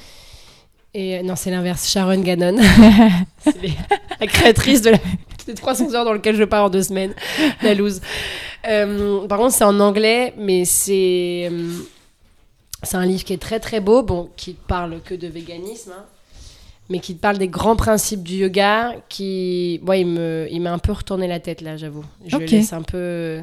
Et 0.94 1.18
euh, 1.20 1.24
non, 1.24 1.36
c'est 1.36 1.52
l'inverse, 1.52 1.90
Sharon 1.90 2.20
Gannon. 2.22 2.58
c'est 3.40 3.62
les- 3.62 3.74
la 4.20 4.28
créatrice 4.28 4.82
de 4.82 4.90
la, 4.92 4.98
des 5.48 5.54
300 5.54 5.94
heures 5.96 6.06
dans 6.06 6.14
lesquelles 6.14 6.36
je 6.36 6.44
pars 6.44 6.66
en 6.66 6.70
deux 6.70 6.84
semaines. 6.84 7.14
La 7.62 7.74
loose. 7.74 8.02
Euh, 8.68 9.26
par 9.28 9.38
contre, 9.40 9.54
c'est 9.54 9.64
en 9.64 9.80
anglais, 9.80 10.34
mais 10.38 10.66
c'est. 10.66 11.50
C'est 12.84 12.98
un 12.98 13.06
livre 13.06 13.24
qui 13.24 13.34
est 13.34 13.38
très 13.42 13.60
très 13.60 13.80
beau, 13.80 14.02
bon, 14.02 14.30
qui 14.36 14.54
parle 14.54 15.02
que 15.06 15.14
de 15.14 15.28
véganisme, 15.28 15.92
hein, 15.96 16.04
mais 16.90 16.98
qui 17.00 17.14
parle 17.14 17.38
des 17.38 17.48
grands 17.48 17.76
principes 17.76 18.24
du 18.24 18.38
yoga, 18.38 18.96
qui, 19.08 19.80
ouais, 19.86 20.02
il 20.02 20.08
me, 20.08 20.48
il 20.50 20.60
m'a 20.62 20.74
un 20.74 20.80
peu 20.80 20.92
retourné 20.92 21.28
la 21.28 21.40
tête 21.40 21.62
là, 21.62 21.78
j'avoue. 21.78 22.04
Je 22.26 22.36
Ok. 22.38 22.50
laisse 22.50 22.74
un 22.74 22.82
peu, 22.82 23.40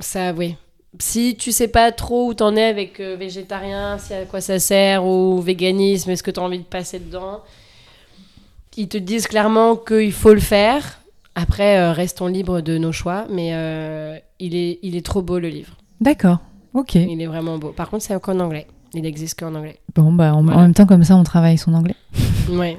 ça, 0.00 0.32
oui. 0.32 0.56
Si 0.98 1.36
tu 1.36 1.52
sais 1.52 1.68
pas 1.68 1.92
trop 1.92 2.28
où 2.28 2.34
t'en 2.34 2.56
es 2.56 2.64
avec 2.64 3.00
euh, 3.00 3.16
végétarien, 3.16 3.98
si 3.98 4.14
à 4.14 4.24
quoi 4.24 4.40
ça 4.40 4.58
sert, 4.58 5.04
ou 5.04 5.40
véganisme, 5.40 6.10
est-ce 6.10 6.22
que 6.22 6.30
tu 6.30 6.40
as 6.40 6.42
envie 6.42 6.58
de 6.58 6.64
passer 6.64 6.98
dedans, 6.98 7.42
ils 8.76 8.88
te 8.88 8.96
disent 8.96 9.26
clairement 9.26 9.76
qu'il 9.76 10.12
faut 10.12 10.32
le 10.34 10.40
faire. 10.40 11.00
Après, 11.34 11.78
euh, 11.78 11.92
restons 11.92 12.28
libres 12.28 12.60
de 12.62 12.78
nos 12.78 12.92
choix, 12.92 13.26
mais 13.30 13.50
euh, 13.52 14.18
il, 14.38 14.54
est, 14.54 14.78
il 14.82 14.96
est 14.96 15.04
trop 15.04 15.20
beau 15.20 15.38
le 15.38 15.48
livre. 15.48 15.76
D'accord, 16.00 16.38
ok. 16.72 16.94
Il 16.94 17.20
est 17.20 17.26
vraiment 17.26 17.58
beau. 17.58 17.72
Par 17.72 17.90
contre, 17.90 18.04
c'est 18.04 18.18
qu'en 18.20 18.40
anglais. 18.40 18.66
Il 18.94 19.04
existe 19.04 19.38
qu'en 19.38 19.54
anglais. 19.54 19.78
Bon, 19.94 20.12
bah 20.12 20.34
en, 20.34 20.42
même 20.42 20.72
temps, 20.72 20.86
comme 20.86 21.04
ça, 21.04 21.16
on 21.16 21.24
travaille 21.24 21.58
son 21.58 21.74
anglais. 21.74 21.96
Ouais. 22.48 22.78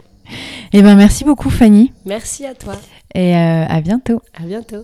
Eh 0.74 0.82
ben 0.82 0.96
merci 0.96 1.24
beaucoup 1.24 1.50
Fanny, 1.50 1.92
Merci 2.06 2.46
à 2.46 2.54
toi. 2.54 2.76
et 3.14 3.36
euh, 3.36 3.66
à 3.66 3.82
bientôt. 3.82 4.22
À 4.34 4.44
bientôt. 4.44 4.84